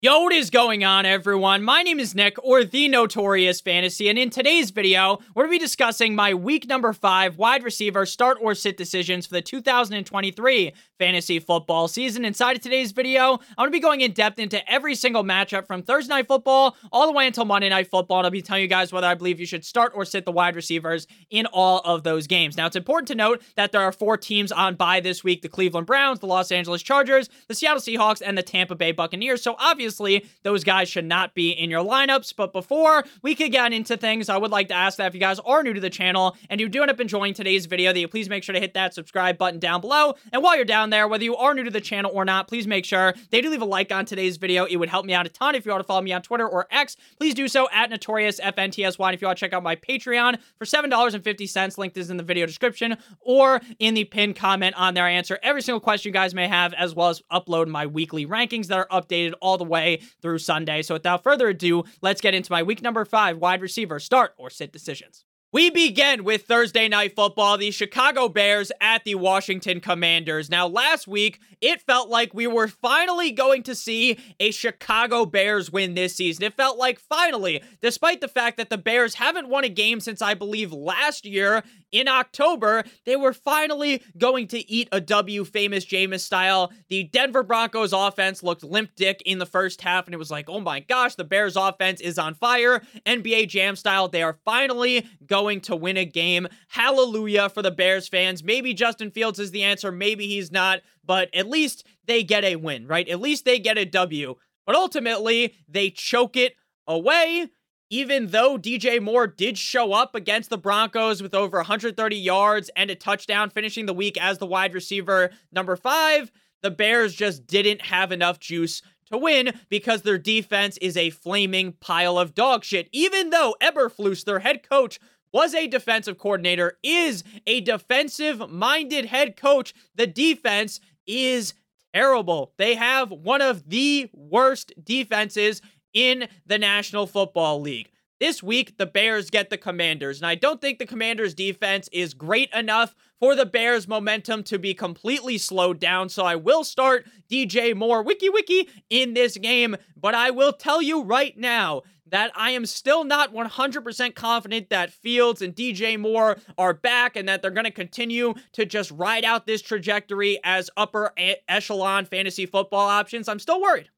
Yo, 0.00 0.20
what 0.20 0.32
is 0.32 0.48
going 0.48 0.84
on, 0.84 1.04
everyone? 1.04 1.60
My 1.60 1.82
name 1.82 1.98
is 1.98 2.14
Nick, 2.14 2.36
or 2.44 2.62
The 2.62 2.86
Notorious 2.86 3.60
Fantasy, 3.60 4.08
and 4.08 4.16
in 4.16 4.30
today's 4.30 4.70
video, 4.70 5.18
we're 5.34 5.46
going 5.46 5.56
to 5.56 5.58
be 5.58 5.64
discussing 5.64 6.14
my 6.14 6.32
week 6.34 6.68
number 6.68 6.92
five 6.92 7.36
wide 7.36 7.64
receiver 7.64 8.06
start 8.06 8.38
or 8.40 8.54
sit 8.54 8.76
decisions 8.76 9.26
for 9.26 9.34
the 9.34 9.42
2023 9.42 10.72
fantasy 11.00 11.40
football 11.40 11.88
season. 11.88 12.24
Inside 12.24 12.54
of 12.54 12.62
today's 12.62 12.92
video, 12.92 13.32
I'm 13.32 13.56
going 13.56 13.70
to 13.70 13.72
be 13.72 13.80
going 13.80 14.00
in 14.02 14.12
depth 14.12 14.38
into 14.38 14.62
every 14.70 14.94
single 14.94 15.24
matchup 15.24 15.66
from 15.66 15.82
Thursday 15.82 16.14
Night 16.14 16.28
Football 16.28 16.76
all 16.92 17.06
the 17.06 17.12
way 17.12 17.26
until 17.26 17.44
Monday 17.44 17.68
Night 17.68 17.90
Football, 17.90 18.18
and 18.18 18.26
I'll 18.26 18.30
be 18.30 18.40
telling 18.40 18.62
you 18.62 18.68
guys 18.68 18.92
whether 18.92 19.08
I 19.08 19.14
believe 19.14 19.40
you 19.40 19.46
should 19.46 19.64
start 19.64 19.90
or 19.96 20.04
sit 20.04 20.24
the 20.24 20.30
wide 20.30 20.54
receivers 20.54 21.08
in 21.28 21.46
all 21.46 21.80
of 21.80 22.04
those 22.04 22.28
games. 22.28 22.56
Now, 22.56 22.68
it's 22.68 22.76
important 22.76 23.08
to 23.08 23.16
note 23.16 23.42
that 23.56 23.72
there 23.72 23.80
are 23.80 23.90
four 23.90 24.16
teams 24.16 24.52
on 24.52 24.76
bye 24.76 25.00
this 25.00 25.24
week 25.24 25.42
the 25.42 25.48
Cleveland 25.48 25.88
Browns, 25.88 26.20
the 26.20 26.26
Los 26.26 26.52
Angeles 26.52 26.84
Chargers, 26.84 27.28
the 27.48 27.54
Seattle 27.56 27.80
Seahawks, 27.80 28.22
and 28.24 28.38
the 28.38 28.44
Tampa 28.44 28.76
Bay 28.76 28.92
Buccaneers. 28.92 29.42
So, 29.42 29.56
obviously, 29.58 29.87
obviously, 29.88 30.28
those 30.42 30.64
guys 30.64 30.86
should 30.86 31.06
not 31.06 31.34
be 31.34 31.50
in 31.50 31.70
your 31.70 31.82
lineups. 31.82 32.34
But 32.36 32.52
before 32.52 33.04
we 33.22 33.34
could 33.34 33.52
get 33.52 33.72
into 33.72 33.96
things, 33.96 34.28
I 34.28 34.36
would 34.36 34.50
like 34.50 34.68
to 34.68 34.74
ask 34.74 34.98
that 34.98 35.06
if 35.06 35.14
you 35.14 35.20
guys 35.20 35.38
are 35.40 35.62
new 35.62 35.72
to 35.72 35.80
the 35.80 35.88
channel 35.88 36.36
and 36.50 36.60
you 36.60 36.68
do 36.68 36.82
end 36.82 36.90
up 36.90 37.00
enjoying 37.00 37.32
today's 37.32 37.64
video, 37.64 37.92
that 37.92 37.98
you 37.98 38.06
please 38.06 38.28
make 38.28 38.44
sure 38.44 38.52
to 38.52 38.60
hit 38.60 38.74
that 38.74 38.92
subscribe 38.92 39.38
button 39.38 39.58
down 39.58 39.80
below. 39.80 40.14
And 40.30 40.42
while 40.42 40.56
you're 40.56 40.66
down 40.66 40.90
there, 40.90 41.08
whether 41.08 41.24
you 41.24 41.36
are 41.36 41.54
new 41.54 41.64
to 41.64 41.70
the 41.70 41.80
channel 41.80 42.10
or 42.12 42.26
not, 42.26 42.48
please 42.48 42.66
make 42.66 42.84
sure 42.84 43.14
they 43.30 43.40
do 43.40 43.48
leave 43.48 43.62
a 43.62 43.64
like 43.64 43.90
on 43.90 44.04
today's 44.04 44.36
video. 44.36 44.66
It 44.66 44.76
would 44.76 44.90
help 44.90 45.06
me 45.06 45.14
out 45.14 45.24
a 45.24 45.30
ton. 45.30 45.54
If 45.54 45.64
you 45.64 45.72
want 45.72 45.82
to 45.82 45.86
follow 45.86 46.02
me 46.02 46.12
on 46.12 46.20
Twitter 46.20 46.46
or 46.46 46.66
X, 46.70 46.98
please 47.16 47.32
do 47.32 47.48
so 47.48 47.68
at 47.72 47.90
NotoriousFNTSY. 47.90 48.98
And 48.98 49.14
if 49.14 49.22
you 49.22 49.26
want 49.26 49.38
to 49.38 49.40
check 49.40 49.54
out 49.54 49.62
my 49.62 49.76
Patreon 49.76 50.38
for 50.58 50.66
$7.50, 50.66 51.78
link 51.78 51.96
is 51.96 52.10
in 52.10 52.18
the 52.18 52.22
video 52.22 52.44
description 52.44 52.98
or 53.20 53.62
in 53.78 53.94
the 53.94 54.04
pinned 54.04 54.36
comment 54.36 54.76
on 54.76 54.92
there. 54.92 55.04
I 55.04 55.12
answer 55.12 55.38
every 55.42 55.62
single 55.62 55.80
question 55.80 56.10
you 56.10 56.12
guys 56.12 56.34
may 56.34 56.46
have, 56.46 56.74
as 56.74 56.94
well 56.94 57.08
as 57.08 57.22
upload 57.32 57.68
my 57.68 57.86
weekly 57.86 58.26
rankings 58.26 58.66
that 58.66 58.78
are 58.78 58.88
updated 58.88 59.32
all 59.40 59.56
the 59.56 59.64
way 59.64 59.77
through 60.20 60.38
Sunday. 60.38 60.82
So 60.82 60.94
without 60.94 61.22
further 61.22 61.48
ado, 61.48 61.84
let's 62.02 62.20
get 62.20 62.34
into 62.34 62.52
my 62.52 62.62
week 62.62 62.82
number 62.82 63.04
five 63.04 63.38
wide 63.38 63.60
receiver 63.62 63.98
start 63.98 64.34
or 64.36 64.50
sit 64.50 64.72
decisions. 64.72 65.24
We 65.50 65.70
begin 65.70 66.24
with 66.24 66.42
Thursday 66.42 66.88
night 66.88 67.16
football, 67.16 67.56
the 67.56 67.70
Chicago 67.70 68.28
Bears 68.28 68.70
at 68.82 69.04
the 69.04 69.14
Washington 69.14 69.80
Commanders. 69.80 70.50
Now, 70.50 70.66
last 70.66 71.08
week, 71.08 71.40
it 71.62 71.80
felt 71.80 72.10
like 72.10 72.34
we 72.34 72.46
were 72.46 72.68
finally 72.68 73.32
going 73.32 73.62
to 73.62 73.74
see 73.74 74.18
a 74.38 74.50
Chicago 74.50 75.24
Bears 75.24 75.72
win 75.72 75.94
this 75.94 76.14
season. 76.14 76.44
It 76.44 76.52
felt 76.52 76.76
like 76.76 77.00
finally, 77.00 77.62
despite 77.80 78.20
the 78.20 78.28
fact 78.28 78.58
that 78.58 78.68
the 78.68 78.76
Bears 78.76 79.14
haven't 79.14 79.48
won 79.48 79.64
a 79.64 79.70
game 79.70 80.00
since 80.00 80.20
I 80.20 80.34
believe 80.34 80.70
last 80.70 81.24
year 81.24 81.62
in 81.90 82.06
October, 82.08 82.84
they 83.06 83.16
were 83.16 83.32
finally 83.32 84.02
going 84.18 84.46
to 84.48 84.70
eat 84.70 84.90
a 84.92 85.00
W, 85.00 85.44
famous 85.44 85.86
Jameis 85.86 86.20
style. 86.20 86.70
The 86.90 87.04
Denver 87.04 87.42
Broncos 87.42 87.94
offense 87.94 88.42
looked 88.42 88.62
limp 88.62 88.90
dick 88.94 89.22
in 89.24 89.38
the 89.38 89.46
first 89.46 89.80
half, 89.80 90.06
and 90.06 90.12
it 90.12 90.18
was 90.18 90.30
like, 90.30 90.50
oh 90.50 90.60
my 90.60 90.80
gosh, 90.80 91.14
the 91.14 91.24
Bears 91.24 91.56
offense 91.56 92.02
is 92.02 92.18
on 92.18 92.34
fire. 92.34 92.82
NBA 93.06 93.48
Jam 93.48 93.76
style, 93.76 94.08
they 94.08 94.22
are 94.22 94.36
finally 94.44 95.08
going 95.26 95.37
to 95.38 95.76
win 95.76 95.96
a 95.96 96.04
game. 96.04 96.48
Hallelujah 96.68 97.48
for 97.48 97.62
the 97.62 97.70
Bears 97.70 98.08
fans. 98.08 98.42
Maybe 98.42 98.74
Justin 98.74 99.10
Fields 99.10 99.38
is 99.38 99.52
the 99.52 99.62
answer, 99.62 99.92
maybe 99.92 100.26
he's 100.26 100.50
not 100.50 100.80
but 101.08 101.34
at 101.34 101.48
least 101.48 101.84
they 102.06 102.22
get 102.22 102.44
a 102.44 102.56
win, 102.56 102.86
right? 102.86 103.08
At 103.08 103.20
least 103.20 103.44
they 103.44 103.58
get 103.58 103.78
a 103.78 103.86
W. 103.86 104.36
But 104.66 104.76
ultimately, 104.76 105.54
they 105.66 105.90
choke 105.90 106.36
it 106.36 106.54
away. 106.86 107.48
Even 107.90 108.26
though 108.26 108.58
DJ 108.58 109.00
Moore 109.00 109.26
did 109.26 109.56
show 109.56 109.94
up 109.94 110.14
against 110.14 110.50
the 110.50 110.58
Broncos 110.58 111.22
with 111.22 111.34
over 111.34 111.56
130 111.56 112.16
yards 112.16 112.70
and 112.76 112.90
a 112.90 112.94
touchdown, 112.94 113.48
finishing 113.48 113.86
the 113.86 113.94
week 113.94 114.18
as 114.20 114.36
the 114.36 114.46
wide 114.46 114.74
receiver 114.74 115.30
number 115.50 115.74
five, 115.74 116.30
the 116.62 116.70
Bears 116.70 117.14
just 117.14 117.46
didn't 117.46 117.80
have 117.80 118.12
enough 118.12 118.38
juice 118.38 118.82
to 119.10 119.16
win 119.16 119.58
because 119.70 120.02
their 120.02 120.18
defense 120.18 120.76
is 120.82 120.98
a 120.98 121.08
flaming 121.08 121.72
pile 121.72 122.18
of 122.18 122.34
dog 122.34 122.62
shit. 122.62 122.90
Even 122.92 123.30
though 123.30 123.56
Eberflus, 123.62 124.26
their 124.26 124.40
head 124.40 124.68
coach, 124.68 125.00
was 125.32 125.54
a 125.54 125.66
defensive 125.66 126.18
coordinator, 126.18 126.78
is 126.82 127.24
a 127.46 127.60
defensive 127.60 128.50
minded 128.50 129.06
head 129.06 129.36
coach, 129.36 129.74
the 129.94 130.06
defense 130.06 130.80
is 131.06 131.54
terrible. 131.94 132.52
They 132.58 132.74
have 132.74 133.10
one 133.10 133.42
of 133.42 133.68
the 133.68 134.08
worst 134.12 134.72
defenses 134.82 135.62
in 135.92 136.28
the 136.46 136.58
National 136.58 137.06
Football 137.06 137.60
League. 137.60 137.90
This 138.20 138.42
week, 138.42 138.78
the 138.78 138.86
Bears 138.86 139.30
get 139.30 139.48
the 139.48 139.56
Commanders, 139.56 140.18
and 140.18 140.26
I 140.26 140.34
don't 140.34 140.60
think 140.60 140.78
the 140.80 140.86
Commanders' 140.86 141.34
defense 141.34 141.88
is 141.92 142.14
great 142.14 142.52
enough 142.52 142.96
for 143.20 143.36
the 143.36 143.46
Bears' 143.46 143.86
momentum 143.86 144.42
to 144.44 144.58
be 144.58 144.74
completely 144.74 145.38
slowed 145.38 145.78
down. 145.78 146.08
So 146.08 146.24
I 146.24 146.34
will 146.34 146.64
start 146.64 147.06
DJ 147.30 147.76
Moore, 147.76 148.02
wiki 148.02 148.28
wiki, 148.28 148.68
in 148.90 149.14
this 149.14 149.36
game, 149.36 149.76
but 149.96 150.16
I 150.16 150.30
will 150.30 150.52
tell 150.52 150.82
you 150.82 151.02
right 151.02 151.36
now 151.38 151.82
that 152.10 152.32
I 152.34 152.50
am 152.50 152.66
still 152.66 153.04
not 153.04 153.32
100% 153.32 154.14
confident 154.14 154.70
that 154.70 154.92
Fields 154.92 155.42
and 155.42 155.54
DJ 155.54 155.98
Moore 155.98 156.38
are 156.56 156.74
back 156.74 157.16
and 157.16 157.28
that 157.28 157.42
they're 157.42 157.50
going 157.50 157.64
to 157.64 157.70
continue 157.70 158.34
to 158.52 158.64
just 158.64 158.90
ride 158.90 159.24
out 159.24 159.46
this 159.46 159.62
trajectory 159.62 160.38
as 160.44 160.70
upper 160.76 161.12
echelon 161.48 162.04
fantasy 162.04 162.46
football 162.46 162.88
options. 162.88 163.28
I'm 163.28 163.38
still 163.38 163.60
worried. 163.60 163.90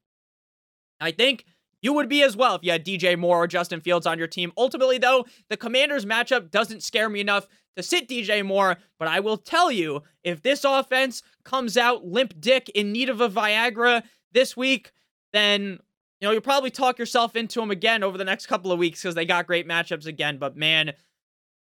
I 1.01 1.11
think 1.11 1.45
you 1.83 1.93
would 1.95 2.09
be 2.09 2.23
as 2.23 2.37
well 2.37 2.55
if 2.55 2.63
you 2.63 2.73
had 2.73 2.85
DJ 2.85 3.19
Moore 3.19 3.45
or 3.45 3.47
Justin 3.47 3.81
Fields 3.81 4.07
on 4.07 4.19
your 4.19 4.27
team. 4.27 4.53
Ultimately, 4.57 4.99
though, 4.99 5.25
the 5.49 5.57
Commanders 5.57 6.05
matchup 6.05 6.51
doesn't 6.51 6.83
scare 6.83 7.09
me 7.09 7.21
enough 7.21 7.47
to 7.77 7.83
sit 7.83 8.09
DJ 8.09 8.45
Moore, 8.45 8.77
but 8.99 9.09
I 9.09 9.21
will 9.21 9.39
tell 9.39 9.71
you 9.73 10.03
if 10.23 10.43
this 10.43 10.65
offense 10.65 11.23
comes 11.45 11.77
out 11.77 12.05
limp 12.05 12.35
dick 12.39 12.69
in 12.71 12.93
need 12.93 13.09
of 13.09 13.21
a 13.21 13.31
Viagra 13.31 14.03
this 14.33 14.57
week, 14.57 14.93
then 15.33 15.79
you 16.21 16.29
know, 16.29 16.33
you'll 16.33 16.43
probably 16.43 16.71
talk 16.71 16.99
yourself 16.99 17.35
into 17.35 17.61
them 17.61 17.71
again 17.71 18.03
over 18.03 18.19
the 18.19 18.25
next 18.25 18.47
couple 18.47 18.71
of 18.71 18.79
weeks 18.79 19.03
because 19.03 19.15
they 19.15 19.25
got 19.25 19.47
great 19.47 19.67
matchups 19.67 20.07
again. 20.07 20.39
But 20.39 20.57
man, 20.57 20.93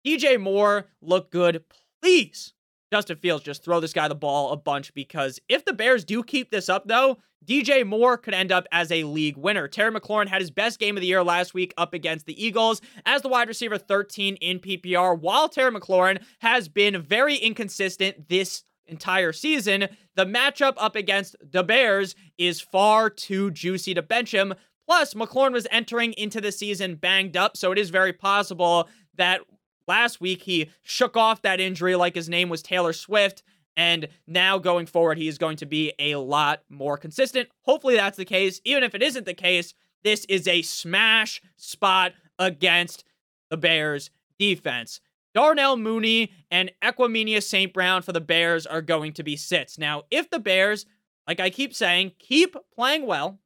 DJ 0.06 0.38
Moore 0.40 0.86
look 1.00 1.30
good. 1.30 1.64
Please, 2.02 2.52
Justin 2.92 3.16
Fields, 3.16 3.44
just 3.44 3.64
throw 3.64 3.80
this 3.80 3.92
guy 3.92 4.08
the 4.08 4.14
ball 4.14 4.50
a 4.52 4.56
bunch 4.56 4.92
because 4.94 5.38
if 5.48 5.64
the 5.64 5.72
Bears 5.72 6.04
do 6.04 6.22
keep 6.22 6.50
this 6.50 6.68
up, 6.68 6.86
though, 6.86 7.18
DJ 7.46 7.86
Moore 7.86 8.18
could 8.18 8.34
end 8.34 8.52
up 8.52 8.66
as 8.70 8.92
a 8.92 9.04
league 9.04 9.36
winner. 9.36 9.66
Terry 9.66 9.90
McLaurin 9.90 10.28
had 10.28 10.42
his 10.42 10.50
best 10.50 10.78
game 10.78 10.96
of 10.96 11.00
the 11.00 11.06
year 11.06 11.24
last 11.24 11.54
week 11.54 11.72
up 11.78 11.94
against 11.94 12.26
the 12.26 12.44
Eagles 12.44 12.82
as 13.06 13.22
the 13.22 13.28
wide 13.28 13.48
receiver 13.48 13.78
13 13.78 14.36
in 14.36 14.58
PPR, 14.58 15.18
while 15.18 15.48
Terry 15.48 15.72
McLaurin 15.72 16.22
has 16.40 16.68
been 16.68 17.00
very 17.00 17.36
inconsistent 17.36 18.28
this 18.28 18.64
entire 18.86 19.32
season, 19.32 19.88
the 20.16 20.26
matchup 20.26 20.74
up 20.76 20.96
against 20.96 21.36
the 21.40 21.62
Bears 21.62 22.14
is 22.38 22.60
far 22.60 23.10
too 23.10 23.50
juicy 23.50 23.94
to 23.94 24.02
bench 24.02 24.32
him. 24.32 24.54
Plus, 24.86 25.14
McLaurin 25.14 25.52
was 25.52 25.66
entering 25.70 26.12
into 26.14 26.40
the 26.40 26.50
season 26.50 26.96
banged 26.96 27.36
up, 27.36 27.56
so 27.56 27.70
it 27.70 27.78
is 27.78 27.90
very 27.90 28.12
possible 28.12 28.88
that 29.16 29.40
last 29.86 30.20
week 30.20 30.42
he 30.42 30.70
shook 30.82 31.16
off 31.16 31.42
that 31.42 31.60
injury 31.60 31.94
like 31.94 32.14
his 32.14 32.28
name 32.28 32.48
was 32.48 32.62
Taylor 32.62 32.92
Swift. 32.92 33.42
And 33.76 34.08
now 34.26 34.58
going 34.58 34.86
forward, 34.86 35.16
he 35.16 35.28
is 35.28 35.38
going 35.38 35.56
to 35.58 35.66
be 35.66 35.92
a 35.98 36.16
lot 36.16 36.62
more 36.68 36.96
consistent. 36.96 37.48
Hopefully, 37.62 37.94
that's 37.94 38.16
the 38.16 38.24
case. 38.24 38.60
Even 38.64 38.82
if 38.82 38.94
it 38.94 39.02
isn't 39.02 39.26
the 39.26 39.34
case, 39.34 39.74
this 40.02 40.24
is 40.26 40.48
a 40.48 40.62
smash 40.62 41.40
spot 41.56 42.12
against 42.38 43.04
the 43.48 43.56
Bears 43.56 44.10
defense. 44.38 45.00
Darnell 45.34 45.76
Mooney 45.76 46.32
and 46.50 46.72
Equanimeous 46.82 47.44
St. 47.44 47.72
Brown 47.72 48.02
for 48.02 48.12
the 48.12 48.20
Bears 48.20 48.66
are 48.66 48.82
going 48.82 49.12
to 49.14 49.22
be 49.22 49.36
sits. 49.36 49.78
Now, 49.78 50.02
if 50.10 50.28
the 50.30 50.40
Bears, 50.40 50.86
like 51.26 51.40
I 51.40 51.50
keep 51.50 51.74
saying, 51.74 52.12
keep 52.18 52.56
playing 52.74 53.06
well, 53.06 53.40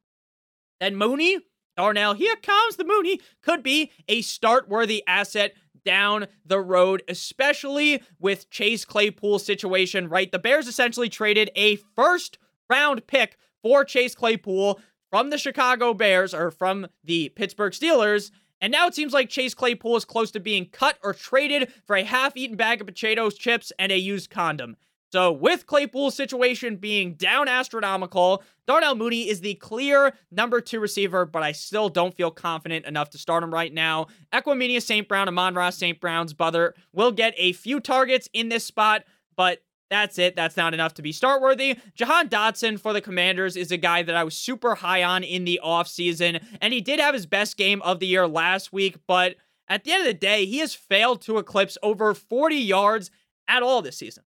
then 0.79 0.95
Mooney, 0.95 1.39
Darnell, 1.77 2.13
here 2.13 2.35
comes 2.37 2.75
the 2.75 2.85
Mooney, 2.85 3.19
could 3.41 3.61
be 3.61 3.91
a 4.07 4.21
start 4.21 4.67
worthy 4.67 5.03
asset 5.07 5.53
down 5.83 6.27
the 6.45 6.59
road, 6.59 7.03
especially 7.07 8.01
with 8.19 8.49
Chase 8.49 8.85
Claypool's 8.85 9.45
situation, 9.45 10.09
right? 10.09 10.31
The 10.31 10.39
Bears 10.39 10.67
essentially 10.67 11.09
traded 11.09 11.51
a 11.55 11.77
first 11.95 12.39
round 12.69 13.05
pick 13.07 13.37
for 13.61 13.85
Chase 13.85 14.15
Claypool 14.15 14.79
from 15.11 15.29
the 15.29 15.37
Chicago 15.37 15.93
Bears 15.93 16.33
or 16.33 16.49
from 16.49 16.87
the 17.03 17.29
Pittsburgh 17.29 17.73
Steelers 17.73 18.31
and 18.61 18.71
now 18.71 18.87
it 18.87 18.95
seems 18.95 19.13
like 19.13 19.29
Chase 19.29 19.53
Claypool 19.53 19.95
is 19.97 20.05
close 20.05 20.31
to 20.31 20.39
being 20.39 20.67
cut 20.67 20.97
or 21.03 21.13
traded 21.13 21.71
for 21.85 21.95
a 21.95 22.03
half 22.03 22.35
eaten 22.35 22.55
bag 22.55 22.81
of 22.81 22.87
potatoes 22.87 23.37
chips 23.37 23.71
and 23.77 23.91
a 23.91 23.97
used 23.97 24.29
condom. 24.29 24.77
So, 25.11 25.31
with 25.31 25.65
Claypool's 25.65 26.15
situation 26.15 26.75
being 26.75 27.13
down 27.13 27.47
astronomical, 27.47 28.43
Darnell 28.67 28.95
Mooney 28.95 29.29
is 29.29 29.39
the 29.39 29.53
clear 29.53 30.13
number 30.29 30.59
two 30.59 30.79
receiver, 30.79 31.25
but 31.25 31.43
I 31.43 31.53
still 31.53 31.87
don't 31.87 32.13
feel 32.13 32.31
confident 32.31 32.85
enough 32.85 33.11
to 33.11 33.17
start 33.17 33.43
him 33.43 33.53
right 33.53 33.73
now. 33.73 34.07
Equanimeous 34.33 34.81
St. 34.81 35.07
Brown, 35.07 35.29
Amon-Ra 35.29 35.69
St. 35.69 36.01
Brown's 36.01 36.33
brother, 36.33 36.73
will 36.91 37.11
get 37.11 37.33
a 37.37 37.53
few 37.53 37.79
targets 37.79 38.27
in 38.33 38.49
this 38.49 38.65
spot, 38.65 39.03
but 39.37 39.61
that's 39.89 40.17
it. 40.17 40.35
That's 40.35 40.57
not 40.57 40.73
enough 40.73 40.95
to 40.95 41.01
be 41.01 41.11
start 41.11 41.41
worthy. 41.41 41.77
Jahan 41.93 42.29
Dotson 42.29 42.79
for 42.79 42.93
the 42.93 43.01
Commanders 43.01 43.55
is 43.55 43.71
a 43.71 43.77
guy 43.77 44.03
that 44.03 44.15
I 44.15 44.23
was 44.23 44.37
super 44.37 44.75
high 44.75 45.03
on 45.03 45.23
in 45.23 45.45
the 45.45 45.59
offseason, 45.63 46.43
and 46.61 46.73
he 46.73 46.81
did 46.81 46.99
have 46.99 47.13
his 47.13 47.25
best 47.25 47.57
game 47.57 47.81
of 47.83 47.99
the 47.99 48.07
year 48.07 48.27
last 48.27 48.73
week, 48.73 48.97
but 49.07 49.35
at 49.67 49.83
the 49.83 49.91
end 49.91 50.01
of 50.01 50.07
the 50.07 50.13
day, 50.13 50.45
he 50.45 50.59
has 50.59 50.73
failed 50.73 51.21
to 51.23 51.37
eclipse 51.37 51.77
over 51.81 52.13
40 52.13 52.55
yards 52.55 53.11
at 53.47 53.63
all 53.63 53.81
this 53.81 53.97
season. 53.97 54.23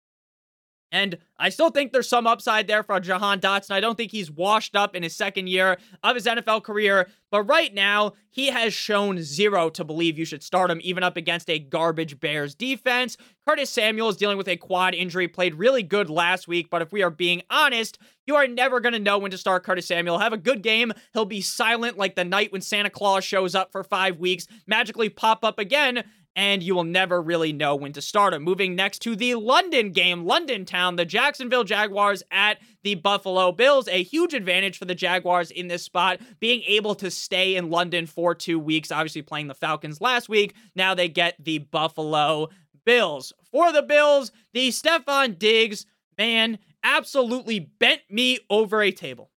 And 0.94 1.18
I 1.36 1.48
still 1.48 1.70
think 1.70 1.92
there's 1.92 2.08
some 2.08 2.24
upside 2.24 2.68
there 2.68 2.84
for 2.84 3.00
Jahan 3.00 3.40
Dotson. 3.40 3.72
I 3.72 3.80
don't 3.80 3.96
think 3.96 4.12
he's 4.12 4.30
washed 4.30 4.76
up 4.76 4.94
in 4.94 5.02
his 5.02 5.16
second 5.16 5.48
year 5.48 5.76
of 6.04 6.14
his 6.14 6.24
NFL 6.24 6.62
career. 6.62 7.08
But 7.32 7.42
right 7.42 7.74
now, 7.74 8.12
he 8.30 8.46
has 8.46 8.72
shown 8.72 9.20
zero 9.20 9.70
to 9.70 9.82
believe 9.82 10.16
you 10.16 10.24
should 10.24 10.44
start 10.44 10.70
him, 10.70 10.78
even 10.84 11.02
up 11.02 11.16
against 11.16 11.50
a 11.50 11.58
garbage 11.58 12.20
Bears 12.20 12.54
defense. 12.54 13.16
Curtis 13.44 13.70
Samuel 13.70 14.08
is 14.08 14.16
dealing 14.16 14.38
with 14.38 14.46
a 14.46 14.56
quad 14.56 14.94
injury, 14.94 15.26
played 15.26 15.56
really 15.56 15.82
good 15.82 16.08
last 16.08 16.46
week. 16.46 16.70
But 16.70 16.80
if 16.80 16.92
we 16.92 17.02
are 17.02 17.10
being 17.10 17.42
honest, 17.50 17.98
you 18.24 18.36
are 18.36 18.46
never 18.46 18.78
going 18.78 18.92
to 18.92 19.00
know 19.00 19.18
when 19.18 19.32
to 19.32 19.38
start 19.38 19.64
Curtis 19.64 19.88
Samuel. 19.88 20.20
Have 20.20 20.32
a 20.32 20.38
good 20.38 20.62
game. 20.62 20.92
He'll 21.12 21.24
be 21.24 21.40
silent 21.40 21.98
like 21.98 22.14
the 22.14 22.24
night 22.24 22.52
when 22.52 22.60
Santa 22.60 22.88
Claus 22.88 23.24
shows 23.24 23.56
up 23.56 23.72
for 23.72 23.82
five 23.82 24.20
weeks, 24.20 24.46
magically 24.68 25.08
pop 25.08 25.44
up 25.44 25.58
again 25.58 26.04
and 26.36 26.62
you 26.62 26.74
will 26.74 26.84
never 26.84 27.22
really 27.22 27.52
know 27.52 27.76
when 27.76 27.92
to 27.92 28.02
start 28.02 28.34
him. 28.34 28.42
Moving 28.42 28.74
next 28.74 29.00
to 29.00 29.14
the 29.14 29.34
London 29.36 29.92
game, 29.92 30.24
London 30.24 30.64
Town, 30.64 30.96
the 30.96 31.04
Jacksonville 31.04 31.64
Jaguars 31.64 32.22
at 32.30 32.58
the 32.82 32.96
Buffalo 32.96 33.52
Bills. 33.52 33.88
A 33.88 34.02
huge 34.02 34.34
advantage 34.34 34.78
for 34.78 34.84
the 34.84 34.94
Jaguars 34.94 35.50
in 35.50 35.68
this 35.68 35.82
spot, 35.82 36.20
being 36.40 36.62
able 36.66 36.94
to 36.96 37.10
stay 37.10 37.56
in 37.56 37.70
London 37.70 38.06
for 38.06 38.34
two 38.34 38.58
weeks, 38.58 38.90
obviously 38.90 39.22
playing 39.22 39.46
the 39.46 39.54
Falcons 39.54 40.00
last 40.00 40.28
week. 40.28 40.54
Now 40.74 40.94
they 40.94 41.08
get 41.08 41.36
the 41.42 41.58
Buffalo 41.58 42.48
Bills. 42.84 43.32
For 43.50 43.72
the 43.72 43.82
Bills, 43.82 44.32
the 44.52 44.68
Stefon 44.70 45.38
Diggs, 45.38 45.86
man, 46.18 46.58
absolutely 46.82 47.60
bent 47.60 48.02
me 48.10 48.40
over 48.50 48.82
a 48.82 48.90
table. 48.90 49.30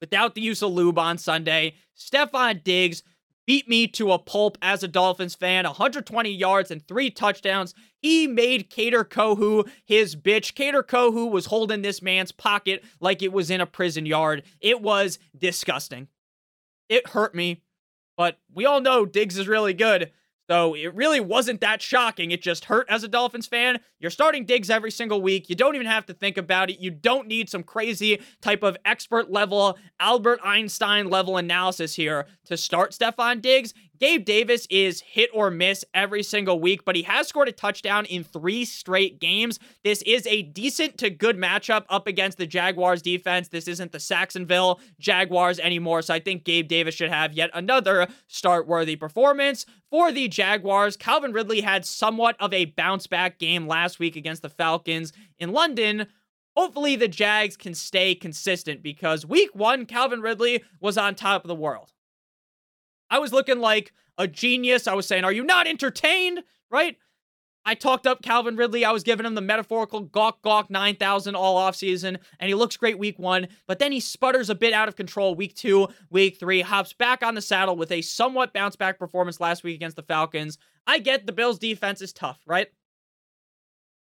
Without 0.00 0.34
the 0.34 0.40
use 0.40 0.62
of 0.62 0.72
lube 0.72 0.98
on 0.98 1.18
Sunday, 1.18 1.74
Stefon 1.98 2.64
Diggs 2.64 3.02
beat 3.50 3.68
me 3.68 3.88
to 3.88 4.12
a 4.12 4.18
pulp 4.20 4.56
as 4.62 4.84
a 4.84 4.86
Dolphins 4.86 5.34
fan. 5.34 5.64
120 5.64 6.30
yards 6.30 6.70
and 6.70 6.86
three 6.86 7.10
touchdowns. 7.10 7.74
He 7.98 8.28
made 8.28 8.70
Kader 8.70 9.02
Kohou 9.02 9.68
his 9.84 10.14
bitch. 10.14 10.54
Kader 10.54 10.84
Kohou 10.84 11.28
was 11.28 11.46
holding 11.46 11.82
this 11.82 12.00
man's 12.00 12.30
pocket 12.30 12.84
like 13.00 13.22
it 13.22 13.32
was 13.32 13.50
in 13.50 13.60
a 13.60 13.66
prison 13.66 14.06
yard. 14.06 14.44
It 14.60 14.80
was 14.80 15.18
disgusting. 15.36 16.06
It 16.88 17.08
hurt 17.08 17.34
me, 17.34 17.62
but 18.16 18.38
we 18.54 18.66
all 18.66 18.80
know 18.80 19.04
Diggs 19.04 19.36
is 19.36 19.48
really 19.48 19.74
good. 19.74 20.12
So 20.50 20.74
it 20.74 20.92
really 20.96 21.20
wasn't 21.20 21.60
that 21.60 21.80
shocking. 21.80 22.32
It 22.32 22.42
just 22.42 22.64
hurt 22.64 22.88
as 22.90 23.04
a 23.04 23.08
Dolphins 23.08 23.46
fan. 23.46 23.78
You're 24.00 24.10
starting 24.10 24.44
Diggs 24.44 24.68
every 24.68 24.90
single 24.90 25.22
week. 25.22 25.48
You 25.48 25.54
don't 25.54 25.76
even 25.76 25.86
have 25.86 26.06
to 26.06 26.12
think 26.12 26.36
about 26.36 26.70
it. 26.70 26.80
You 26.80 26.90
don't 26.90 27.28
need 27.28 27.48
some 27.48 27.62
crazy 27.62 28.20
type 28.40 28.64
of 28.64 28.76
expert 28.84 29.30
level, 29.30 29.78
Albert 30.00 30.40
Einstein 30.42 31.08
level 31.08 31.36
analysis 31.36 31.94
here 31.94 32.26
to 32.46 32.56
start 32.56 32.90
Stefon 32.90 33.40
Diggs. 33.40 33.74
Gabe 34.00 34.24
Davis 34.24 34.66
is 34.70 35.02
hit 35.02 35.28
or 35.34 35.50
miss 35.50 35.84
every 35.92 36.22
single 36.22 36.58
week, 36.58 36.86
but 36.86 36.96
he 36.96 37.02
has 37.02 37.28
scored 37.28 37.48
a 37.48 37.52
touchdown 37.52 38.06
in 38.06 38.24
three 38.24 38.64
straight 38.64 39.20
games. 39.20 39.58
This 39.84 40.00
is 40.02 40.26
a 40.26 40.40
decent 40.40 40.96
to 40.98 41.10
good 41.10 41.36
matchup 41.36 41.84
up 41.90 42.06
against 42.06 42.38
the 42.38 42.46
Jaguars 42.46 43.02
defense. 43.02 43.48
This 43.48 43.68
isn't 43.68 43.92
the 43.92 44.00
Sacksonville 44.00 44.80
Jaguars 44.98 45.58
anymore, 45.58 46.00
so 46.00 46.14
I 46.14 46.18
think 46.18 46.44
Gabe 46.44 46.66
Davis 46.66 46.94
should 46.94 47.10
have 47.10 47.34
yet 47.34 47.50
another 47.52 48.08
start 48.26 48.66
worthy 48.66 48.96
performance. 48.96 49.66
For 49.90 50.10
the 50.10 50.28
Jaguars, 50.28 50.96
Calvin 50.96 51.34
Ridley 51.34 51.60
had 51.60 51.84
somewhat 51.84 52.36
of 52.40 52.54
a 52.54 52.64
bounce 52.64 53.06
back 53.06 53.38
game 53.38 53.66
last 53.66 53.98
week 53.98 54.16
against 54.16 54.40
the 54.40 54.48
Falcons 54.48 55.12
in 55.38 55.52
London. 55.52 56.06
Hopefully, 56.56 56.96
the 56.96 57.06
Jags 57.06 57.54
can 57.54 57.74
stay 57.74 58.14
consistent 58.14 58.82
because 58.82 59.26
week 59.26 59.50
one, 59.52 59.84
Calvin 59.84 60.22
Ridley 60.22 60.64
was 60.80 60.96
on 60.96 61.14
top 61.14 61.44
of 61.44 61.48
the 61.48 61.54
world. 61.54 61.92
I 63.10 63.18
was 63.18 63.32
looking 63.32 63.60
like 63.60 63.92
a 64.16 64.26
genius. 64.28 64.86
I 64.86 64.94
was 64.94 65.06
saying, 65.06 65.24
Are 65.24 65.32
you 65.32 65.44
not 65.44 65.66
entertained? 65.66 66.42
Right? 66.70 66.96
I 67.64 67.74
talked 67.74 68.06
up 68.06 68.22
Calvin 68.22 68.56
Ridley. 68.56 68.84
I 68.84 68.90
was 68.90 69.02
giving 69.02 69.26
him 69.26 69.34
the 69.34 69.42
metaphorical 69.42 70.00
gawk 70.00 70.40
gawk 70.42 70.70
9,000 70.70 71.34
all 71.34 71.58
offseason, 71.58 72.18
and 72.38 72.48
he 72.48 72.54
looks 72.54 72.76
great 72.76 72.98
week 72.98 73.18
one, 73.18 73.48
but 73.66 73.78
then 73.78 73.92
he 73.92 74.00
sputters 74.00 74.48
a 74.48 74.54
bit 74.54 74.72
out 74.72 74.88
of 74.88 74.96
control 74.96 75.34
week 75.34 75.54
two, 75.54 75.88
week 76.08 76.38
three, 76.38 76.62
hops 76.62 76.94
back 76.94 77.22
on 77.22 77.34
the 77.34 77.42
saddle 77.42 77.76
with 77.76 77.92
a 77.92 78.00
somewhat 78.00 78.54
bounce 78.54 78.76
back 78.76 78.98
performance 78.98 79.40
last 79.40 79.62
week 79.62 79.74
against 79.74 79.96
the 79.96 80.02
Falcons. 80.02 80.56
I 80.86 81.00
get 81.00 81.26
the 81.26 81.32
Bills' 81.32 81.58
defense 81.58 82.00
is 82.00 82.14
tough, 82.14 82.40
right? 82.46 82.68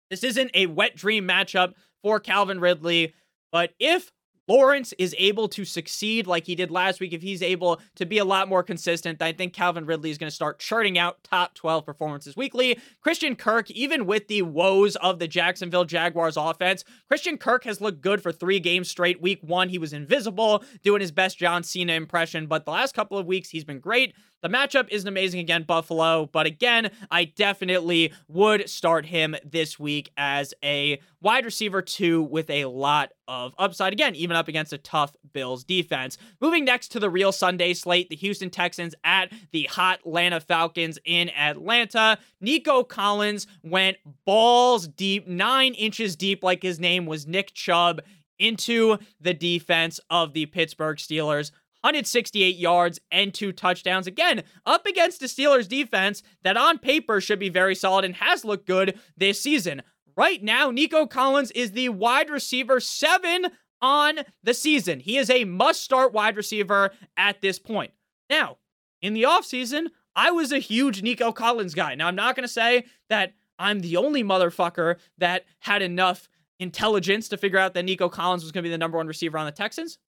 This 0.08 0.22
isn't 0.22 0.52
a 0.54 0.66
wet 0.66 0.94
dream 0.94 1.26
matchup 1.26 1.74
for 2.00 2.20
Calvin 2.20 2.60
Ridley, 2.60 3.12
but 3.50 3.74
if 3.80 4.12
Lawrence 4.48 4.94
is 4.98 5.14
able 5.18 5.48
to 5.48 5.64
succeed 5.64 6.26
like 6.26 6.46
he 6.46 6.54
did 6.54 6.70
last 6.70 7.00
week, 7.00 7.12
if 7.12 7.22
he's 7.22 7.42
able 7.42 7.80
to 7.96 8.06
be 8.06 8.18
a 8.18 8.24
lot 8.24 8.48
more 8.48 8.62
consistent, 8.62 9.20
I 9.20 9.32
think 9.32 9.52
Calvin 9.52 9.86
Ridley 9.86 10.10
is 10.10 10.18
going 10.18 10.30
to 10.30 10.34
start 10.34 10.58
charting 10.58 10.98
out 10.98 11.22
top 11.22 11.54
12 11.54 11.84
performances 11.84 12.36
weekly. 12.36 12.78
Christian 13.00 13.36
Kirk, 13.36 13.70
even 13.70 14.06
with 14.06 14.28
the 14.28 14.42
woes 14.42 14.96
of 14.96 15.18
the 15.18 15.28
Jacksonville 15.28 15.84
Jaguars 15.84 16.36
offense, 16.36 16.84
Christian 17.08 17.36
Kirk 17.36 17.64
has 17.64 17.80
looked 17.80 18.00
good 18.00 18.22
for 18.22 18.32
three 18.32 18.60
games 18.60 18.88
straight. 18.88 19.20
Week 19.20 19.40
one, 19.42 19.68
he 19.68 19.78
was 19.78 19.92
invisible, 19.92 20.64
doing 20.82 21.00
his 21.00 21.12
best 21.12 21.38
John 21.38 21.62
Cena 21.62 21.92
impression, 21.92 22.46
but 22.46 22.64
the 22.64 22.70
last 22.70 22.94
couple 22.94 23.18
of 23.18 23.26
weeks, 23.26 23.50
he's 23.50 23.64
been 23.64 23.80
great. 23.80 24.14
The 24.42 24.48
matchup 24.48 24.88
isn't 24.90 25.08
amazing 25.08 25.40
again, 25.40 25.64
Buffalo, 25.64 26.26
but 26.26 26.46
again, 26.46 26.90
I 27.10 27.24
definitely 27.24 28.12
would 28.28 28.68
start 28.70 29.06
him 29.06 29.34
this 29.44 29.78
week 29.78 30.10
as 30.16 30.54
a 30.62 31.00
wide 31.20 31.44
receiver 31.44 31.82
two 31.82 32.22
with 32.22 32.48
a 32.48 32.66
lot 32.66 33.10
of 33.26 33.54
upside. 33.58 33.92
Again, 33.92 34.14
even 34.14 34.36
up 34.36 34.48
against 34.48 34.72
a 34.72 34.78
tough 34.78 35.16
Bills 35.32 35.64
defense. 35.64 36.18
Moving 36.40 36.64
next 36.64 36.88
to 36.88 37.00
the 37.00 37.10
real 37.10 37.32
Sunday 37.32 37.74
slate, 37.74 38.10
the 38.10 38.16
Houston 38.16 38.50
Texans 38.50 38.94
at 39.04 39.32
the 39.50 39.64
hot 39.64 40.00
Atlanta 40.00 40.40
Falcons 40.40 40.98
in 41.04 41.30
Atlanta. 41.30 42.18
Nico 42.40 42.82
Collins 42.82 43.46
went 43.62 43.96
balls 44.24 44.86
deep, 44.88 45.26
nine 45.26 45.74
inches 45.74 46.16
deep, 46.16 46.42
like 46.42 46.62
his 46.62 46.78
name 46.78 47.06
was 47.06 47.26
Nick 47.26 47.52
Chubb, 47.54 48.00
into 48.38 48.98
the 49.20 49.34
defense 49.34 49.98
of 50.10 50.32
the 50.32 50.46
Pittsburgh 50.46 50.96
Steelers. 50.96 51.50
168 51.82 52.56
yards 52.56 52.98
and 53.10 53.32
two 53.32 53.52
touchdowns. 53.52 54.06
Again, 54.06 54.42
up 54.66 54.86
against 54.86 55.20
the 55.20 55.26
Steelers 55.26 55.68
defense 55.68 56.22
that 56.42 56.56
on 56.56 56.78
paper 56.78 57.20
should 57.20 57.38
be 57.38 57.48
very 57.48 57.74
solid 57.74 58.04
and 58.04 58.16
has 58.16 58.44
looked 58.44 58.66
good 58.66 58.98
this 59.16 59.40
season. 59.40 59.82
Right 60.16 60.42
now, 60.42 60.70
Nico 60.70 61.06
Collins 61.06 61.52
is 61.52 61.72
the 61.72 61.90
wide 61.90 62.30
receiver 62.30 62.80
seven 62.80 63.46
on 63.80 64.20
the 64.42 64.54
season. 64.54 65.00
He 65.00 65.16
is 65.16 65.30
a 65.30 65.44
must 65.44 65.82
start 65.82 66.12
wide 66.12 66.36
receiver 66.36 66.90
at 67.16 67.40
this 67.40 67.58
point. 67.58 67.92
Now, 68.28 68.58
in 69.00 69.14
the 69.14 69.22
offseason, 69.22 69.86
I 70.16 70.32
was 70.32 70.50
a 70.50 70.58
huge 70.58 71.02
Nico 71.02 71.30
Collins 71.30 71.74
guy. 71.74 71.94
Now, 71.94 72.08
I'm 72.08 72.16
not 72.16 72.34
going 72.34 72.46
to 72.46 72.52
say 72.52 72.86
that 73.08 73.34
I'm 73.58 73.80
the 73.80 73.96
only 73.96 74.24
motherfucker 74.24 74.96
that 75.18 75.44
had 75.60 75.82
enough 75.82 76.28
intelligence 76.58 77.28
to 77.28 77.36
figure 77.36 77.58
out 77.58 77.74
that 77.74 77.84
Nico 77.84 78.08
Collins 78.08 78.42
was 78.42 78.50
going 78.50 78.62
to 78.62 78.68
be 78.68 78.72
the 78.72 78.78
number 78.78 78.98
one 78.98 79.06
receiver 79.06 79.38
on 79.38 79.46
the 79.46 79.52
Texans. 79.52 79.98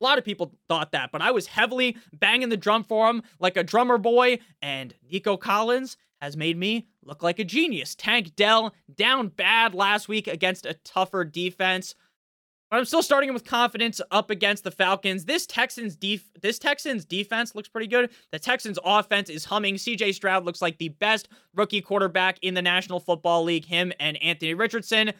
A 0.00 0.04
lot 0.04 0.18
of 0.18 0.24
people 0.24 0.54
thought 0.68 0.92
that, 0.92 1.12
but 1.12 1.20
I 1.20 1.30
was 1.30 1.46
heavily 1.46 1.96
banging 2.12 2.48
the 2.48 2.56
drum 2.56 2.84
for 2.84 3.08
him 3.10 3.22
like 3.38 3.56
a 3.56 3.64
drummer 3.64 3.98
boy, 3.98 4.38
and 4.62 4.94
Nico 5.10 5.36
Collins 5.36 5.96
has 6.20 6.36
made 6.36 6.56
me 6.56 6.86
look 7.02 7.22
like 7.22 7.38
a 7.38 7.44
genius. 7.44 7.94
Tank 7.94 8.34
Dell 8.36 8.74
down 8.94 9.28
bad 9.28 9.74
last 9.74 10.08
week 10.08 10.26
against 10.26 10.66
a 10.66 10.74
tougher 10.84 11.24
defense. 11.24 11.94
But 12.70 12.78
I'm 12.78 12.84
still 12.84 13.02
starting 13.02 13.34
with 13.34 13.44
confidence 13.44 14.00
up 14.12 14.30
against 14.30 14.62
the 14.62 14.70
Falcons. 14.70 15.24
This 15.24 15.44
Texans 15.44 15.96
def- 15.96 16.30
this 16.40 16.58
Texans 16.58 17.04
defense 17.04 17.54
looks 17.56 17.68
pretty 17.68 17.88
good. 17.88 18.10
The 18.30 18.38
Texans 18.38 18.78
offense 18.84 19.28
is 19.28 19.44
humming. 19.44 19.74
CJ 19.74 20.14
Stroud 20.14 20.44
looks 20.44 20.62
like 20.62 20.78
the 20.78 20.90
best 20.90 21.28
rookie 21.54 21.80
quarterback 21.80 22.38
in 22.42 22.54
the 22.54 22.62
National 22.62 23.00
Football 23.00 23.42
League. 23.42 23.64
Him 23.64 23.92
and 23.98 24.22
Anthony 24.22 24.54
Richardson. 24.54 25.12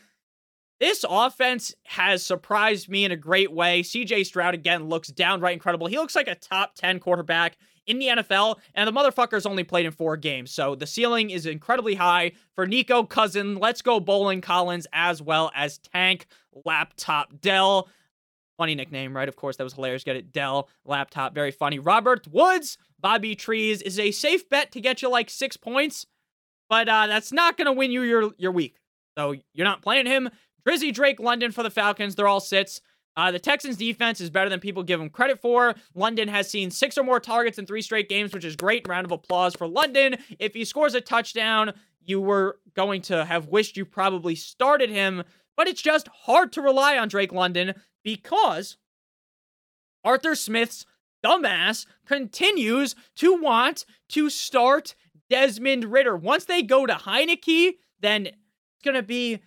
This 0.81 1.05
offense 1.07 1.75
has 1.85 2.25
surprised 2.25 2.89
me 2.89 3.05
in 3.05 3.13
a 3.13 3.17
great 3.17 3.53
way. 3.53 3.83
CJ 3.83 4.25
Stroud 4.25 4.55
again 4.55 4.89
looks 4.89 5.09
downright 5.09 5.53
incredible. 5.53 5.87
He 5.87 5.99
looks 5.99 6.17
like 6.17 6.27
a 6.27 6.35
top 6.35 6.75
10 6.75 7.01
quarterback 7.01 7.59
in 7.87 7.99
the 7.99 8.07
NFL, 8.07 8.57
and 8.75 8.89
the 8.89 8.93
motherfucker's 8.93 9.45
only 9.45 9.63
played 9.63 9.85
in 9.85 9.93
four 9.93 10.17
games. 10.17 10.51
So 10.53 10.75
the 10.75 10.87
ceiling 10.87 11.29
is 11.31 11.45
incredibly 11.45 11.97
high 11.97 12.33
for 12.55 12.67
Nico 12.67 13.03
Cousin. 13.03 13.57
Let's 13.57 13.83
go 13.83 14.01
bowling 14.01 14.41
Collins 14.41 14.87
as 14.93 15.21
well 15.21 15.51
as 15.55 15.79
Tank 15.79 16.27
Laptop 16.65 17.41
Dell. 17.43 17.89
Funny 18.57 18.75
nickname, 18.75 19.15
right? 19.15 19.29
Of 19.29 19.37
course, 19.37 19.57
that 19.57 19.65
was 19.65 19.75
hilarious. 19.75 20.05
Get 20.05 20.17
it, 20.17 20.33
Dell 20.33 20.71
Laptop. 20.87 21.35
Very 21.35 21.51
funny. 21.51 21.79
Robert 21.79 22.27
Woods, 22.29 22.79
Bobby 22.99 23.35
Trees 23.35 23.83
is 23.83 23.99
a 23.99 24.13
safe 24.13 24.49
bet 24.49 24.73
to 24.73 24.81
get 24.81 25.03
you 25.03 25.11
like 25.11 25.29
six 25.29 25.59
points, 25.59 26.07
but 26.71 26.89
uh, 26.89 27.07
that's 27.07 27.33
not 27.33 27.59
going 27.59 27.67
to 27.67 27.73
win 27.73 27.91
you 27.91 28.03
your, 28.03 28.31
your 28.39 28.53
week. 28.53 28.77
So 29.19 29.35
you're 29.53 29.67
not 29.67 29.83
playing 29.83 30.07
him. 30.07 30.31
Drizzy 30.67 30.93
Drake 30.93 31.21
London 31.21 31.53
for 31.53 31.63
the 31.63 31.71
Falcons. 31.71 32.15
They're 32.15 32.29
all 32.29 32.41
sits. 32.41 32.81
Uh, 33.17 33.31
the 33.31 33.39
Texans 33.39 33.77
defense 33.77 34.21
is 34.21 34.31
better 34.31 34.49
than 34.49 34.61
people 34.61 34.83
give 34.83 35.01
them 35.01 35.11
credit 35.11 35.41
for. 35.41 35.75
London 35.95 36.29
has 36.29 36.49
seen 36.49 36.71
six 36.71 36.97
or 36.97 37.03
more 37.03 37.21
targets 37.21 37.59
in 37.59 37.67
three 37.67 37.83
straight 37.83 38.09
games, 38.09 38.33
which 38.33 38.45
is 38.45 38.57
great. 38.57 38.87
Round 38.89 39.05
of 39.05 39.11
applause 39.11 39.55
for 39.55 39.67
London. 39.67 40.17
If 40.39 40.55
he 40.55 40.65
scores 40.65 40.95
a 40.95 41.01
touchdown, 41.01 41.73
you 42.01 42.21
were 42.21 42.59
going 42.75 43.03
to 43.03 43.25
have 43.25 43.49
wished 43.49 43.77
you 43.77 43.85
probably 43.85 44.35
started 44.35 44.91
him, 44.91 45.25
but 45.57 45.69
it's 45.69 45.83
just 45.83 46.09
hard 46.09 46.53
to 46.53 46.63
rely 46.63 46.97
on 46.97 47.09
Drake 47.09 47.33
London 47.33 47.75
because 48.03 48.77
Arthur 50.05 50.35
Smith's 50.35 50.87
dumbass 51.25 51.87
continues 52.07 52.95
to 53.17 53.41
want 53.41 53.85
to 54.11 54.31
start 54.31 54.95
Desmond 55.29 55.85
Ridder. 55.85 56.17
Once 56.17 56.45
they 56.45 56.63
go 56.63 56.87
to 56.87 56.95
Heinicke, 56.95 57.73
then 58.01 58.27
it's 58.27 58.85
going 58.85 58.95
to 58.95 59.03
be 59.03 59.41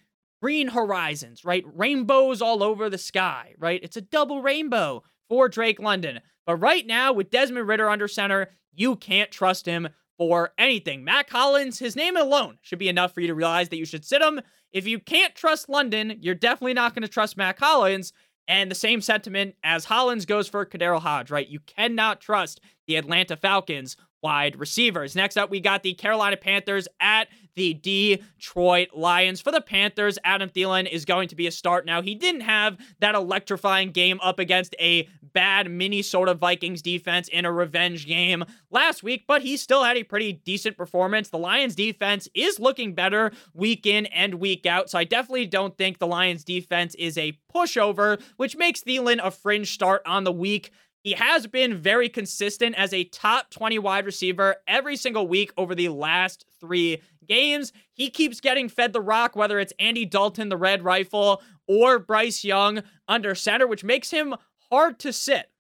green 0.44 0.68
horizons, 0.68 1.46
right? 1.46 1.64
Rainbows 1.74 2.42
all 2.42 2.64
over 2.64 2.90
the 2.90 2.98
sky, 2.98 3.54
right? 3.58 3.80
It's 3.82 3.96
a 3.96 4.02
double 4.02 4.42
rainbow 4.42 5.02
for 5.30 5.48
Drake 5.48 5.80
London. 5.80 6.20
But 6.46 6.58
right 6.58 6.86
now, 6.86 7.14
with 7.14 7.30
Desmond 7.30 7.66
Ridder 7.66 7.90
under 7.90 8.10
center, 8.10 8.50
you 8.74 8.98
can't 8.98 9.32
trust 9.32 9.66
him 9.66 9.88
for 10.18 10.52
anything. 10.58 11.06
Mack 11.06 11.30
Hollins, 11.30 11.80
his 11.80 11.96
name 11.96 12.18
alone 12.18 12.58
should 12.62 12.78
be 12.78 12.90
enough 12.90 13.14
for 13.14 13.22
you 13.22 13.28
to 13.28 13.34
realize 13.34 13.70
that 13.70 13.78
you 13.78 13.86
should 13.86 14.04
sit 14.04 14.22
him. 14.22 14.42
If 14.74 14.86
you 14.86 15.00
can't 15.00 15.34
trust 15.34 15.70
London, 15.70 16.18
you're 16.20 16.36
definitely 16.36 16.74
not 16.74 16.94
going 16.94 17.04
to 17.04 17.08
trust 17.08 17.38
Mack 17.38 17.58
Hollins. 17.58 18.12
And 18.46 18.70
the 18.70 18.76
same 18.76 19.00
sentiment 19.00 19.56
as 19.64 19.86
Hollins 19.86 20.26
goes 20.26 20.50
for 20.50 20.66
KhaDarel 20.66 21.00
Hodge, 21.00 21.32
right? 21.32 21.48
You 21.48 21.62
cannot 21.62 22.20
trust 22.20 22.60
the 22.86 22.98
Atlanta 22.98 23.38
Falcons 23.38 23.96
wide 24.22 24.58
receivers. 24.58 25.16
Next 25.16 25.38
up, 25.38 25.50
we 25.50 25.62
got 25.62 25.84
the 25.84 25.94
Carolina 25.94 26.36
Panthers 26.36 26.90
at 27.00 27.30
the 27.56 27.74
Detroit 27.74 28.90
Lions. 28.94 29.42
For 29.42 29.52
the 29.52 29.62
Panthers, 29.62 30.18
Adam 30.24 30.50
Thielen 30.50 30.90
is 30.90 31.06
going 31.06 31.28
to 31.30 31.36
be 31.36 31.48
a 31.48 31.52
start 31.52 31.86
now. 31.86 32.02
He 32.02 32.16
didn't 32.16 32.42
have 32.42 32.78
that 33.00 33.16
electrifying 33.16 33.92
game 33.92 34.20
up 34.22 34.40
against 34.40 34.76
a 34.80 35.08
bad 35.34 35.70
Minnesota 35.70 36.34
Vikings 36.34 36.82
defense 36.82 37.28
in 37.28 37.46
a 37.46 37.52
revenge 37.52 38.06
game 38.06 38.44
last 38.70 39.04
week, 39.04 39.26
but 39.28 39.42
he 39.42 39.58
still 39.58 39.84
had 39.84 39.98
a 39.98 40.04
pretty 40.04 40.34
decent 40.34 40.78
performance. 40.78 41.30
The 41.30 41.38
Lions 41.38 41.76
defense 41.76 42.28
is 42.34 42.60
looking 42.60 42.94
better 42.94 43.32
week 43.54 43.86
in 43.86 44.06
and 44.08 44.36
week 44.36 44.66
out, 44.66 44.90
so 44.90 45.00
I 45.00 45.04
definitely 45.04 45.48
don't 45.48 45.78
think 45.78 45.98
the 45.98 46.08
Lions 46.08 46.44
defense 46.44 46.96
is 46.96 47.18
a 47.18 47.38
pushover, 47.54 48.22
which 48.38 48.56
makes 48.56 48.82
Thielen 48.82 49.20
a 49.24 49.32
fringe 49.32 49.74
start 49.74 50.02
on 50.06 50.24
the 50.24 50.32
week. 50.32 50.72
He 51.04 51.12
has 51.14 51.48
been 51.48 51.76
very 51.76 52.08
consistent 52.08 52.76
as 52.76 52.94
a 52.94 53.04
top 53.04 53.50
20 53.50 53.78
wide 53.80 54.06
receiver 54.06 54.56
every 54.68 54.96
single 54.96 55.28
week 55.28 55.52
over 55.58 55.76
the 55.76 55.90
last 55.90 56.46
three 56.62 57.02
games. 57.28 57.74
He 57.92 58.10
keeps 58.10 58.40
getting 58.40 58.70
fed 58.70 58.94
the 58.94 59.02
rock, 59.02 59.36
whether 59.36 59.60
it's 59.60 59.74
Andy 59.80 60.06
Dalton, 60.06 60.48
the 60.48 60.58
red 60.58 60.84
rifle, 60.84 61.42
or 61.68 62.00
Bryce 62.00 62.46
Young 62.46 62.84
under 63.08 63.36
center, 63.36 63.68
which 63.68 63.84
makes 63.84 64.12
him 64.12 64.34
hard 64.72 64.98
to 65.00 65.12
sit. 65.12 65.52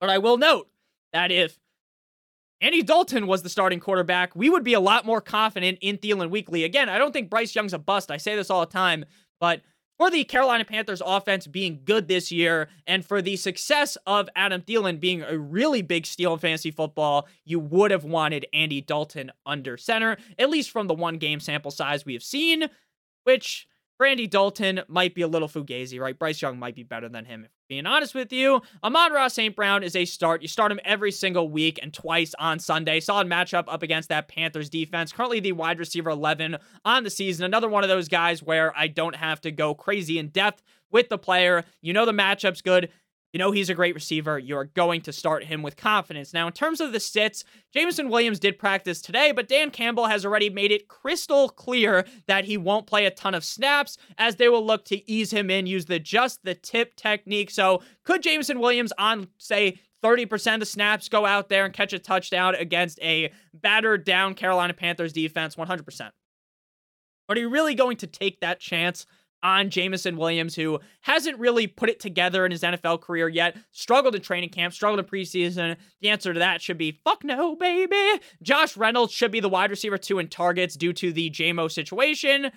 But 0.00 0.10
I 0.10 0.18
will 0.18 0.36
note 0.36 0.68
that 1.14 1.32
if 1.32 1.58
Andy 2.60 2.82
Dalton 2.82 3.26
was 3.26 3.42
the 3.42 3.48
starting 3.48 3.80
quarterback, 3.80 4.36
we 4.36 4.50
would 4.50 4.64
be 4.64 4.74
a 4.74 4.80
lot 4.80 5.06
more 5.06 5.22
confident 5.22 5.78
in 5.80 5.96
Thielen 5.96 6.28
weekly. 6.28 6.64
Again, 6.64 6.90
I 6.90 6.98
don't 6.98 7.12
think 7.12 7.30
Bryce 7.30 7.54
Young's 7.54 7.72
a 7.72 7.78
bust. 7.78 8.10
I 8.10 8.18
say 8.18 8.36
this 8.36 8.50
all 8.50 8.60
the 8.60 8.66
time, 8.72 9.06
but 9.40 9.62
for 9.98 10.10
the 10.10 10.24
Carolina 10.24 10.64
Panthers 10.64 11.02
offense 11.04 11.46
being 11.46 11.80
good 11.84 12.08
this 12.08 12.30
year 12.30 12.68
and 12.86 13.04
for 13.04 13.22
the 13.22 13.36
success 13.36 13.96
of 14.06 14.28
Adam 14.36 14.62
Thielen 14.62 15.00
being 15.00 15.22
a 15.22 15.38
really 15.38 15.82
big 15.82 16.06
steal 16.06 16.34
in 16.34 16.38
fantasy 16.38 16.70
football, 16.70 17.26
you 17.44 17.58
would 17.58 17.90
have 17.90 18.04
wanted 18.04 18.46
Andy 18.52 18.80
Dalton 18.80 19.32
under 19.44 19.76
center, 19.76 20.16
at 20.38 20.50
least 20.50 20.70
from 20.70 20.86
the 20.86 20.94
one 20.94 21.18
game 21.18 21.40
sample 21.40 21.70
size 21.70 22.04
we 22.04 22.12
have 22.12 22.22
seen, 22.22 22.68
which 23.24 23.66
Brandy 23.98 24.26
Dalton 24.26 24.82
might 24.88 25.14
be 25.14 25.22
a 25.22 25.28
little 25.28 25.48
fugazi, 25.48 25.98
right? 25.98 26.18
Bryce 26.18 26.42
Young 26.42 26.58
might 26.58 26.74
be 26.74 26.82
better 26.82 27.08
than 27.08 27.24
him. 27.24 27.44
If 27.44 27.50
being 27.68 27.86
honest 27.86 28.14
with 28.14 28.30
you, 28.30 28.60
Amon 28.84 29.12
Ross 29.12 29.34
St. 29.34 29.56
Brown 29.56 29.82
is 29.82 29.96
a 29.96 30.04
start. 30.04 30.42
You 30.42 30.48
start 30.48 30.70
him 30.70 30.80
every 30.84 31.10
single 31.10 31.48
week 31.48 31.78
and 31.82 31.94
twice 31.94 32.34
on 32.38 32.58
Sunday. 32.58 33.00
Solid 33.00 33.26
matchup 33.26 33.64
up 33.68 33.82
against 33.82 34.10
that 34.10 34.28
Panthers 34.28 34.68
defense. 34.68 35.12
Currently 35.12 35.40
the 35.40 35.52
wide 35.52 35.78
receiver 35.78 36.10
11 36.10 36.58
on 36.84 37.04
the 37.04 37.10
season. 37.10 37.44
Another 37.44 37.68
one 37.68 37.84
of 37.84 37.88
those 37.88 38.08
guys 38.08 38.42
where 38.42 38.76
I 38.76 38.86
don't 38.86 39.16
have 39.16 39.40
to 39.42 39.50
go 39.50 39.74
crazy 39.74 40.18
in 40.18 40.28
depth 40.28 40.62
with 40.90 41.08
the 41.08 41.18
player. 41.18 41.64
You 41.80 41.92
know 41.94 42.04
the 42.04 42.12
matchup's 42.12 42.62
good. 42.62 42.90
You 43.36 43.38
know 43.38 43.50
he's 43.50 43.68
a 43.68 43.74
great 43.74 43.94
receiver. 43.94 44.38
You're 44.38 44.64
going 44.64 45.02
to 45.02 45.12
start 45.12 45.44
him 45.44 45.60
with 45.62 45.76
confidence. 45.76 46.32
Now, 46.32 46.46
in 46.46 46.54
terms 46.54 46.80
of 46.80 46.94
the 46.94 47.00
sits, 47.00 47.44
Jameson 47.70 48.08
Williams 48.08 48.38
did 48.38 48.58
practice 48.58 49.02
today, 49.02 49.30
but 49.30 49.46
Dan 49.46 49.70
Campbell 49.70 50.06
has 50.06 50.24
already 50.24 50.48
made 50.48 50.72
it 50.72 50.88
crystal 50.88 51.50
clear 51.50 52.06
that 52.28 52.46
he 52.46 52.56
won't 52.56 52.86
play 52.86 53.04
a 53.04 53.10
ton 53.10 53.34
of 53.34 53.44
snaps 53.44 53.98
as 54.16 54.36
they 54.36 54.48
will 54.48 54.64
look 54.64 54.86
to 54.86 55.10
ease 55.10 55.32
him 55.32 55.50
in, 55.50 55.66
use 55.66 55.84
the 55.84 55.98
just 55.98 56.44
the 56.44 56.54
tip 56.54 56.96
technique. 56.96 57.50
So, 57.50 57.82
could 58.04 58.22
Jameson 58.22 58.58
Williams 58.58 58.94
on, 58.96 59.28
say, 59.36 59.80
30% 60.02 60.62
of 60.62 60.68
snaps 60.68 61.10
go 61.10 61.26
out 61.26 61.50
there 61.50 61.66
and 61.66 61.74
catch 61.74 61.92
a 61.92 61.98
touchdown 61.98 62.54
against 62.54 62.98
a 63.02 63.30
battered 63.52 64.06
down 64.06 64.32
Carolina 64.32 64.72
Panthers 64.72 65.12
defense? 65.12 65.56
100%. 65.56 66.10
Are 67.28 67.36
you 67.36 67.50
really 67.50 67.74
going 67.74 67.98
to 67.98 68.06
take 68.06 68.40
that 68.40 68.60
chance 68.60 69.04
on 69.42 69.70
Jameson 69.70 70.16
Williams, 70.16 70.54
who 70.54 70.80
hasn't 71.02 71.38
really 71.38 71.66
put 71.66 71.88
it 71.88 72.00
together 72.00 72.44
in 72.44 72.50
his 72.50 72.62
NFL 72.62 73.00
career 73.00 73.28
yet, 73.28 73.56
struggled 73.70 74.14
in 74.14 74.22
training 74.22 74.50
camp, 74.50 74.72
struggled 74.74 74.98
in 74.98 75.04
preseason. 75.04 75.76
The 76.00 76.08
answer 76.08 76.32
to 76.32 76.38
that 76.38 76.60
should 76.60 76.78
be 76.78 77.00
fuck 77.04 77.24
no, 77.24 77.56
baby. 77.56 78.20
Josh 78.42 78.76
Reynolds 78.76 79.12
should 79.12 79.30
be 79.30 79.40
the 79.40 79.48
wide 79.48 79.70
receiver 79.70 79.98
two 79.98 80.18
in 80.18 80.28
targets 80.28 80.76
due 80.76 80.92
to 80.94 81.12
the 81.12 81.30
JMO 81.30 81.70
situation 81.70 82.50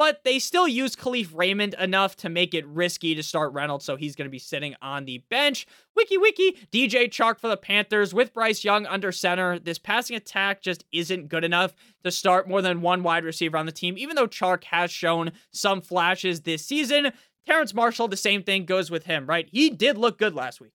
but 0.00 0.24
they 0.24 0.38
still 0.38 0.66
use 0.66 0.96
Kalif 0.96 1.28
Raymond 1.34 1.74
enough 1.74 2.16
to 2.16 2.30
make 2.30 2.54
it 2.54 2.66
risky 2.66 3.14
to 3.14 3.22
start 3.22 3.52
Reynolds, 3.52 3.84
so 3.84 3.96
he's 3.96 4.16
going 4.16 4.24
to 4.24 4.30
be 4.30 4.38
sitting 4.38 4.74
on 4.80 5.04
the 5.04 5.18
bench. 5.28 5.66
Wiki 5.94 6.16
wiki, 6.16 6.52
DJ 6.72 7.10
Chark 7.10 7.38
for 7.38 7.48
the 7.48 7.56
Panthers 7.58 8.14
with 8.14 8.32
Bryce 8.32 8.64
Young 8.64 8.86
under 8.86 9.12
center. 9.12 9.58
This 9.58 9.78
passing 9.78 10.16
attack 10.16 10.62
just 10.62 10.86
isn't 10.90 11.28
good 11.28 11.44
enough 11.44 11.74
to 12.02 12.10
start 12.10 12.48
more 12.48 12.62
than 12.62 12.80
one 12.80 13.02
wide 13.02 13.24
receiver 13.24 13.58
on 13.58 13.66
the 13.66 13.72
team, 13.72 13.98
even 13.98 14.16
though 14.16 14.26
Chark 14.26 14.64
has 14.64 14.90
shown 14.90 15.32
some 15.50 15.82
flashes 15.82 16.40
this 16.40 16.64
season. 16.64 17.12
Terrace 17.46 17.74
Marshall, 17.74 18.08
the 18.08 18.16
same 18.16 18.42
thing 18.42 18.64
goes 18.64 18.90
with 18.90 19.04
him, 19.04 19.26
right? 19.26 19.50
He 19.52 19.68
did 19.68 19.98
look 19.98 20.16
good 20.16 20.34
last 20.34 20.62
week. 20.62 20.72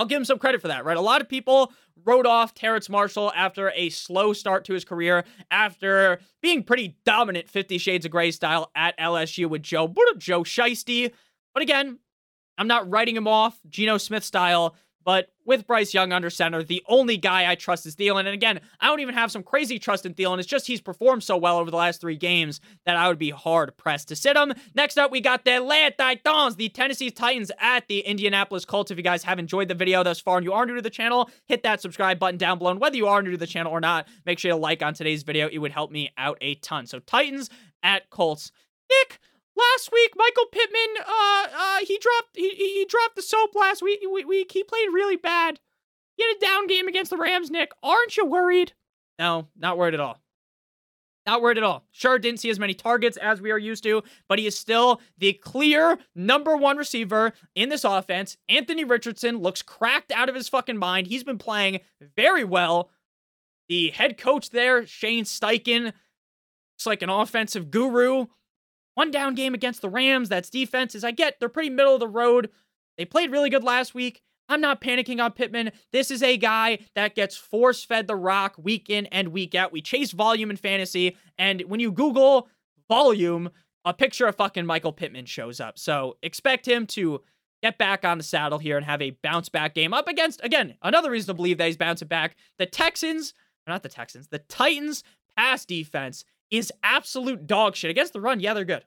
I'll 0.00 0.06
give 0.06 0.16
him 0.16 0.24
some 0.24 0.38
credit 0.38 0.62
for 0.62 0.68
that, 0.68 0.86
right? 0.86 0.96
A 0.96 1.00
lot 1.02 1.20
of 1.20 1.28
people 1.28 1.74
wrote 2.06 2.24
off 2.24 2.54
Terrace 2.54 2.88
Marshall 2.88 3.30
after 3.36 3.70
a 3.76 3.90
slow 3.90 4.32
start 4.32 4.64
to 4.64 4.72
his 4.72 4.82
career, 4.82 5.24
after 5.50 6.20
being 6.40 6.62
pretty 6.62 6.96
dominant 7.04 7.50
50 7.50 7.76
Shades 7.76 8.06
of 8.06 8.10
Grey 8.10 8.30
style 8.30 8.70
at 8.74 8.98
LSU 8.98 9.46
with 9.46 9.62
Joe, 9.62 9.92
Joe 10.16 10.42
Shiesty. 10.42 11.12
But 11.52 11.62
again, 11.62 11.98
I'm 12.56 12.66
not 12.66 12.88
writing 12.88 13.14
him 13.14 13.28
off 13.28 13.60
Geno 13.68 13.98
Smith 13.98 14.24
style. 14.24 14.74
But 15.04 15.30
with 15.46 15.66
Bryce 15.66 15.94
Young 15.94 16.12
under 16.12 16.30
center, 16.30 16.62
the 16.62 16.82
only 16.86 17.16
guy 17.16 17.50
I 17.50 17.54
trust 17.54 17.86
is 17.86 17.96
Thielen. 17.96 18.20
And 18.20 18.28
again, 18.28 18.60
I 18.80 18.86
don't 18.86 19.00
even 19.00 19.14
have 19.14 19.32
some 19.32 19.42
crazy 19.42 19.78
trust 19.78 20.04
in 20.04 20.14
Thielen. 20.14 20.38
It's 20.38 20.46
just 20.46 20.66
he's 20.66 20.80
performed 20.80 21.22
so 21.22 21.36
well 21.36 21.58
over 21.58 21.70
the 21.70 21.76
last 21.76 22.00
three 22.00 22.16
games 22.16 22.60
that 22.84 22.96
I 22.96 23.08
would 23.08 23.18
be 23.18 23.30
hard 23.30 23.76
pressed 23.76 24.08
to 24.08 24.16
sit 24.16 24.36
him. 24.36 24.52
Next 24.74 24.98
up, 24.98 25.10
we 25.10 25.20
got 25.20 25.44
the 25.44 25.52
Atlanta 25.52 25.94
Titans, 25.96 26.56
the 26.56 26.68
Tennessee 26.68 27.10
Titans 27.10 27.50
at 27.58 27.88
the 27.88 28.00
Indianapolis 28.00 28.64
Colts. 28.64 28.90
If 28.90 28.98
you 28.98 29.02
guys 29.02 29.24
have 29.24 29.38
enjoyed 29.38 29.68
the 29.68 29.74
video 29.74 30.02
thus 30.02 30.20
far 30.20 30.36
and 30.36 30.44
you 30.44 30.52
are 30.52 30.66
new 30.66 30.76
to 30.76 30.82
the 30.82 30.90
channel, 30.90 31.30
hit 31.46 31.62
that 31.62 31.80
subscribe 31.80 32.18
button 32.18 32.38
down 32.38 32.58
below. 32.58 32.70
And 32.70 32.80
whether 32.80 32.96
you 32.96 33.08
are 33.08 33.22
new 33.22 33.32
to 33.32 33.36
the 33.36 33.46
channel 33.46 33.72
or 33.72 33.80
not, 33.80 34.06
make 34.26 34.38
sure 34.38 34.50
to 34.50 34.56
like 34.56 34.82
on 34.82 34.94
today's 34.94 35.22
video. 35.22 35.48
It 35.48 35.58
would 35.58 35.72
help 35.72 35.90
me 35.90 36.10
out 36.18 36.38
a 36.40 36.56
ton. 36.56 36.86
So 36.86 36.98
Titans 36.98 37.48
at 37.82 38.10
Colts. 38.10 38.52
Nick, 38.90 39.20
last 39.56 39.90
week 39.92 40.12
Michael 40.16 40.46
Pittman 40.50 41.04
uh 41.06 41.46
uh 41.54 41.78
he 41.84 41.98
dropped 41.98 42.36
he 42.36 42.50
he 42.54 42.86
dropped 42.88 43.16
the 43.16 43.22
soap 43.22 43.54
last 43.54 43.82
week. 43.82 44.00
week. 44.02 44.52
He 44.52 44.62
played 44.64 44.88
really 44.92 45.16
bad. 45.16 45.60
He 46.16 46.24
had 46.24 46.36
a 46.36 46.40
down 46.40 46.66
game 46.66 46.86
against 46.88 47.10
the 47.10 47.16
Rams, 47.16 47.50
Nick. 47.50 47.72
Aren't 47.82 48.16
you 48.16 48.26
worried? 48.26 48.72
No, 49.18 49.48
not 49.56 49.78
worried 49.78 49.94
at 49.94 50.00
all. 50.00 50.20
Not 51.26 51.42
worried 51.42 51.58
at 51.58 51.64
all. 51.64 51.84
Sure, 51.92 52.18
didn't 52.18 52.40
see 52.40 52.50
as 52.50 52.58
many 52.58 52.74
targets 52.74 53.16
as 53.18 53.40
we 53.40 53.50
are 53.50 53.58
used 53.58 53.82
to, 53.84 54.02
but 54.28 54.38
he 54.38 54.46
is 54.46 54.58
still 54.58 55.00
the 55.18 55.34
clear 55.34 55.98
number 56.14 56.56
one 56.56 56.76
receiver 56.76 57.32
in 57.54 57.68
this 57.68 57.84
offense. 57.84 58.36
Anthony 58.48 58.84
Richardson 58.84 59.38
looks 59.38 59.62
cracked 59.62 60.12
out 60.12 60.28
of 60.28 60.34
his 60.34 60.48
fucking 60.48 60.78
mind. 60.78 61.06
He's 61.06 61.24
been 61.24 61.38
playing 61.38 61.80
very 62.16 62.44
well. 62.44 62.90
The 63.68 63.90
head 63.90 64.16
coach 64.18 64.50
there, 64.50 64.86
Shane 64.86 65.24
Steichen, 65.24 65.84
looks 65.84 66.86
like 66.86 67.02
an 67.02 67.10
offensive 67.10 67.70
guru. 67.70 68.26
One 69.00 69.10
down 69.10 69.34
game 69.34 69.54
against 69.54 69.80
the 69.80 69.88
Rams. 69.88 70.28
That's 70.28 70.50
defenses. 70.50 71.04
I 71.04 71.10
get 71.10 71.40
they're 71.40 71.48
pretty 71.48 71.70
middle 71.70 71.94
of 71.94 72.00
the 72.00 72.06
road. 72.06 72.50
They 72.98 73.06
played 73.06 73.30
really 73.30 73.48
good 73.48 73.64
last 73.64 73.94
week. 73.94 74.20
I'm 74.46 74.60
not 74.60 74.82
panicking 74.82 75.24
on 75.24 75.32
Pittman. 75.32 75.72
This 75.90 76.10
is 76.10 76.22
a 76.22 76.36
guy 76.36 76.80
that 76.94 77.14
gets 77.14 77.34
force 77.34 77.82
fed 77.82 78.08
the 78.08 78.14
rock 78.14 78.56
week 78.58 78.90
in 78.90 79.06
and 79.06 79.28
week 79.28 79.54
out. 79.54 79.72
We 79.72 79.80
chase 79.80 80.10
volume 80.10 80.50
in 80.50 80.58
fantasy, 80.58 81.16
and 81.38 81.62
when 81.62 81.80
you 81.80 81.92
Google 81.92 82.50
volume, 82.90 83.48
a 83.86 83.94
picture 83.94 84.26
of 84.26 84.36
fucking 84.36 84.66
Michael 84.66 84.92
Pittman 84.92 85.24
shows 85.24 85.60
up. 85.60 85.78
So 85.78 86.18
expect 86.22 86.68
him 86.68 86.86
to 86.88 87.22
get 87.62 87.78
back 87.78 88.04
on 88.04 88.18
the 88.18 88.24
saddle 88.24 88.58
here 88.58 88.76
and 88.76 88.84
have 88.84 89.00
a 89.00 89.16
bounce 89.22 89.48
back 89.48 89.72
game 89.72 89.94
up 89.94 90.08
against, 90.08 90.44
again, 90.44 90.74
another 90.82 91.10
reason 91.10 91.28
to 91.28 91.34
believe 91.34 91.56
that 91.56 91.68
he's 91.68 91.78
bouncing 91.78 92.08
back. 92.08 92.36
The 92.58 92.66
Texans, 92.66 93.32
not 93.66 93.82
the 93.82 93.88
Texans, 93.88 94.28
the 94.28 94.40
Titans 94.40 95.04
pass 95.38 95.64
defense 95.64 96.22
is 96.50 96.70
absolute 96.82 97.46
dog 97.46 97.76
shit. 97.76 97.90
Against 97.90 98.12
the 98.12 98.20
run, 98.20 98.40
yeah, 98.40 98.52
they're 98.52 98.64
good. 98.66 98.84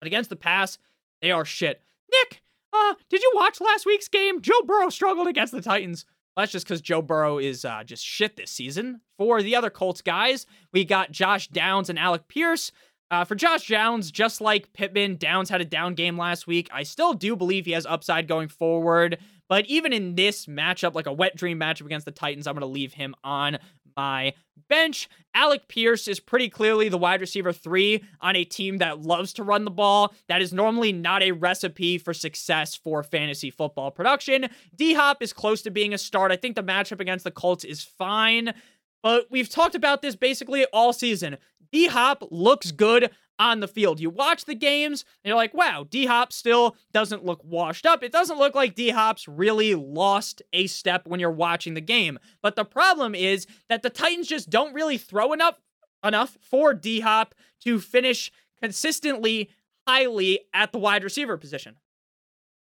But 0.00 0.06
against 0.06 0.30
the 0.30 0.36
pass, 0.36 0.78
they 1.20 1.30
are 1.30 1.44
shit. 1.44 1.82
Nick, 2.10 2.42
uh, 2.72 2.94
did 3.10 3.22
you 3.22 3.32
watch 3.34 3.60
last 3.60 3.86
week's 3.86 4.08
game? 4.08 4.40
Joe 4.40 4.62
Burrow 4.66 4.90
struggled 4.90 5.26
against 5.28 5.52
the 5.52 5.62
Titans. 5.62 6.04
Well, 6.36 6.42
that's 6.42 6.52
just 6.52 6.66
because 6.66 6.80
Joe 6.80 7.02
Burrow 7.02 7.38
is 7.38 7.64
uh, 7.64 7.82
just 7.84 8.04
shit 8.04 8.36
this 8.36 8.50
season. 8.50 9.00
For 9.16 9.42
the 9.42 9.56
other 9.56 9.70
Colts 9.70 10.02
guys, 10.02 10.46
we 10.72 10.84
got 10.84 11.10
Josh 11.10 11.48
Downs 11.48 11.90
and 11.90 11.98
Alec 11.98 12.28
Pierce. 12.28 12.70
Uh, 13.10 13.24
for 13.24 13.34
Josh 13.34 13.66
Downs, 13.66 14.10
just 14.10 14.40
like 14.40 14.72
Pittman, 14.74 15.16
Downs 15.16 15.48
had 15.48 15.62
a 15.62 15.64
down 15.64 15.94
game 15.94 16.18
last 16.18 16.46
week. 16.46 16.68
I 16.70 16.82
still 16.82 17.14
do 17.14 17.34
believe 17.34 17.64
he 17.64 17.72
has 17.72 17.86
upside 17.86 18.28
going 18.28 18.48
forward. 18.48 19.18
But 19.48 19.64
even 19.64 19.94
in 19.94 20.14
this 20.14 20.44
matchup, 20.44 20.94
like 20.94 21.06
a 21.06 21.12
wet 21.12 21.34
dream 21.34 21.58
matchup 21.58 21.86
against 21.86 22.04
the 22.04 22.12
Titans, 22.12 22.46
I'm 22.46 22.54
going 22.54 22.60
to 22.60 22.66
leave 22.66 22.92
him 22.92 23.14
on 23.24 23.58
my 23.98 24.32
bench. 24.68 25.08
Alec 25.34 25.66
Pierce 25.68 26.06
is 26.08 26.20
pretty 26.20 26.48
clearly 26.48 26.88
the 26.88 26.96
wide 26.96 27.20
receiver 27.20 27.52
three 27.52 28.02
on 28.20 28.36
a 28.36 28.44
team 28.44 28.78
that 28.78 29.02
loves 29.02 29.32
to 29.34 29.42
run 29.42 29.64
the 29.64 29.70
ball. 29.70 30.14
That 30.28 30.40
is 30.40 30.52
normally 30.52 30.92
not 30.92 31.22
a 31.22 31.32
recipe 31.32 31.98
for 31.98 32.14
success 32.14 32.76
for 32.76 33.02
fantasy 33.02 33.50
football 33.50 33.90
production. 33.90 34.48
D 34.74 34.94
Hop 34.94 35.20
is 35.20 35.32
close 35.32 35.62
to 35.62 35.70
being 35.70 35.92
a 35.92 35.98
start. 35.98 36.30
I 36.30 36.36
think 36.36 36.54
the 36.54 36.62
matchup 36.62 37.00
against 37.00 37.24
the 37.24 37.30
Colts 37.32 37.64
is 37.64 37.82
fine. 37.82 38.54
But 39.02 39.26
we've 39.30 39.50
talked 39.50 39.74
about 39.74 40.00
this 40.00 40.16
basically 40.16 40.64
all 40.72 40.92
season. 40.92 41.36
D 41.72 41.88
Hop 41.88 42.22
looks 42.30 42.70
good 42.70 43.10
on 43.38 43.60
the 43.60 43.68
field. 43.68 44.00
You 44.00 44.10
watch 44.10 44.44
the 44.44 44.54
games 44.54 45.04
and 45.22 45.28
you're 45.28 45.36
like, 45.36 45.54
wow, 45.54 45.86
D 45.88 46.06
Hop 46.06 46.32
still 46.32 46.76
doesn't 46.92 47.24
look 47.24 47.42
washed 47.44 47.86
up. 47.86 48.02
It 48.02 48.12
doesn't 48.12 48.38
look 48.38 48.54
like 48.54 48.74
D 48.74 48.90
Hop's 48.90 49.28
really 49.28 49.74
lost 49.74 50.42
a 50.52 50.66
step 50.66 51.06
when 51.06 51.20
you're 51.20 51.30
watching 51.30 51.74
the 51.74 51.80
game. 51.80 52.18
But 52.42 52.56
the 52.56 52.64
problem 52.64 53.14
is 53.14 53.46
that 53.68 53.82
the 53.82 53.90
Titans 53.90 54.28
just 54.28 54.50
don't 54.50 54.74
really 54.74 54.98
throw 54.98 55.32
enough 55.32 55.60
enough 56.04 56.36
for 56.40 56.74
D 56.74 57.00
Hop 57.00 57.34
to 57.64 57.80
finish 57.80 58.30
consistently 58.60 59.50
highly 59.86 60.40
at 60.52 60.72
the 60.72 60.78
wide 60.78 61.04
receiver 61.04 61.36
position. 61.36 61.76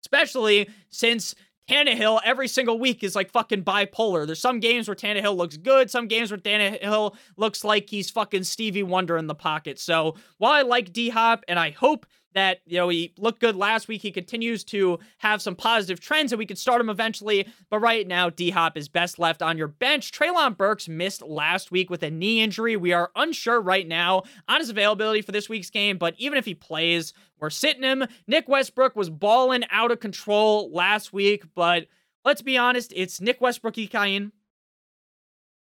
Especially 0.01 0.69
since 0.89 1.35
Tannehill 1.69 2.19
every 2.25 2.47
single 2.47 2.79
week 2.79 3.03
is 3.03 3.15
like 3.15 3.31
fucking 3.31 3.63
bipolar. 3.63 4.25
There's 4.25 4.41
some 4.41 4.59
games 4.59 4.87
where 4.87 4.95
Tannehill 4.95 5.35
looks 5.35 5.57
good, 5.57 5.91
some 5.91 6.07
games 6.07 6.31
where 6.31 6.39
Tannehill 6.39 7.15
looks 7.37 7.63
like 7.63 7.89
he's 7.89 8.09
fucking 8.09 8.43
Stevie 8.43 8.83
Wonder 8.83 9.17
in 9.17 9.27
the 9.27 9.35
pocket. 9.35 9.79
So 9.79 10.15
while 10.37 10.53
I 10.53 10.63
like 10.63 10.91
D 10.91 11.09
Hop 11.09 11.43
and 11.47 11.59
I 11.59 11.69
hope 11.71 12.05
that, 12.33 12.59
you 12.65 12.77
know, 12.77 12.89
he 12.89 13.13
looked 13.17 13.39
good 13.39 13.55
last 13.55 13.87
week. 13.87 14.01
He 14.01 14.11
continues 14.11 14.63
to 14.65 14.99
have 15.17 15.41
some 15.41 15.55
positive 15.55 15.99
trends 15.99 16.31
and 16.31 16.39
we 16.39 16.45
could 16.45 16.57
start 16.57 16.79
him 16.79 16.89
eventually. 16.89 17.47
But 17.69 17.79
right 17.79 18.07
now, 18.07 18.29
D 18.29 18.51
Hop 18.51 18.77
is 18.77 18.87
best 18.87 19.17
left 19.17 19.41
on 19.41 19.57
your 19.57 19.67
bench. 19.67 20.11
Treylon 20.11 20.55
Burks 20.55 20.87
missed 20.87 21.21
last 21.21 21.71
week 21.71 21.89
with 21.89 22.03
a 22.03 22.11
knee 22.11 22.41
injury. 22.41 22.75
We 22.75 22.93
are 22.93 23.11
unsure 23.15 23.59
right 23.61 23.87
now 23.87 24.23
on 24.47 24.59
his 24.59 24.69
availability 24.69 25.21
for 25.21 25.31
this 25.31 25.49
week's 25.49 25.69
game, 25.69 25.97
but 25.97 26.13
even 26.17 26.37
if 26.37 26.45
he 26.45 26.53
plays, 26.53 27.13
we're 27.39 27.49
sitting 27.49 27.83
him. 27.83 28.05
Nick 28.27 28.47
Westbrook 28.47 28.95
was 28.95 29.09
balling 29.09 29.63
out 29.71 29.91
of 29.91 29.99
control 29.99 30.69
last 30.71 31.11
week, 31.13 31.43
but 31.55 31.87
let's 32.25 32.41
be 32.41 32.57
honest, 32.57 32.93
it's 32.95 33.21
Nick 33.21 33.41
Westbrook-Ikhine 33.41 34.31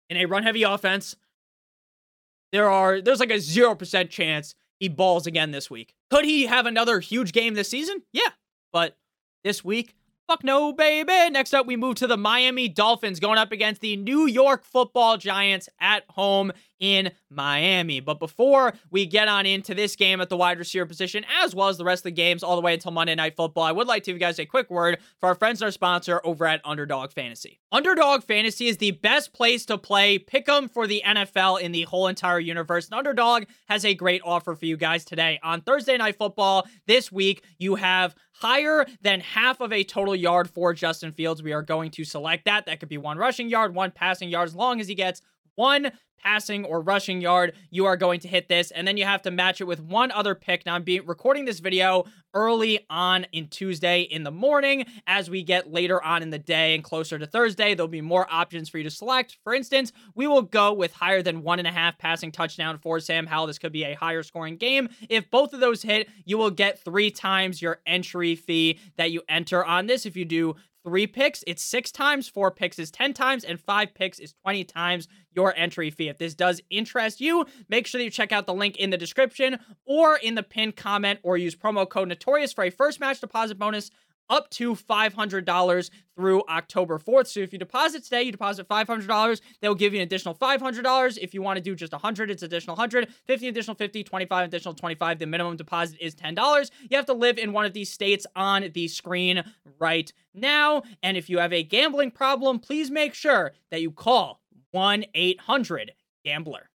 in 0.09 0.17
a 0.17 0.27
run 0.27 0.43
heavy 0.43 0.65
offense. 0.65 1.17
There 2.53 2.69
are 2.69 3.01
there's 3.01 3.21
like 3.21 3.31
a 3.31 3.35
0% 3.35 4.11
chance 4.11 4.55
he 4.81 4.89
balls 4.89 5.27
again 5.27 5.53
this 5.53 5.71
week. 5.71 5.95
Could 6.11 6.25
he 6.25 6.47
have 6.47 6.67
another 6.67 6.99
huge 6.99 7.33
game 7.33 7.55
this 7.55 7.69
season? 7.69 8.03
Yeah. 8.13 8.31
But 8.73 8.97
this 9.45 9.65
week, 9.65 9.95
fuck 10.31 10.45
no, 10.45 10.73
baby. 10.73 11.29
Next 11.31 11.53
up, 11.53 11.67
we 11.67 11.75
move 11.75 11.97
to 11.97 12.07
the 12.07 12.17
Miami 12.17 12.69
Dolphins 12.69 13.19
going 13.19 13.37
up 13.37 13.51
against 13.51 13.81
the 13.81 13.97
New 13.97 14.29
York 14.29 14.63
football 14.63 15.17
Giants 15.17 15.69
at 15.81 16.05
home 16.09 16.53
in 16.79 17.11
Miami. 17.29 17.99
But 17.99 18.21
before 18.21 18.75
we 18.91 19.07
get 19.07 19.27
on 19.27 19.45
into 19.45 19.75
this 19.75 19.97
game 19.97 20.21
at 20.21 20.29
the 20.29 20.37
wide 20.37 20.59
receiver 20.59 20.87
position, 20.87 21.25
as 21.43 21.53
well 21.53 21.69
as 21.69 21.79
the 21.79 21.85
rest 21.85 22.01
of 22.01 22.05
the 22.05 22.11
games 22.13 22.43
all 22.43 22.55
the 22.55 22.63
way 22.63 22.75
until 22.75 22.93
Monday 22.93 23.15
Night 23.15 23.37
Football, 23.37 23.65
I 23.65 23.73
would 23.73 23.89
like 23.89 24.05
to 24.05 24.11
give 24.11 24.17
you 24.17 24.21
guys 24.21 24.39
a 24.39 24.47
quick 24.47 24.71
word 24.71 24.99
for 25.19 25.29
our 25.29 25.35
friends 25.35 25.61
and 25.61 25.67
our 25.67 25.73
sponsor 25.73 26.21
over 26.25 26.47
at 26.47 26.61
Underdog 26.65 27.13
Fantasy. 27.13 27.61
Underdog 27.73 28.23
Fantasy 28.23 28.69
is 28.69 28.79
the 28.79 28.93
best 28.93 29.33
place 29.33 29.67
to 29.67 29.79
play 29.79 30.19
pick 30.19 30.49
'em 30.49 30.69
for 30.69 30.87
the 30.87 31.03
NFL 31.05 31.57
in 31.57 31.73
the 31.73 31.83
whole 31.83 32.07
entire 32.07 32.41
universe. 32.41 32.87
And 32.87 32.95
Underdog 32.95 33.45
has 33.69 33.85
a 33.85 33.95
great 33.95 34.23
offer 34.25 34.55
for 34.55 34.65
you 34.65 34.77
guys 34.77 35.05
today. 35.05 35.41
On 35.43 35.61
Thursday 35.61 35.97
Night 35.97 36.17
Football 36.17 36.67
this 36.87 37.13
week, 37.13 37.43
you 37.59 37.75
have 37.75 38.15
higher 38.41 38.87
than 39.03 39.21
half 39.21 39.61
of 39.61 39.73
a 39.73 39.85
total 39.85 40.17
yard 40.17 40.49
for 40.49 40.73
Justin 40.73 41.13
Fields. 41.13 41.43
We 41.43 41.53
are 41.53 41.63
going 41.63 41.91
to 41.93 42.05
select 42.05 42.47
that. 42.47 42.67
That 42.67 42.81
could 42.81 42.89
be 42.89 42.99
one 42.99 43.19
rushing 43.19 43.49
yard, 43.49 43.75
one 43.75 43.91
passing 43.91 44.29
yard, 44.29 44.49
as 44.49 44.55
long 44.55 44.81
as 44.81 44.89
he 44.89 44.95
gets 44.95 45.21
one 45.61 45.93
passing 46.23 46.65
or 46.65 46.81
rushing 46.81 47.21
yard, 47.21 47.55
you 47.71 47.87
are 47.87 47.97
going 47.97 48.21
to 48.21 48.29
hit 48.29 48.49
this. 48.49 48.71
And 48.71 48.87
then 48.87 48.97
you 48.97 49.05
have 49.05 49.23
to 49.23 49.31
match 49.31 49.61
it 49.61 49.65
with 49.65 49.81
one 49.81 50.11
other 50.11 50.35
pick. 50.35 50.67
Now, 50.67 50.75
I'm 50.75 50.83
being, 50.83 51.07
recording 51.07 51.45
this 51.45 51.61
video 51.61 52.05
early 52.33 52.87
on 52.89 53.27
in 53.33 53.49
Tuesday 53.49 54.03
in 54.03 54.23
the 54.23 54.31
morning. 54.31 54.85
As 55.07 55.29
we 55.29 55.43
get 55.43 55.73
later 55.73 56.03
on 56.03 56.23
in 56.23 56.31
the 56.31 56.39
day 56.39 56.75
and 56.75 56.85
closer 56.85 57.19
to 57.19 57.27
Thursday, 57.27 57.75
there'll 57.75 57.89
be 57.89 58.01
more 58.01 58.27
options 58.31 58.69
for 58.69 58.79
you 58.79 58.85
to 58.85 58.91
select. 58.91 59.39
For 59.43 59.53
instance, 59.53 59.93
we 60.15 60.27
will 60.27 60.43
go 60.43 60.73
with 60.73 60.93
higher 60.93 61.23
than 61.23 61.43
one 61.43 61.59
and 61.59 61.67
a 61.67 61.73
half 61.73 61.99
passing 61.99 62.31
touchdown 62.31 62.79
for 62.79 63.01
Sam 63.01 63.27
Howell. 63.27 63.49
This 63.49 63.59
could 63.59 63.73
be 63.73 63.85
a 63.85 63.95
higher 63.95 64.23
scoring 64.23 64.57
game. 64.57 64.89
If 65.09 65.31
both 65.31 65.53
of 65.53 65.61
those 65.61 65.83
hit, 65.83 66.09
you 66.25 66.39
will 66.39 66.51
get 66.51 66.79
three 66.79 67.11
times 67.11 67.61
your 67.61 67.81
entry 67.87 68.37
fee 68.37 68.79
that 68.97 69.11
you 69.11 69.23
enter 69.29 69.65
on 69.65 69.87
this. 69.87 70.07
If 70.07 70.17
you 70.17 70.25
do 70.25 70.55
three 70.85 71.07
picks, 71.07 71.45
it's 71.47 71.63
six 71.63 71.91
times, 71.91 72.29
four 72.29 72.51
picks 72.51 72.79
is 72.79 72.91
10 72.91 73.13
times, 73.15 73.45
and 73.45 73.61
five 73.61 73.95
picks 73.95 74.19
is 74.19 74.35
20 74.43 74.65
times 74.65 75.09
your 75.33 75.55
entry 75.57 75.91
fee. 75.91 76.09
If 76.09 76.19
this 76.19 76.35
does 76.35 76.61
interest 76.71 77.21
you, 77.21 77.47
make 77.69 77.87
sure 77.87 77.99
that 77.99 78.05
you 78.05 78.11
check 78.11 78.33
out 78.33 78.47
the 78.47 78.55
link 78.55 78.77
in 78.77 78.91
the 78.91 78.97
description 78.97 79.59
or 79.87 80.17
in 80.17 80.35
the 80.35 80.43
pinned 80.43 80.77
comment 80.77 81.21
or 81.23 81.37
use 81.37 81.55
promo 81.55 81.89
code 81.89 82.09
Notorious 82.09 82.53
for 82.53 82.65
a 82.65 82.71
first 82.71 83.01
match 83.01 83.21
deposit 83.21 83.59
bonus 83.59 83.91
up 84.31 84.49
to 84.51 84.75
$500 84.75 85.91
through 86.17 86.43
October 86.49 86.99
4th. 86.99 87.27
So 87.27 87.41
if 87.41 87.53
you 87.53 87.59
deposit 87.59 88.05
today, 88.05 88.23
you 88.23 88.33
deposit 88.33 88.69
$500, 88.69 89.41
they'll 89.61 89.75
give 89.75 89.93
you 89.93 90.01
an 90.01 90.05
additional 90.05 90.35
$500. 90.35 91.19
If 91.21 91.35
you 91.35 91.43
want 91.43 91.57
to 91.57 91.63
do 91.63 91.75
just 91.75 91.93
100, 91.93 92.31
it's 92.31 92.43
additional 92.43 92.77
100, 92.77 93.13
50 93.27 93.49
additional 93.49 93.75
50, 93.75 94.05
25 94.05 94.49
additional 94.49 94.75
25. 94.75 95.19
The 95.19 95.27
minimum 95.27 95.57
deposit 95.57 95.99
is 96.01 96.15
$10. 96.15 96.71
You 96.89 96.97
have 96.97 97.07
to 97.07 97.13
live 97.13 97.37
in 97.39 97.53
one 97.53 97.67
of 97.67 97.73
these 97.73 97.91
states 97.91 98.27
on 98.37 98.71
the 98.73 98.89
screen 98.89 99.43
right 99.79 100.13
now. 100.33 100.85
And 101.03 101.17
if 101.17 101.29
you 101.29 101.39
have 101.39 101.53
a 101.53 101.63
gambling 101.63 102.13
problem, 102.13 102.61
please 102.61 102.91
make 102.91 103.15
sure 103.15 103.53
that 103.71 103.83
you 103.83 103.91
call 103.91 104.41
1-800-GAMBLER. 104.75 106.71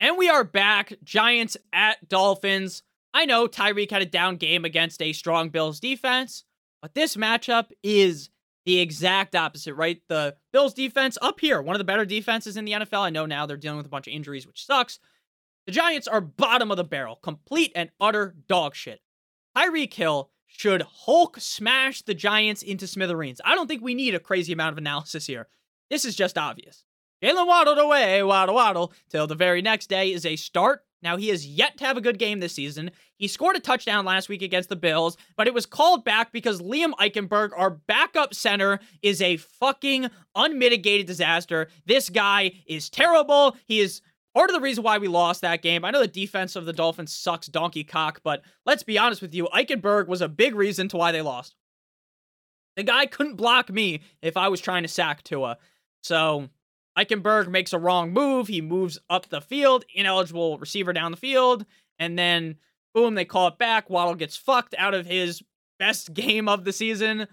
And 0.00 0.18
we 0.18 0.28
are 0.28 0.44
back. 0.44 0.92
Giants 1.02 1.56
at 1.72 2.08
Dolphins. 2.08 2.82
I 3.14 3.24
know 3.24 3.46
Tyreek 3.46 3.90
had 3.90 4.02
a 4.02 4.06
down 4.06 4.36
game 4.36 4.64
against 4.64 5.00
a 5.00 5.12
strong 5.12 5.48
Bills 5.48 5.80
defense. 5.80 6.44
But 6.84 6.92
this 6.92 7.16
matchup 7.16 7.70
is 7.82 8.28
the 8.66 8.78
exact 8.78 9.34
opposite, 9.34 9.72
right? 9.72 10.02
The 10.08 10.36
Bills 10.52 10.74
defense 10.74 11.16
up 11.22 11.40
here, 11.40 11.62
one 11.62 11.74
of 11.74 11.78
the 11.78 11.84
better 11.84 12.04
defenses 12.04 12.58
in 12.58 12.66
the 12.66 12.72
NFL. 12.72 13.00
I 13.00 13.08
know 13.08 13.24
now 13.24 13.46
they're 13.46 13.56
dealing 13.56 13.78
with 13.78 13.86
a 13.86 13.88
bunch 13.88 14.06
of 14.06 14.12
injuries, 14.12 14.46
which 14.46 14.66
sucks. 14.66 14.98
The 15.64 15.72
Giants 15.72 16.06
are 16.06 16.20
bottom 16.20 16.70
of 16.70 16.76
the 16.76 16.84
barrel, 16.84 17.16
complete 17.22 17.72
and 17.74 17.88
utter 18.02 18.34
dog 18.48 18.74
shit. 18.74 19.00
Tyreek 19.56 19.94
Hill 19.94 20.28
should 20.46 20.82
Hulk 20.82 21.38
smash 21.40 22.02
the 22.02 22.12
Giants 22.12 22.60
into 22.60 22.86
smithereens. 22.86 23.40
I 23.46 23.54
don't 23.54 23.66
think 23.66 23.82
we 23.82 23.94
need 23.94 24.14
a 24.14 24.20
crazy 24.20 24.52
amount 24.52 24.72
of 24.72 24.78
analysis 24.78 25.26
here. 25.26 25.48
This 25.88 26.04
is 26.04 26.14
just 26.14 26.36
obvious. 26.36 26.84
Jalen 27.22 27.46
waddled 27.46 27.78
away, 27.78 28.22
waddle, 28.22 28.56
waddle, 28.56 28.92
till 29.08 29.26
the 29.26 29.34
very 29.34 29.62
next 29.62 29.86
day 29.86 30.12
is 30.12 30.26
a 30.26 30.36
start 30.36 30.84
now, 31.04 31.18
he 31.18 31.28
has 31.28 31.46
yet 31.46 31.76
to 31.76 31.84
have 31.84 31.98
a 31.98 32.00
good 32.00 32.18
game 32.18 32.40
this 32.40 32.54
season. 32.54 32.90
He 33.18 33.28
scored 33.28 33.56
a 33.56 33.60
touchdown 33.60 34.06
last 34.06 34.30
week 34.30 34.40
against 34.40 34.70
the 34.70 34.76
Bills, 34.76 35.18
but 35.36 35.46
it 35.46 35.54
was 35.54 35.66
called 35.66 36.04
back 36.04 36.32
because 36.32 36.62
Liam 36.62 36.92
Eichenberg, 36.94 37.50
our 37.56 37.70
backup 37.70 38.34
center, 38.34 38.80
is 39.02 39.20
a 39.20 39.36
fucking 39.36 40.08
unmitigated 40.34 41.06
disaster. 41.06 41.68
This 41.84 42.08
guy 42.08 42.52
is 42.66 42.88
terrible. 42.88 43.54
He 43.66 43.80
is 43.80 44.00
part 44.34 44.48
of 44.48 44.54
the 44.54 44.60
reason 44.60 44.82
why 44.82 44.98
we 44.98 45.06
lost 45.06 45.42
that 45.42 45.62
game. 45.62 45.84
I 45.84 45.90
know 45.90 46.00
the 46.00 46.08
defense 46.08 46.56
of 46.56 46.64
the 46.64 46.72
Dolphins 46.72 47.14
sucks 47.14 47.46
donkey 47.46 47.84
cock, 47.84 48.20
but 48.24 48.42
let's 48.64 48.82
be 48.82 48.98
honest 48.98 49.22
with 49.22 49.34
you. 49.34 49.46
Eichenberg 49.54 50.08
was 50.08 50.22
a 50.22 50.28
big 50.28 50.54
reason 50.54 50.88
to 50.88 50.96
why 50.96 51.12
they 51.12 51.22
lost. 51.22 51.54
The 52.76 52.82
guy 52.82 53.06
couldn't 53.06 53.36
block 53.36 53.70
me 53.70 54.00
if 54.22 54.36
I 54.36 54.48
was 54.48 54.60
trying 54.60 54.82
to 54.82 54.88
sack 54.88 55.22
Tua. 55.22 55.58
So 56.02 56.48
Eichenberg 56.96 57.48
makes 57.48 57.72
a 57.72 57.78
wrong 57.78 58.12
move. 58.12 58.48
He 58.48 58.60
moves 58.60 58.98
up 59.10 59.28
the 59.28 59.40
field, 59.40 59.84
ineligible 59.94 60.58
receiver 60.58 60.92
down 60.92 61.10
the 61.10 61.16
field, 61.16 61.64
and 61.98 62.18
then 62.18 62.56
boom, 62.94 63.14
they 63.14 63.24
call 63.24 63.48
it 63.48 63.58
back. 63.58 63.90
Waddle 63.90 64.14
gets 64.14 64.36
fucked 64.36 64.74
out 64.78 64.94
of 64.94 65.06
his 65.06 65.42
best 65.78 66.14
game 66.14 66.48
of 66.48 66.64
the 66.64 66.72
season. 66.72 67.26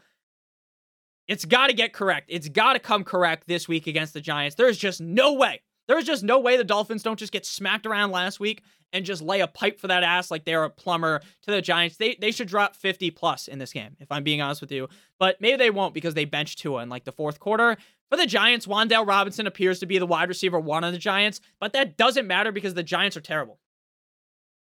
It's 1.28 1.46
got 1.46 1.68
to 1.68 1.74
get 1.74 1.94
correct. 1.94 2.26
It's 2.30 2.50
got 2.50 2.74
to 2.74 2.80
come 2.80 3.04
correct 3.04 3.48
this 3.48 3.68
week 3.68 3.88
against 3.88 4.14
the 4.14 4.22
Giants. 4.22 4.56
There's 4.56 4.78
just 4.78 5.00
no 5.00 5.34
way. 5.34 5.62
There's 5.88 6.04
just 6.04 6.24
no 6.24 6.40
way 6.40 6.58
the 6.58 6.64
Dolphins 6.64 7.04
don't 7.04 7.20
just 7.20 7.32
get 7.32 7.46
smacked 7.46 7.86
around 7.86 8.12
last 8.12 8.40
week 8.40 8.64
and 8.94 9.06
just 9.06 9.22
lay 9.22 9.40
a 9.40 9.48
pipe 9.48 9.80
for 9.80 9.88
that 9.88 10.04
ass 10.04 10.32
like 10.32 10.46
they're 10.46 10.64
a 10.64 10.70
plumber 10.70 11.22
to 11.44 11.52
the 11.52 11.62
Giants. 11.62 11.98
They 11.98 12.18
they 12.20 12.32
should 12.32 12.48
drop 12.48 12.76
50 12.76 13.12
plus 13.12 13.48
in 13.48 13.60
this 13.60 13.74
game, 13.74 13.96
if 14.00 14.12
I'm 14.12 14.24
being 14.24 14.42
honest 14.42 14.62
with 14.62 14.72
you. 14.72 14.90
But 15.20 15.40
maybe 15.40 15.58
they 15.58 15.70
won't 15.70 15.94
because 15.94 16.14
they 16.14 16.26
benched 16.26 16.60
Tua 16.60 16.84
in 16.84 16.90
like 16.90 17.06
the 17.06 17.12
fourth 17.12 17.40
quarter. 17.40 17.78
For 18.12 18.18
the 18.18 18.26
Giants, 18.26 18.68
Wan'Dale 18.68 19.08
Robinson 19.08 19.48
appears 19.48 19.80
to 19.80 19.86
be 19.86 19.98
the 19.98 20.06
wide 20.06 20.28
receiver 20.28 20.60
one 20.60 20.84
on 20.84 20.92
the 20.92 21.00
Giants, 21.00 21.40
but 21.62 21.72
that 21.72 21.96
doesn't 21.96 22.28
matter 22.28 22.52
because 22.52 22.74
the 22.74 22.84
Giants 22.84 23.16
are 23.16 23.22
terrible. 23.22 23.58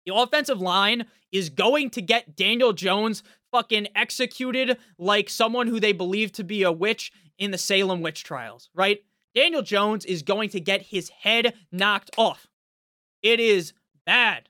The 0.07 0.15
offensive 0.15 0.63
line 0.63 1.05
is 1.31 1.51
going 1.51 1.91
to 1.91 2.01
get 2.01 2.37
Daniel 2.37 2.73
Jones 2.73 3.23
fucking 3.53 3.89
executed 3.95 4.79
like 4.99 5.29
someone 5.29 5.67
who 5.67 5.79
they 5.79 5.93
believe 5.93 6.33
to 6.33 6.45
be 6.45 6.63
a 6.63 6.73
witch 6.73 7.13
in 7.39 7.51
the 7.51 7.59
Salem 7.59 8.01
witch 8.01 8.25
trials, 8.25 8.71
right? 8.75 9.01
Daniel 9.35 9.63
Jones 9.63 10.07
is 10.07 10.23
going 10.23 10.49
to 10.51 10.61
get 10.61 10.81
his 10.81 11.11
head 11.11 11.53
knocked 11.71 12.11
off. 12.17 12.47
It 13.23 13.41
is 13.41 13.75
bad. 14.07 14.49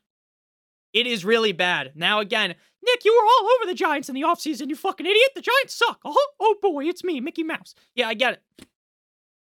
It 0.92 1.08
is 1.08 1.24
really 1.24 1.52
bad. 1.52 1.92
Now, 1.96 2.20
again, 2.20 2.54
Nick, 2.84 3.04
you 3.04 3.12
were 3.12 3.26
all 3.26 3.50
over 3.56 3.66
the 3.66 3.74
Giants 3.74 4.08
in 4.08 4.14
the 4.14 4.22
offseason, 4.22 4.68
you 4.68 4.76
fucking 4.76 5.06
idiot. 5.06 5.30
The 5.34 5.40
Giants 5.40 5.74
suck. 5.74 5.98
Oh, 6.04 6.26
oh 6.38 6.54
boy, 6.62 6.84
it's 6.84 7.02
me, 7.02 7.18
Mickey 7.20 7.42
Mouse. 7.42 7.74
Yeah, 7.96 8.06
I 8.06 8.14
get 8.14 8.34
it. 8.34 8.66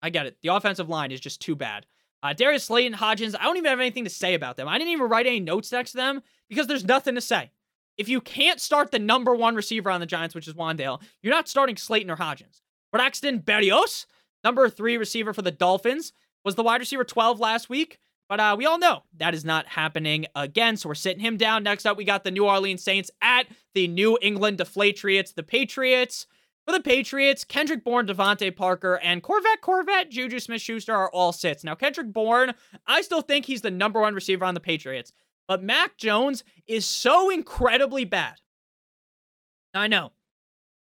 I 0.02 0.10
get 0.10 0.26
it. 0.26 0.36
The 0.42 0.54
offensive 0.54 0.88
line 0.88 1.12
is 1.12 1.20
just 1.20 1.40
too 1.40 1.54
bad. 1.54 1.86
Uh, 2.22 2.32
Darius 2.32 2.64
Slayton, 2.64 2.96
Hodgins, 2.98 3.34
I 3.38 3.44
don't 3.44 3.56
even 3.56 3.70
have 3.70 3.80
anything 3.80 4.04
to 4.04 4.10
say 4.10 4.34
about 4.34 4.56
them. 4.56 4.68
I 4.68 4.78
didn't 4.78 4.92
even 4.92 5.08
write 5.08 5.26
any 5.26 5.40
notes 5.40 5.72
next 5.72 5.92
to 5.92 5.96
them 5.96 6.22
because 6.48 6.66
there's 6.66 6.84
nothing 6.84 7.14
to 7.16 7.20
say. 7.20 7.50
If 7.98 8.08
you 8.08 8.20
can't 8.20 8.60
start 8.60 8.90
the 8.90 8.98
number 8.98 9.34
one 9.34 9.54
receiver 9.54 9.90
on 9.90 10.00
the 10.00 10.06
Giants, 10.06 10.34
which 10.34 10.48
is 10.48 10.54
Wan'Dale, 10.54 11.00
you're 11.22 11.34
not 11.34 11.48
starting 11.48 11.76
Slayton 11.76 12.10
or 12.10 12.16
Hodgins. 12.16 12.60
Braxton 12.92 13.40
Berrios, 13.40 14.06
number 14.44 14.68
three 14.68 14.96
receiver 14.96 15.32
for 15.32 15.42
the 15.42 15.50
Dolphins, 15.50 16.12
was 16.44 16.54
the 16.54 16.62
wide 16.62 16.80
receiver 16.80 17.04
12 17.04 17.40
last 17.40 17.68
week. 17.68 17.98
But 18.28 18.40
uh, 18.40 18.54
we 18.56 18.66
all 18.66 18.78
know 18.78 19.02
that 19.18 19.34
is 19.34 19.44
not 19.44 19.66
happening 19.66 20.26
again. 20.34 20.76
So 20.76 20.88
we're 20.88 20.94
sitting 20.94 21.20
him 21.20 21.36
down. 21.36 21.64
Next 21.64 21.84
up, 21.84 21.98
we 21.98 22.04
got 22.04 22.24
the 22.24 22.30
New 22.30 22.46
Orleans 22.46 22.82
Saints 22.82 23.10
at 23.20 23.46
the 23.74 23.88
New 23.88 24.16
England 24.22 24.58
Deflatriots, 24.58 25.34
the 25.34 25.42
Patriots. 25.42 26.26
For 26.66 26.72
the 26.72 26.80
Patriots, 26.80 27.44
Kendrick 27.44 27.82
Bourne, 27.82 28.06
DeVante 28.06 28.54
Parker, 28.54 29.00
and 29.02 29.22
Corvette 29.22 29.60
Corvette, 29.60 30.10
Juju 30.10 30.38
Smith 30.38 30.62
Schuster 30.62 30.94
are 30.94 31.10
all 31.10 31.32
sits. 31.32 31.64
Now, 31.64 31.74
Kendrick 31.74 32.12
Bourne, 32.12 32.54
I 32.86 33.02
still 33.02 33.20
think 33.20 33.46
he's 33.46 33.62
the 33.62 33.70
number 33.70 34.00
one 34.00 34.14
receiver 34.14 34.44
on 34.44 34.54
the 34.54 34.60
Patriots. 34.60 35.12
But 35.48 35.62
Mac 35.62 35.96
Jones 35.96 36.44
is 36.68 36.86
so 36.86 37.30
incredibly 37.30 38.04
bad. 38.04 38.40
I 39.74 39.88
know. 39.88 40.12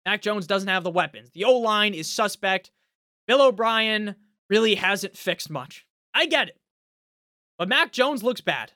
Mac 0.05 0.21
Jones 0.21 0.45
doesn't 0.45 0.69
have 0.69 0.83
the 0.83 0.91
weapons. 0.91 1.31
The 1.31 1.45
O 1.45 1.57
line 1.57 1.93
is 1.93 2.11
suspect. 2.11 2.71
Bill 3.27 3.41
O'Brien 3.41 4.15
really 4.49 4.75
hasn't 4.75 5.17
fixed 5.17 5.49
much. 5.49 5.85
I 6.13 6.27
get 6.27 6.49
it. 6.49 6.59
But 7.57 7.69
Mac 7.69 7.91
Jones 7.91 8.23
looks 8.23 8.41
bad. 8.41 8.73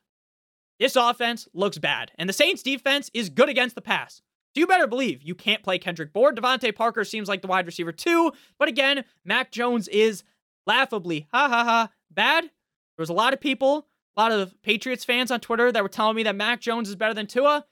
This 0.80 0.96
offense 0.96 1.48
looks 1.54 1.78
bad. 1.78 2.12
And 2.18 2.28
the 2.28 2.34
Saints 2.34 2.64
defense 2.64 3.12
is 3.14 3.30
good 3.30 3.50
against 3.50 3.76
the 3.76 3.82
pass. 3.82 4.22
So 4.56 4.62
you 4.62 4.68
better 4.68 4.88
believe 4.88 5.22
you 5.22 5.36
can't 5.36 5.64
play 5.64 5.78
Kendrick 5.78 6.14
Bourne. 6.14 6.36
DeVante 6.36 6.74
Parker 6.74 7.04
seems 7.04 7.28
like 7.28 7.42
the 7.42 7.48
wide 7.48 7.66
receiver 7.66 7.92
too. 7.92 8.32
But 8.58 8.70
again, 8.70 9.04
Mac 9.26 9.52
Jones 9.52 9.90
is 9.90 10.24
laughably, 10.66 11.28
ha 11.34 11.50
ha 11.50 11.64
ha, 11.66 11.90
bad. 12.10 12.44
There 12.44 12.52
was 13.00 13.10
a 13.10 13.14
lot 13.14 13.34
of 13.34 13.42
people, 13.42 13.88
a 14.16 14.22
lot 14.22 14.32
of 14.32 14.56
Patriots 14.62 15.04
fans 15.04 15.30
on 15.30 15.42
Twitter 15.42 15.74
that 15.74 15.84
were 15.84 15.90
telling 15.90 16.16
me 16.16 16.24
that 16.24 16.38
Mac 16.38 16.62
Jones 16.62 16.88
is 16.88 16.96
better 16.96 17.14
than 17.14 17.28
Tua. 17.28 17.66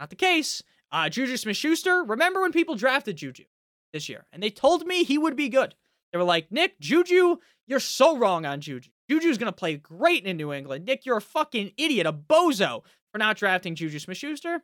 Not 0.00 0.10
the 0.10 0.16
case. 0.16 0.64
Uh, 0.90 1.08
Juju 1.08 1.36
Smith 1.36 1.56
Schuster, 1.56 2.02
remember 2.02 2.40
when 2.40 2.52
people 2.52 2.74
drafted 2.74 3.16
Juju 3.16 3.44
this 3.92 4.08
year 4.08 4.26
and 4.32 4.42
they 4.42 4.50
told 4.50 4.86
me 4.86 5.04
he 5.04 5.16
would 5.16 5.36
be 5.36 5.48
good? 5.48 5.76
They 6.12 6.18
were 6.18 6.24
like, 6.24 6.50
Nick, 6.50 6.80
Juju, 6.80 7.36
you're 7.68 7.80
so 7.80 8.16
wrong 8.16 8.44
on 8.44 8.60
Juju. 8.60 8.90
Juju's 9.08 9.38
going 9.38 9.52
to 9.52 9.56
play 9.56 9.76
great 9.76 10.24
in 10.24 10.36
New 10.36 10.52
England. 10.52 10.86
Nick, 10.86 11.06
you're 11.06 11.16
a 11.16 11.22
fucking 11.22 11.72
idiot, 11.76 12.06
a 12.06 12.12
bozo 12.12 12.82
for 13.12 13.18
not 13.18 13.36
drafting 13.36 13.76
Juju 13.76 14.00
Smith 14.00 14.18
Schuster. 14.18 14.62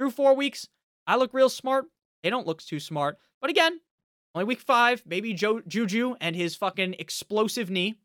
Through 0.00 0.12
four 0.12 0.34
weeks, 0.34 0.66
I 1.06 1.16
look 1.16 1.34
real 1.34 1.50
smart. 1.50 1.84
They 2.22 2.30
don't 2.30 2.46
look 2.46 2.62
too 2.62 2.80
smart. 2.80 3.18
But 3.38 3.50
again, 3.50 3.80
only 4.34 4.46
week 4.46 4.60
five, 4.60 5.02
maybe 5.04 5.34
jo- 5.34 5.60
Juju 5.68 6.14
and 6.22 6.34
his 6.34 6.56
fucking 6.56 6.96
explosive 6.98 7.68
knee 7.68 7.96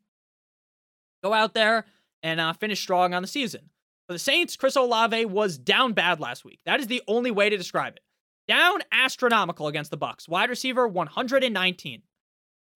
go 1.24 1.32
out 1.32 1.54
there 1.54 1.86
and 2.22 2.38
uh, 2.38 2.52
finish 2.52 2.82
strong 2.82 3.14
on 3.14 3.22
the 3.22 3.28
season. 3.28 3.70
For 4.06 4.12
the 4.12 4.18
Saints, 4.18 4.56
Chris 4.56 4.76
Olave 4.76 5.24
was 5.24 5.56
down 5.56 5.94
bad 5.94 6.20
last 6.20 6.44
week. 6.44 6.60
That 6.66 6.80
is 6.80 6.86
the 6.86 7.02
only 7.08 7.30
way 7.30 7.48
to 7.48 7.56
describe 7.56 7.96
it. 7.96 8.02
Down 8.46 8.80
astronomical 8.92 9.66
against 9.66 9.90
the 9.90 9.96
Bucs. 9.96 10.28
Wide 10.28 10.50
receiver 10.50 10.86
119. 10.86 12.02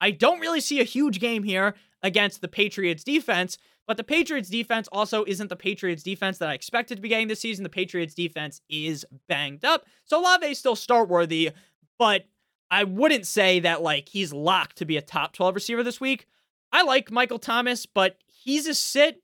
I 0.00 0.10
don't 0.12 0.40
really 0.40 0.62
see 0.62 0.80
a 0.80 0.84
huge 0.84 1.20
game 1.20 1.42
here 1.42 1.74
against 2.02 2.40
the 2.40 2.48
Patriots 2.48 3.04
defense, 3.04 3.58
but 3.86 3.96
the 3.96 4.04
Patriots 4.04 4.48
defense 4.48 4.88
also 4.92 5.24
isn't 5.24 5.48
the 5.48 5.56
Patriots 5.56 6.02
defense 6.02 6.38
that 6.38 6.48
I 6.48 6.54
expected 6.54 6.96
to 6.96 7.02
be 7.02 7.08
getting 7.08 7.28
this 7.28 7.40
season. 7.40 7.64
The 7.64 7.68
Patriots 7.68 8.14
defense 8.14 8.60
is 8.68 9.04
banged 9.28 9.64
up. 9.64 9.84
So 10.04 10.20
Olave 10.20 10.46
is 10.46 10.58
still 10.58 10.76
start 10.76 11.08
worthy, 11.08 11.50
but 11.98 12.26
I 12.70 12.84
wouldn't 12.84 13.26
say 13.26 13.60
that 13.60 13.82
like 13.82 14.08
he's 14.08 14.32
locked 14.32 14.76
to 14.76 14.84
be 14.84 14.96
a 14.96 15.02
top 15.02 15.32
12 15.32 15.56
receiver 15.56 15.82
this 15.82 16.00
week. 16.00 16.26
I 16.72 16.82
like 16.82 17.10
Michael 17.10 17.40
Thomas, 17.40 17.84
but 17.84 18.16
he's 18.26 18.66
a 18.68 18.74
sit. 18.74 19.22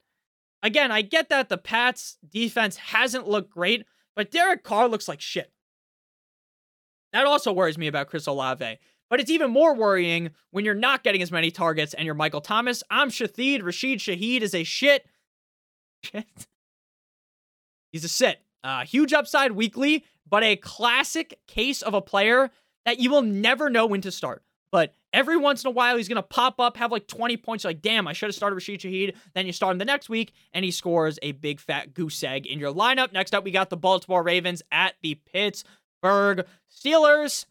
Again, 0.63 0.91
I 0.91 1.03
get 1.03 1.29
that 1.29 1.49
the 1.49 1.59
Pats 1.59 2.19
defense 2.29 2.77
hasn't 2.77 3.29
looked 3.29 3.51
great, 3.51 3.87
but 4.17 4.33
Derek 4.33 4.65
Carr 4.65 4.89
looks 4.89 5.07
like 5.07 5.21
shit. 5.21 5.53
That 7.13 7.27
also 7.27 7.53
worries 7.53 7.79
me 7.79 7.87
about 7.87 8.09
Chris 8.09 8.27
Olave. 8.27 8.79
But 9.09 9.21
it's 9.21 9.31
even 9.31 9.51
more 9.51 9.75
worrying 9.75 10.31
when 10.51 10.65
you're 10.65 10.75
not 10.75 11.05
getting 11.05 11.23
as 11.23 11.31
many 11.31 11.51
targets 11.51 11.95
and 11.95 12.05
you're 12.05 12.15
Michael 12.15 12.41
Thomas. 12.41 12.83
I'm 12.91 13.09
Shaheed. 13.09 13.63
Rashid 13.63 13.99
Shaheed 13.99 14.43
is 14.43 14.55
a 14.55 14.65
shit. 14.65 15.07
Shit. 16.03 16.27
He's 17.93 18.05
a 18.05 18.09
sit. 18.09 18.41
Uh, 18.65 18.85
huge 18.85 19.13
upside 19.13 19.53
weekly, 19.53 20.05
but 20.29 20.43
a 20.43 20.57
classic 20.57 21.39
case 21.47 21.83
of 21.83 21.95
a 21.95 22.03
player 22.03 22.51
that 22.85 22.99
you 22.99 23.11
will 23.11 23.23
never 23.23 23.71
know 23.71 23.87
when 23.87 24.01
to 24.01 24.11
start. 24.11 24.43
But 24.73 24.95
every 25.13 25.37
once 25.37 25.65
in 25.65 25.69
a 25.69 25.71
while, 25.71 25.97
he's 25.97 26.09
going 26.09 26.17
to 26.17 26.23
pop 26.23 26.59
up, 26.61 26.77
have 26.77 26.91
like 26.91 27.07
20 27.07 27.37
points. 27.37 27.65
Like, 27.65 27.81
damn, 27.81 28.09
I 28.09 28.13
should 28.13 28.29
have 28.29 28.35
started 28.35 28.57
Rashid 28.57 28.81
Shaheed. 28.81 29.15
Then 29.35 29.47
you 29.47 29.53
start 29.53 29.73
him 29.73 29.79
the 29.79 29.85
next 29.85 30.09
week, 30.09 30.33
and 30.53 30.65
he 30.65 30.71
scores 30.71 31.19
a 31.23 31.33
big 31.33 31.61
fat 31.61 31.95
goose 31.95 32.23
egg 32.23 32.47
in 32.47 32.59
your 32.59 32.73
lineup. 32.73 33.13
Next 33.13 33.35
up, 33.35 33.45
we 33.45 33.53
got 33.53 33.71
the 33.71 33.77
Baltimore 33.77 34.23
Ravens 34.23 34.63
at 34.73 34.95
the 35.03 35.15
Pittsburgh 35.15 36.45
Steelers. 36.71 37.47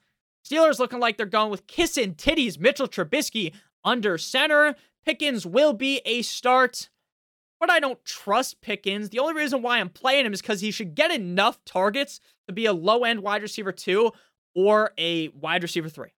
Steelers 0.45 0.79
looking 0.79 0.99
like 0.99 1.17
they're 1.17 1.25
going 1.25 1.49
with 1.49 1.67
kissing 1.67 2.13
titties. 2.13 2.59
Mitchell 2.59 2.87
Trubisky 2.87 3.53
under 3.83 4.17
center. 4.17 4.75
Pickens 5.05 5.45
will 5.45 5.73
be 5.73 6.01
a 6.05 6.21
start, 6.21 6.89
but 7.59 7.69
I 7.69 7.79
don't 7.79 8.03
trust 8.05 8.61
Pickens. 8.61 9.09
The 9.09 9.19
only 9.19 9.33
reason 9.33 9.61
why 9.61 9.79
I'm 9.79 9.89
playing 9.89 10.25
him 10.25 10.33
is 10.33 10.41
because 10.41 10.61
he 10.61 10.71
should 10.71 10.95
get 10.95 11.11
enough 11.11 11.63
targets 11.65 12.19
to 12.47 12.53
be 12.53 12.65
a 12.65 12.73
low 12.73 13.03
end 13.03 13.21
wide 13.21 13.41
receiver 13.41 13.71
two 13.71 14.11
or 14.55 14.91
a 14.97 15.29
wide 15.29 15.63
receiver 15.63 15.89
three. 15.89 16.13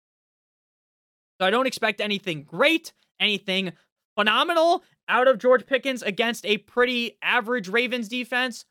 So 1.40 1.48
I 1.48 1.50
don't 1.50 1.68
expect 1.68 2.02
anything 2.02 2.44
great, 2.44 2.94
anything 3.20 3.74
phenomenal 4.18 4.84
out 5.08 5.28
of 5.28 5.38
George 5.38 5.66
Pickens 5.66 6.02
against 6.02 6.46
a 6.46 6.58
pretty 6.58 7.18
average 7.22 7.70
Ravens 7.70 8.08
defense. 8.08 8.66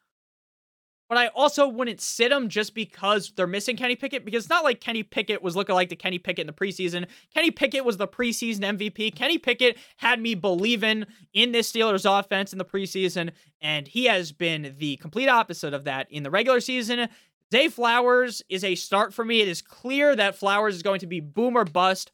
But 1.08 1.18
I 1.18 1.28
also 1.28 1.68
wouldn't 1.68 2.00
sit 2.00 2.32
him 2.32 2.48
just 2.48 2.74
because 2.74 3.32
they're 3.36 3.46
missing 3.46 3.76
Kenny 3.76 3.94
Pickett, 3.94 4.24
because 4.24 4.44
it's 4.44 4.50
not 4.50 4.64
like 4.64 4.80
Kenny 4.80 5.02
Pickett 5.02 5.42
was 5.42 5.54
looking 5.54 5.74
like 5.74 5.88
the 5.88 5.96
Kenny 5.96 6.18
Pickett 6.18 6.42
in 6.42 6.46
the 6.48 6.52
preseason. 6.52 7.06
Kenny 7.32 7.50
Pickett 7.50 7.84
was 7.84 7.96
the 7.96 8.08
preseason 8.08 8.60
MVP. 8.60 9.14
Kenny 9.14 9.38
Pickett 9.38 9.78
had 9.96 10.20
me 10.20 10.34
believing 10.34 11.06
in 11.32 11.52
this 11.52 11.70
Steelers 11.70 12.04
offense 12.06 12.52
in 12.52 12.58
the 12.58 12.64
preseason, 12.64 13.30
and 13.60 13.86
he 13.86 14.06
has 14.06 14.32
been 14.32 14.74
the 14.78 14.96
complete 14.96 15.28
opposite 15.28 15.74
of 15.74 15.84
that 15.84 16.10
in 16.10 16.24
the 16.24 16.30
regular 16.30 16.60
season. 16.60 17.08
Zay 17.52 17.68
Flowers 17.68 18.42
is 18.48 18.64
a 18.64 18.74
start 18.74 19.14
for 19.14 19.24
me. 19.24 19.40
It 19.40 19.48
is 19.48 19.62
clear 19.62 20.16
that 20.16 20.34
Flowers 20.34 20.74
is 20.74 20.82
going 20.82 21.00
to 21.00 21.06
be 21.06 21.20
boom 21.20 21.56
or 21.56 21.64
bust 21.64 22.10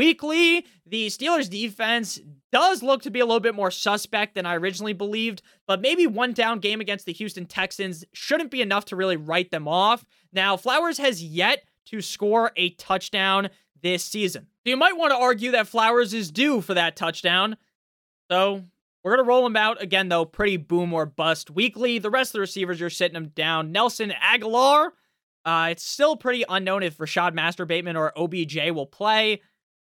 Weekly, 0.00 0.64
the 0.86 1.08
Steelers 1.08 1.50
defense 1.50 2.18
does 2.50 2.82
look 2.82 3.02
to 3.02 3.10
be 3.10 3.20
a 3.20 3.26
little 3.26 3.38
bit 3.38 3.54
more 3.54 3.70
suspect 3.70 4.34
than 4.34 4.46
I 4.46 4.54
originally 4.54 4.94
believed, 4.94 5.42
but 5.66 5.82
maybe 5.82 6.06
one 6.06 6.32
down 6.32 6.60
game 6.60 6.80
against 6.80 7.04
the 7.04 7.12
Houston 7.12 7.44
Texans 7.44 8.06
shouldn't 8.14 8.50
be 8.50 8.62
enough 8.62 8.86
to 8.86 8.96
really 8.96 9.18
write 9.18 9.50
them 9.50 9.68
off. 9.68 10.06
Now, 10.32 10.56
Flowers 10.56 10.96
has 10.96 11.22
yet 11.22 11.64
to 11.88 12.00
score 12.00 12.50
a 12.56 12.70
touchdown 12.70 13.50
this 13.82 14.02
season. 14.02 14.46
So 14.64 14.70
you 14.70 14.78
might 14.78 14.96
want 14.96 15.10
to 15.10 15.18
argue 15.18 15.50
that 15.50 15.68
Flowers 15.68 16.14
is 16.14 16.30
due 16.30 16.62
for 16.62 16.72
that 16.72 16.96
touchdown. 16.96 17.58
So 18.30 18.64
we're 19.04 19.16
going 19.16 19.26
to 19.26 19.28
roll 19.28 19.44
him 19.44 19.56
out 19.56 19.82
again, 19.82 20.08
though, 20.08 20.24
pretty 20.24 20.56
boom 20.56 20.94
or 20.94 21.04
bust 21.04 21.50
weekly. 21.50 21.98
The 21.98 22.08
rest 22.08 22.30
of 22.30 22.38
the 22.38 22.40
receivers, 22.40 22.80
you're 22.80 22.88
sitting 22.88 23.12
them 23.12 23.32
down. 23.34 23.70
Nelson 23.70 24.14
Agholor, 24.24 24.92
uh, 25.44 25.68
it's 25.72 25.84
still 25.84 26.16
pretty 26.16 26.46
unknown 26.48 26.84
if 26.84 26.98
Rashod 26.98 27.34
Master 27.34 27.66
Bateman 27.66 27.96
or 27.96 28.18
OBJ 28.18 28.70
will 28.70 28.86
play. 28.86 29.42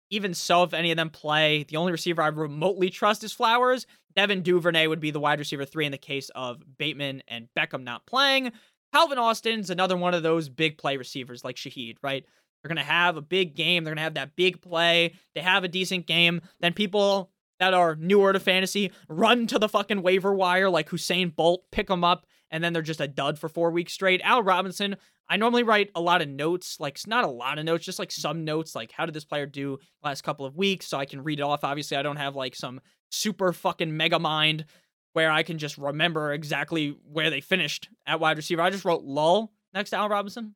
Even 0.10 0.34
so, 0.34 0.64
if 0.64 0.74
any 0.74 0.92
of 0.92 0.98
them 0.98 1.10
play, 1.10 1.64
the 1.64 1.78
only 1.78 1.92
receiver 1.92 2.22
I 2.22 2.28
remotely 2.28 2.90
trust 2.90 3.24
is 3.24 3.34
Flowers. 3.34 3.86
Devin 4.16 4.42
Duvernay 4.42 4.88
would 4.88 5.00
be 5.00 5.12
the 5.12 5.20
wide 5.20 5.40
receiver 5.40 5.66
three 5.66 5.86
in 5.86 5.92
the 5.92 5.98
case 5.98 6.30
of 6.34 6.62
Bateman 6.78 7.22
and 7.28 7.48
Beckham 7.58 7.84
not 7.84 8.06
playing. 8.06 8.52
Calvin 8.94 9.18
Austin's 9.18 9.70
another 9.70 9.98
one 9.98 10.14
of 10.14 10.24
those 10.24 10.50
big 10.50 10.78
play 10.78 10.98
receivers 10.98 11.44
like 11.44 11.56
Shaheed, 11.56 11.98
right? 12.02 12.26
They're 12.62 12.70
going 12.70 12.84
to 12.84 12.92
have 12.92 13.18
a 13.18 13.22
big 13.22 13.56
game. 13.56 13.84
They're 13.84 13.92
going 13.92 14.00
to 14.00 14.04
have 14.04 14.16
that 14.16 14.36
big 14.36 14.62
play. 14.62 15.14
They 15.36 15.42
have 15.42 15.64
a 15.64 15.68
decent 15.68 16.08
game. 16.08 16.42
Then 16.60 16.74
people 16.74 17.32
that 17.60 17.74
are 17.74 17.96
newer 17.96 18.34
to 18.34 18.40
fantasy 18.40 18.92
run 19.10 19.48
to 19.48 19.60
the 19.60 19.70
fucking 19.70 20.02
waiver 20.02 20.34
wire 20.34 20.70
like 20.70 20.90
Hussein 20.90 21.30
Bolt, 21.30 21.64
pick 21.72 21.88
them 21.88 22.04
up, 22.04 22.26
and 22.52 22.64
then 22.64 22.74
they're 22.74 22.82
just 22.82 23.02
a 23.02 23.08
dud 23.08 23.38
for 23.38 23.50
four 23.50 23.72
weeks 23.72 23.94
straight. 23.94 24.22
Al 24.24 24.44
Robinson, 24.44 24.96
I 25.30 25.38
normally 25.38 25.64
write 25.64 25.92
a 25.96 26.02
lot 26.02 26.22
of 26.22 26.30
notes, 26.30 26.80
like 26.80 27.00
not 27.08 27.24
a 27.24 27.30
lot 27.30 27.60
of 27.60 27.66
notes, 27.66 27.86
just 27.86 28.00
like 28.00 28.12
some 28.12 28.46
notes, 28.46 28.76
like 28.76 28.92
how 28.92 29.06
did 29.06 29.14
this 29.14 29.26
player 29.26 29.46
do 29.46 29.80
last 30.04 30.24
couple 30.24 30.46
of 30.46 30.56
weeks, 30.56 30.88
so 30.88 30.98
I 30.98 31.06
can 31.06 31.24
read 31.24 31.40
it 31.40 31.44
off. 31.44 31.64
Obviously, 31.64 31.98
I 31.98 32.04
don't 32.04 32.18
have 32.18 32.36
like 32.36 32.56
some 32.56 32.80
super 33.12 33.54
fucking 33.54 33.96
mega 33.96 34.20
mind 34.20 34.66
where 35.14 35.32
I 35.32 35.44
can 35.44 35.58
just 35.58 35.78
remember 35.78 36.32
exactly 36.32 36.96
where 37.12 37.30
they 37.30 37.42
finished 37.42 37.90
at 38.06 38.20
wide 38.20 38.38
receiver. 38.38 38.62
I 38.62 38.70
just 38.70 38.86
wrote 38.86 39.04
lull 39.04 39.52
next 39.74 39.90
to 39.90 39.98
Al 39.98 40.10
Robinson. 40.10 40.56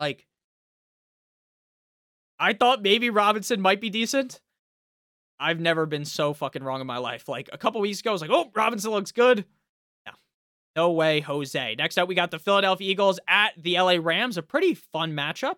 Like, 0.00 0.26
I 2.38 2.54
thought 2.54 2.82
maybe 2.82 3.10
Robinson 3.10 3.60
might 3.60 3.80
be 3.80 3.90
decent. 3.90 4.40
I've 5.38 5.60
never 5.60 5.86
been 5.86 6.04
so 6.04 6.34
fucking 6.34 6.62
wrong 6.62 6.80
in 6.80 6.86
my 6.86 6.98
life. 6.98 7.28
Like 7.28 7.48
a 7.52 7.58
couple 7.58 7.80
weeks 7.80 8.00
ago, 8.00 8.10
I 8.10 8.12
was 8.12 8.22
like, 8.22 8.30
oh, 8.30 8.50
Robinson 8.54 8.90
looks 8.90 9.12
good. 9.12 9.44
No 10.80 10.92
way, 10.92 11.20
Jose. 11.20 11.74
Next 11.76 11.98
up, 11.98 12.08
we 12.08 12.14
got 12.14 12.30
the 12.30 12.38
Philadelphia 12.38 12.90
Eagles 12.90 13.20
at 13.28 13.52
the 13.54 13.74
LA 13.74 13.98
Rams. 14.00 14.38
A 14.38 14.42
pretty 14.42 14.72
fun 14.72 15.12
matchup. 15.12 15.56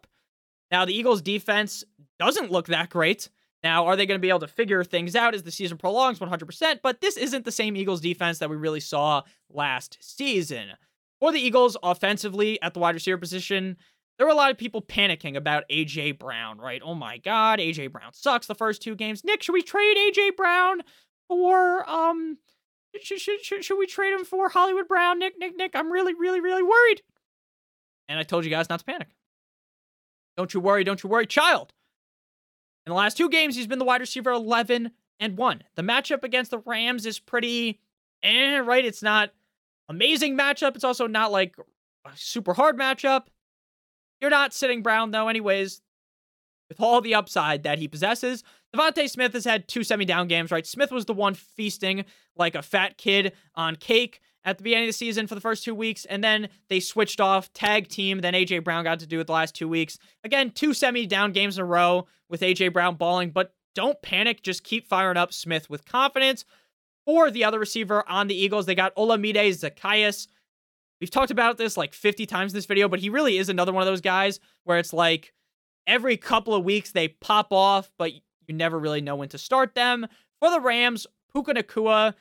Now, 0.72 0.84
the 0.84 0.94
Eagles 0.94 1.22
defense 1.22 1.84
doesn't 2.18 2.50
look 2.50 2.66
that 2.66 2.90
great. 2.90 3.28
Now, 3.62 3.86
are 3.86 3.94
they 3.94 4.04
going 4.04 4.18
to 4.18 4.20
be 4.20 4.30
able 4.30 4.40
to 4.40 4.48
figure 4.48 4.82
things 4.82 5.14
out 5.14 5.32
as 5.32 5.44
the 5.44 5.52
season 5.52 5.78
prolongs 5.78 6.18
100%? 6.18 6.80
But 6.82 7.00
this 7.00 7.16
isn't 7.16 7.44
the 7.44 7.52
same 7.52 7.76
Eagles 7.76 8.00
defense 8.00 8.40
that 8.40 8.50
we 8.50 8.56
really 8.56 8.80
saw 8.80 9.22
last 9.48 9.96
season. 10.00 10.70
For 11.20 11.30
the 11.30 11.38
Eagles, 11.38 11.76
offensively 11.84 12.60
at 12.60 12.74
the 12.74 12.80
wide 12.80 12.96
receiver 12.96 13.16
position, 13.16 13.76
there 14.18 14.26
were 14.26 14.32
a 14.32 14.36
lot 14.36 14.50
of 14.50 14.58
people 14.58 14.82
panicking 14.82 15.36
about 15.36 15.62
AJ 15.70 16.18
Brown, 16.18 16.58
right? 16.58 16.82
Oh 16.84 16.96
my 16.96 17.18
God, 17.18 17.60
AJ 17.60 17.92
Brown 17.92 18.12
sucks 18.12 18.48
the 18.48 18.56
first 18.56 18.82
two 18.82 18.96
games. 18.96 19.22
Nick, 19.22 19.44
should 19.44 19.52
we 19.52 19.62
trade 19.62 19.96
AJ 19.96 20.34
Brown 20.36 20.82
for 21.28 21.88
um? 21.88 22.38
Should, 23.00 23.20
should, 23.20 23.40
should, 23.42 23.64
should 23.64 23.78
we 23.78 23.86
trade 23.86 24.12
him 24.12 24.24
for 24.24 24.48
Hollywood 24.48 24.88
Brown? 24.88 25.18
Nick, 25.18 25.38
Nick, 25.38 25.56
Nick, 25.56 25.74
I'm 25.74 25.90
really, 25.90 26.14
really, 26.14 26.40
really 26.40 26.62
worried. 26.62 27.02
And 28.08 28.18
I 28.18 28.22
told 28.22 28.44
you 28.44 28.50
guys 28.50 28.68
not 28.68 28.80
to 28.80 28.84
panic. 28.84 29.08
Don't 30.36 30.52
you 30.52 30.60
worry, 30.60 30.84
don't 30.84 31.02
you 31.02 31.08
worry, 31.08 31.26
child. 31.26 31.72
In 32.84 32.90
the 32.90 32.96
last 32.96 33.16
two 33.16 33.28
games, 33.28 33.54
he's 33.54 33.66
been 33.66 33.78
the 33.78 33.84
wide 33.84 34.00
receiver 34.00 34.30
11 34.32 34.90
and 35.20 35.36
1. 35.38 35.64
The 35.76 35.82
matchup 35.82 36.24
against 36.24 36.50
the 36.50 36.58
Rams 36.58 37.06
is 37.06 37.18
pretty 37.18 37.80
eh, 38.22 38.58
right? 38.58 38.84
It's 38.84 39.02
not 39.02 39.30
amazing 39.88 40.36
matchup. 40.36 40.74
It's 40.74 40.84
also 40.84 41.06
not 41.06 41.32
like 41.32 41.56
a 42.04 42.10
super 42.14 42.54
hard 42.54 42.78
matchup. 42.78 43.24
You're 44.20 44.30
not 44.30 44.54
sitting 44.54 44.82
Brown 44.82 45.10
though, 45.10 45.28
anyways. 45.28 45.80
With 46.68 46.80
all 46.80 47.00
the 47.00 47.14
upside 47.14 47.64
that 47.64 47.78
he 47.78 47.86
possesses, 47.86 48.44
DeVonta 48.74 49.08
Smith 49.08 49.34
has 49.34 49.44
had 49.44 49.68
two 49.68 49.84
semi-down 49.84 50.28
games, 50.28 50.50
right? 50.50 50.66
Smith 50.66 50.90
was 50.90 51.04
the 51.04 51.12
one 51.12 51.34
feasting 51.34 52.04
like 52.36 52.54
a 52.54 52.62
fat 52.62 52.96
kid 52.96 53.32
on 53.54 53.76
cake 53.76 54.20
at 54.44 54.58
the 54.58 54.64
beginning 54.64 54.84
of 54.84 54.88
the 54.88 54.94
season 54.94 55.26
for 55.26 55.34
the 55.34 55.40
first 55.40 55.62
two 55.62 55.74
weeks, 55.74 56.04
and 56.06 56.24
then 56.24 56.48
they 56.68 56.80
switched 56.80 57.20
off 57.20 57.52
tag 57.52 57.88
team. 57.88 58.20
Then 58.20 58.34
AJ 58.34 58.64
Brown 58.64 58.84
got 58.84 58.98
to 59.00 59.06
do 59.06 59.20
it 59.20 59.26
the 59.26 59.32
last 59.32 59.54
two 59.54 59.68
weeks. 59.68 59.98
Again, 60.24 60.50
two 60.50 60.74
semi 60.74 61.06
down 61.06 61.32
games 61.32 61.58
in 61.58 61.62
a 61.62 61.66
row 61.66 62.06
with 62.28 62.40
AJ 62.40 62.72
Brown 62.72 62.96
balling, 62.96 63.30
but 63.30 63.54
don't 63.74 64.00
panic. 64.02 64.42
Just 64.42 64.64
keep 64.64 64.88
firing 64.88 65.16
up 65.16 65.32
Smith 65.32 65.70
with 65.70 65.84
confidence. 65.84 66.44
For 67.04 67.30
the 67.30 67.44
other 67.44 67.58
receiver 67.58 68.08
on 68.08 68.28
the 68.28 68.34
Eagles, 68.34 68.66
they 68.66 68.76
got 68.76 68.94
Olamide 68.94 69.34
Zaccheaus. 69.34 70.28
We've 71.00 71.10
talked 71.10 71.32
about 71.32 71.58
this 71.58 71.76
like 71.76 71.94
50 71.94 72.26
times 72.26 72.52
in 72.52 72.56
this 72.56 72.66
video, 72.66 72.88
but 72.88 73.00
he 73.00 73.10
really 73.10 73.38
is 73.38 73.48
another 73.48 73.72
one 73.72 73.82
of 73.82 73.88
those 73.88 74.00
guys 74.00 74.38
where 74.62 74.78
it's 74.78 74.92
like 74.92 75.32
every 75.84 76.16
couple 76.16 76.54
of 76.54 76.62
weeks 76.64 76.92
they 76.92 77.08
pop 77.08 77.52
off, 77.52 77.90
but 77.98 78.12
you 78.46 78.54
never 78.54 78.78
really 78.78 79.00
know 79.00 79.16
when 79.16 79.28
to 79.30 79.38
start 79.38 79.74
them. 79.74 80.06
For 80.40 80.50
the 80.50 80.60
Rams, 80.60 81.06
Puka 81.32 81.54
Nacua, 81.54 82.14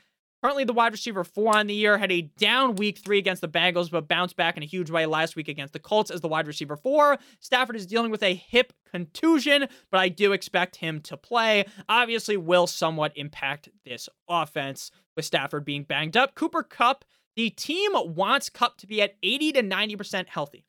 Currently, 0.44 0.64
the 0.64 0.74
wide 0.74 0.92
receiver 0.92 1.24
four 1.24 1.56
on 1.56 1.68
the 1.68 1.76
year 1.76 2.00
had 2.00 2.12
a 2.12 2.24
down 2.24 2.76
week 2.76 2.98
three 2.98 3.20
against 3.20 3.42
the 3.42 3.48
Bengals, 3.48 3.92
but 3.92 4.08
bounced 4.08 4.36
back 4.36 4.58
in 4.58 4.64
a 4.64 4.66
huge 4.66 4.90
way 4.90 5.06
last 5.06 5.36
week 5.36 5.48
against 5.48 5.74
the 5.74 5.80
Colts 5.80 6.10
as 6.10 6.22
the 6.22 6.28
wide 6.28 6.48
receiver 6.48 6.76
four. 6.76 7.20
Stafford 7.40 7.76
is 7.76 7.86
dealing 7.86 8.10
with 8.10 8.24
a 8.24 8.34
hip 8.34 8.74
contusion, 8.90 9.68
but 9.92 10.00
I 10.00 10.10
do 10.10 10.32
expect 10.32 10.78
him 10.78 11.00
to 11.02 11.16
play. 11.16 11.66
Obviously, 11.88 12.38
will 12.38 12.66
somewhat 12.66 13.12
impact 13.16 13.70
this 13.86 14.10
offense 14.28 14.90
with 15.16 15.26
Stafford 15.26 15.64
being 15.64 15.84
banged 15.84 16.18
up. 16.18 16.34
Cooper 16.34 16.64
Kupp, 16.64 17.06
the 17.36 17.52
team 17.52 17.92
wants 17.94 18.50
Kupp 18.50 18.78
to 18.80 18.88
be 18.88 19.00
at 19.00 19.18
80 19.22 19.52
to 19.54 19.64
90% 19.64 20.28
healthy. 20.28 20.66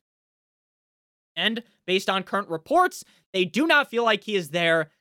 And 1.35 1.63
based 1.87 2.11
on 2.11 2.21
current 2.21 2.49
reports, 2.49 3.03
they 3.33 3.43
do 3.43 3.65
not 3.65 3.89
feel 3.89 4.03
like 4.03 4.23
he 4.23 4.35
is 4.35 4.49
there 4.49 4.91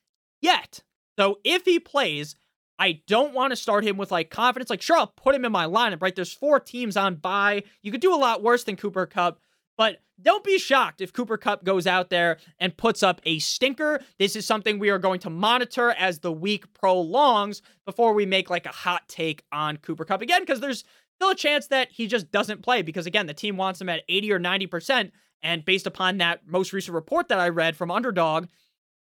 yet. 0.43 0.81
So 1.19 1.39
if 1.45 1.65
he 1.65 1.79
plays, 1.79 2.37
I 2.79 3.01
don't 3.07 3.33
want 3.33 3.53
to 3.53 3.57
start 3.57 3.85
him 3.85 3.97
with 3.97 4.11
like 4.11 4.31
confidence. 4.31 4.69
Like, 4.69 4.83
sure, 4.83 4.97
I'll 4.97 5.07
put 5.07 5.35
him 5.35 5.45
in 5.45 5.53
my 5.53 5.67
lineup, 5.67 6.03
right? 6.03 6.15
There's 6.15 6.33
four 6.33 6.61
teams 6.61 6.97
on 6.97 7.15
bye. 7.15 7.63
You 7.83 7.93
could 7.93 8.01
do 8.01 8.15
a 8.15 8.17
lot 8.17 8.43
worse 8.43 8.65
than 8.65 8.77
Cooper 8.77 9.07
Kupp, 9.07 9.39
but 9.77 10.01
don't 10.21 10.45
be 10.45 10.59
shocked 10.59 11.01
if 11.01 11.13
Cooper 11.13 11.37
Kupp 11.37 11.65
goes 11.65 11.87
out 11.87 12.11
there 12.11 12.39
and 12.59 12.77
puts 12.77 13.03
up 13.03 13.21
a 13.25 13.39
stinker. 13.39 14.01
This 14.19 14.37
is 14.37 14.47
something 14.47 14.79
we 14.79 14.91
are 14.91 14.99
going 14.99 15.21
to 15.21 15.31
monitor 15.31 15.91
as 15.91 16.21
the 16.21 16.33
week 16.33 16.73
prolongs 16.75 17.63
before 17.85 18.13
we 18.13 18.27
make 18.27 18.51
like 18.51 18.67
a 18.67 18.71
hot 18.71 19.09
take 19.09 19.45
on 19.53 19.77
Cooper 19.79 20.05
Kupp 20.05 20.23
again, 20.23 20.43
because 20.43 20.61
there's 20.61 20.85
still 21.17 21.31
a 21.31 21.37
chance 21.37 21.69
that 21.69 21.91
he 21.91 22.07
just 22.07 22.33
doesn't 22.33 22.63
play 22.63 22.83
because 22.83 23.07
again, 23.07 23.27
the 23.27 23.35
team 23.35 23.57
wants 23.57 23.81
him 23.81 23.89
at 23.89 24.03
80 24.09 24.33
or 24.33 24.41
90%. 24.41 25.13
And 25.43 25.65
based 25.65 25.87
upon 25.87 26.19
that 26.19 26.47
most 26.47 26.73
recent 26.73 26.95
report 26.95 27.29
that 27.29 27.41
I 27.41 27.49
read 27.49 27.77
from 27.77 27.91
Underdog, 27.91 28.47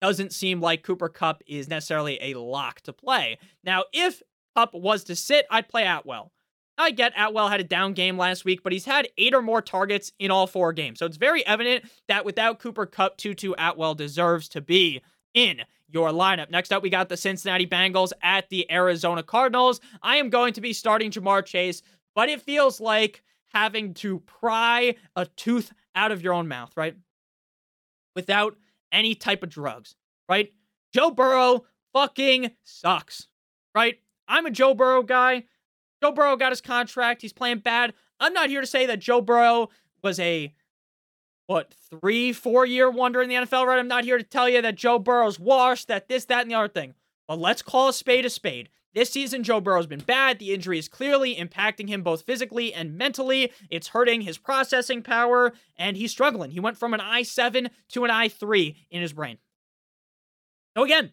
doesn't 0.01 0.33
seem 0.33 0.61
like 0.61 0.83
Cooper 0.83 1.09
Kupp 1.09 1.41
is 1.47 1.67
necessarily 1.67 2.19
a 2.21 2.39
lock 2.39 2.81
to 2.81 2.93
play. 2.93 3.37
Now, 3.63 3.85
if 3.93 4.21
Kupp 4.55 4.73
was 4.73 5.03
to 5.05 5.15
sit, 5.15 5.45
I'd 5.49 5.69
play 5.69 5.85
Atwell. 5.85 6.31
I 6.77 6.91
get 6.91 7.13
Atwell 7.17 7.49
had 7.49 7.59
a 7.59 7.63
down 7.63 7.93
game 7.93 8.17
last 8.17 8.45
week, 8.45 8.61
but 8.61 8.71
he's 8.71 8.85
had 8.85 9.07
eight 9.17 9.33
or 9.33 9.41
more 9.41 9.61
targets 9.61 10.11
in 10.19 10.29
all 10.29 10.45
four 10.45 10.73
games. 10.73 10.99
So 10.99 11.07
it's 11.07 11.17
very 11.17 11.45
evident 11.45 11.85
that 12.07 12.23
without 12.25 12.59
Cooper 12.59 12.85
Kupp, 12.85 13.17
Tutu 13.17 13.53
Atwell 13.57 13.95
deserves 13.95 14.47
to 14.49 14.61
be 14.61 15.01
in 15.33 15.61
your 15.89 16.09
lineup. 16.09 16.51
Next 16.51 16.71
up, 16.71 16.83
we 16.83 16.89
got 16.89 17.09
the 17.09 17.17
Cincinnati 17.17 17.65
Bengals 17.65 18.11
at 18.21 18.49
the 18.49 18.71
Arizona 18.71 19.23
Cardinals. 19.23 19.81
I 20.03 20.17
am 20.17 20.29
going 20.29 20.53
to 20.53 20.61
be 20.61 20.73
starting 20.73 21.09
Ja'Marr 21.09 21.45
Chase, 21.45 21.81
but 22.13 22.29
it 22.29 22.41
feels 22.41 22.79
like 22.79 23.23
having 23.53 23.93
to 23.95 24.19
pry 24.19 24.95
a 25.15 25.25
tooth 25.25 25.71
out 25.95 26.11
of 26.11 26.21
your 26.21 26.33
own 26.33 26.47
mouth, 26.47 26.71
right? 26.75 26.95
Without 28.15 28.55
any 28.91 29.15
type 29.15 29.43
of 29.43 29.49
drugs, 29.49 29.95
right? 30.29 30.51
Joe 30.93 31.11
Burrow 31.11 31.65
fucking 31.93 32.51
sucks, 32.63 33.27
right? 33.75 33.99
I'm 34.27 34.45
a 34.45 34.51
Joe 34.51 34.73
Burrow 34.73 35.03
guy. 35.03 35.43
Joe 36.01 36.11
Burrow 36.11 36.35
got 36.35 36.51
his 36.51 36.61
contract. 36.61 37.21
He's 37.21 37.33
playing 37.33 37.59
bad. 37.59 37.93
I'm 38.19 38.33
not 38.33 38.49
here 38.49 38.61
to 38.61 38.67
say 38.67 38.85
that 38.85 38.99
Joe 38.99 39.21
Burrow 39.21 39.69
was 40.03 40.19
a 40.19 40.53
what 41.47 41.73
three, 41.89 42.33
four 42.33 42.65
year 42.65 42.89
wonder 42.89 43.21
in 43.21 43.29
the 43.29 43.35
NFL, 43.35 43.65
right? 43.65 43.79
I'm 43.79 43.87
not 43.87 44.03
here 44.03 44.17
to 44.17 44.23
tell 44.23 44.49
you 44.49 44.61
that 44.61 44.75
Joe 44.75 44.99
Burrow's 44.99 45.39
washed, 45.39 45.87
that 45.87 46.07
this, 46.07 46.25
that, 46.25 46.41
and 46.41 46.51
the 46.51 46.55
other 46.55 46.67
thing. 46.67 46.93
But 47.27 47.39
let's 47.39 47.61
call 47.61 47.89
a 47.89 47.93
spade 47.93 48.25
a 48.25 48.29
spade. 48.29 48.69
This 48.93 49.11
season, 49.11 49.43
Joe 49.43 49.61
Burrow's 49.61 49.85
been 49.85 49.99
bad. 49.99 50.39
The 50.39 50.53
injury 50.53 50.79
is 50.79 50.87
clearly 50.87 51.35
impacting 51.35 51.87
him 51.87 52.01
both 52.01 52.23
physically 52.23 52.73
and 52.73 52.97
mentally. 52.97 53.51
It's 53.69 53.89
hurting 53.89 54.21
his 54.21 54.37
processing 54.37 55.03
power, 55.03 55.53
and 55.77 55.97
he's 55.97 56.11
struggling. 56.11 56.51
He 56.51 56.59
went 56.59 56.77
from 56.77 56.93
an 56.93 56.99
i7 56.99 57.69
to 57.89 58.05
an 58.05 58.09
i3 58.09 58.75
in 58.89 59.01
his 59.01 59.13
brain. 59.13 59.37
So, 60.75 60.83
again, 60.83 61.11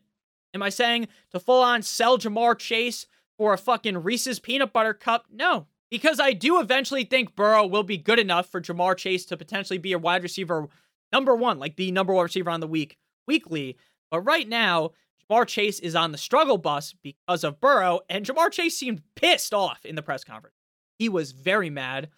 am 0.54 0.62
I 0.62 0.70
saying 0.70 1.08
to 1.32 1.40
full 1.40 1.62
on 1.62 1.82
sell 1.82 2.16
Ja'Marr 2.16 2.58
Chase 2.58 3.06
for 3.36 3.52
a 3.52 3.58
fucking 3.58 4.02
Reese's 4.02 4.38
peanut 4.38 4.72
butter 4.72 4.94
cup? 4.94 5.26
No, 5.30 5.66
because 5.90 6.20
I 6.20 6.32
do 6.32 6.60
eventually 6.60 7.04
think 7.04 7.36
Burrow 7.36 7.66
will 7.66 7.82
be 7.82 7.98
good 7.98 8.18
enough 8.18 8.48
for 8.48 8.60
Ja'Marr 8.60 8.96
Chase 8.96 9.26
to 9.26 9.36
potentially 9.36 9.78
be 9.78 9.92
a 9.92 9.98
wide 9.98 10.22
receiver 10.22 10.68
number 11.12 11.34
one, 11.34 11.58
like 11.58 11.76
the 11.76 11.92
number 11.92 12.14
one 12.14 12.24
receiver 12.24 12.50
on 12.50 12.60
the 12.60 12.66
week 12.66 12.96
weekly. 13.26 13.76
But 14.10 14.20
right 14.20 14.48
now, 14.48 14.92
Ja'Marr 15.30 15.46
Chase 15.46 15.80
is 15.80 15.94
on 15.94 16.12
the 16.12 16.18
struggle 16.18 16.58
bus 16.58 16.94
because 17.02 17.44
of 17.44 17.60
Burrow, 17.60 18.00
and 18.08 18.24
Ja'Marr 18.24 18.50
Chase 18.50 18.78
seemed 18.78 19.02
pissed 19.14 19.54
off 19.54 19.84
in 19.84 19.94
the 19.94 20.02
press 20.02 20.24
conference. 20.24 20.56
He 20.98 21.08
was 21.08 21.32
very 21.32 21.70
mad. 21.70 22.10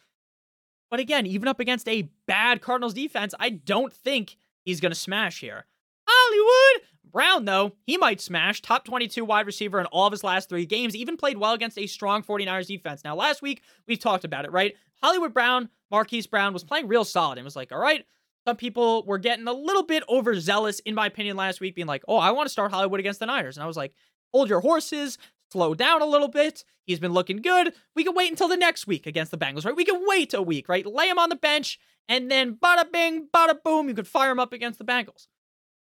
But 0.90 1.00
again, 1.00 1.26
even 1.26 1.48
up 1.48 1.60
against 1.60 1.88
a 1.88 2.10
bad 2.26 2.60
Cardinals 2.60 2.94
defense, 2.94 3.34
I 3.40 3.50
don't 3.50 3.92
think 3.92 4.36
he's 4.64 4.80
going 4.80 4.92
to 4.92 4.98
smash 4.98 5.40
here. 5.40 5.66
Hollywood! 6.06 6.82
Brown, 7.12 7.44
though, 7.46 7.72
he 7.86 7.96
might 7.96 8.20
smash. 8.20 8.60
Top 8.60 8.84
22 8.84 9.24
wide 9.24 9.46
receiver 9.46 9.80
in 9.80 9.86
all 9.86 10.06
of 10.06 10.12
his 10.12 10.22
last 10.22 10.48
three 10.48 10.66
games. 10.66 10.94
Even 10.94 11.16
played 11.16 11.38
well 11.38 11.54
against 11.54 11.78
a 11.78 11.86
strong 11.86 12.22
49ers 12.22 12.66
defense. 12.66 13.02
Now, 13.04 13.16
last 13.16 13.40
week, 13.40 13.62
we 13.86 13.96
talked 13.96 14.24
about 14.24 14.44
it, 14.44 14.52
right? 14.52 14.74
Hollywood 15.02 15.32
Brown, 15.32 15.70
Marquise 15.90 16.26
Brown 16.26 16.52
was 16.52 16.64
playing 16.64 16.88
real 16.88 17.04
solid 17.04 17.38
and 17.38 17.44
was 17.44 17.56
like, 17.56 17.72
all 17.72 17.78
right, 17.78 18.04
some 18.46 18.56
people 18.56 19.02
were 19.06 19.18
getting 19.18 19.48
a 19.48 19.52
little 19.52 19.82
bit 19.82 20.04
overzealous, 20.08 20.78
in 20.80 20.94
my 20.94 21.06
opinion, 21.06 21.36
last 21.36 21.60
week, 21.60 21.74
being 21.74 21.88
like, 21.88 22.04
oh, 22.06 22.16
I 22.16 22.30
want 22.30 22.46
to 22.46 22.52
start 22.52 22.70
Hollywood 22.70 23.00
against 23.00 23.18
the 23.18 23.26
Niners. 23.26 23.56
And 23.56 23.64
I 23.64 23.66
was 23.66 23.76
like, 23.76 23.92
hold 24.32 24.48
your 24.48 24.60
horses, 24.60 25.18
slow 25.50 25.74
down 25.74 26.00
a 26.00 26.06
little 26.06 26.28
bit. 26.28 26.64
He's 26.84 27.00
been 27.00 27.12
looking 27.12 27.42
good. 27.42 27.74
We 27.96 28.04
can 28.04 28.14
wait 28.14 28.30
until 28.30 28.46
the 28.46 28.56
next 28.56 28.86
week 28.86 29.06
against 29.06 29.32
the 29.32 29.38
Bengals, 29.38 29.64
right? 29.64 29.74
We 29.74 29.84
can 29.84 30.00
wait 30.06 30.32
a 30.32 30.40
week, 30.40 30.68
right? 30.68 30.86
Lay 30.86 31.08
him 31.08 31.18
on 31.18 31.28
the 31.28 31.36
bench, 31.36 31.80
and 32.08 32.30
then 32.30 32.54
bada 32.54 32.90
bing, 32.90 33.26
bada 33.34 33.56
boom, 33.64 33.88
you 33.88 33.94
could 33.94 34.06
fire 34.06 34.30
him 34.30 34.38
up 34.38 34.52
against 34.52 34.78
the 34.78 34.84
Bengals. 34.84 35.26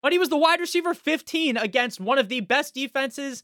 But 0.01 0.11
he 0.11 0.19
was 0.19 0.29
the 0.29 0.37
wide 0.37 0.59
receiver 0.59 0.93
15 0.93 1.55
against 1.55 2.01
one 2.01 2.19
of 2.19 2.27
the 2.27 2.41
best 2.41 2.73
defenses 2.73 3.43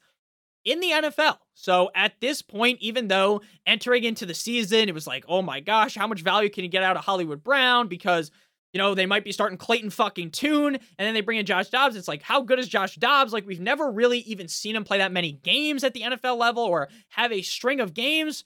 in 0.65 0.79
the 0.81 0.89
NFL. 0.89 1.37
So 1.53 1.89
at 1.95 2.19
this 2.19 2.41
point, 2.41 2.79
even 2.81 3.07
though 3.07 3.41
entering 3.65 4.03
into 4.03 4.25
the 4.25 4.33
season, 4.33 4.89
it 4.89 4.93
was 4.93 5.07
like, 5.07 5.23
oh 5.29 5.41
my 5.41 5.61
gosh, 5.61 5.95
how 5.95 6.07
much 6.07 6.21
value 6.21 6.49
can 6.49 6.63
you 6.63 6.69
get 6.69 6.83
out 6.83 6.97
of 6.97 7.05
Hollywood 7.05 7.43
Brown? 7.43 7.87
Because 7.87 8.31
you 8.75 8.79
know, 8.79 8.93
they 8.93 9.05
might 9.05 9.23
be 9.23 9.31
starting 9.31 9.57
Clayton 9.57 9.89
fucking 9.89 10.31
Tune, 10.31 10.75
and 10.75 10.81
then 10.97 11.13
they 11.13 11.21
bring 11.21 11.37
in 11.37 11.45
Josh 11.45 11.69
Dobbs. 11.69 11.95
It's 11.95 12.09
like, 12.09 12.21
how 12.21 12.41
good 12.41 12.59
is 12.59 12.67
Josh 12.67 12.97
Dobbs? 12.97 13.31
Like, 13.31 13.47
we've 13.47 13.61
never 13.61 13.89
really 13.89 14.19
even 14.19 14.49
seen 14.49 14.75
him 14.75 14.83
play 14.83 14.97
that 14.97 15.13
many 15.13 15.31
games 15.31 15.85
at 15.85 15.93
the 15.93 16.01
NFL 16.01 16.37
level 16.37 16.65
or 16.65 16.89
have 17.11 17.31
a 17.31 17.41
string 17.41 17.79
of 17.79 17.93
games. 17.93 18.43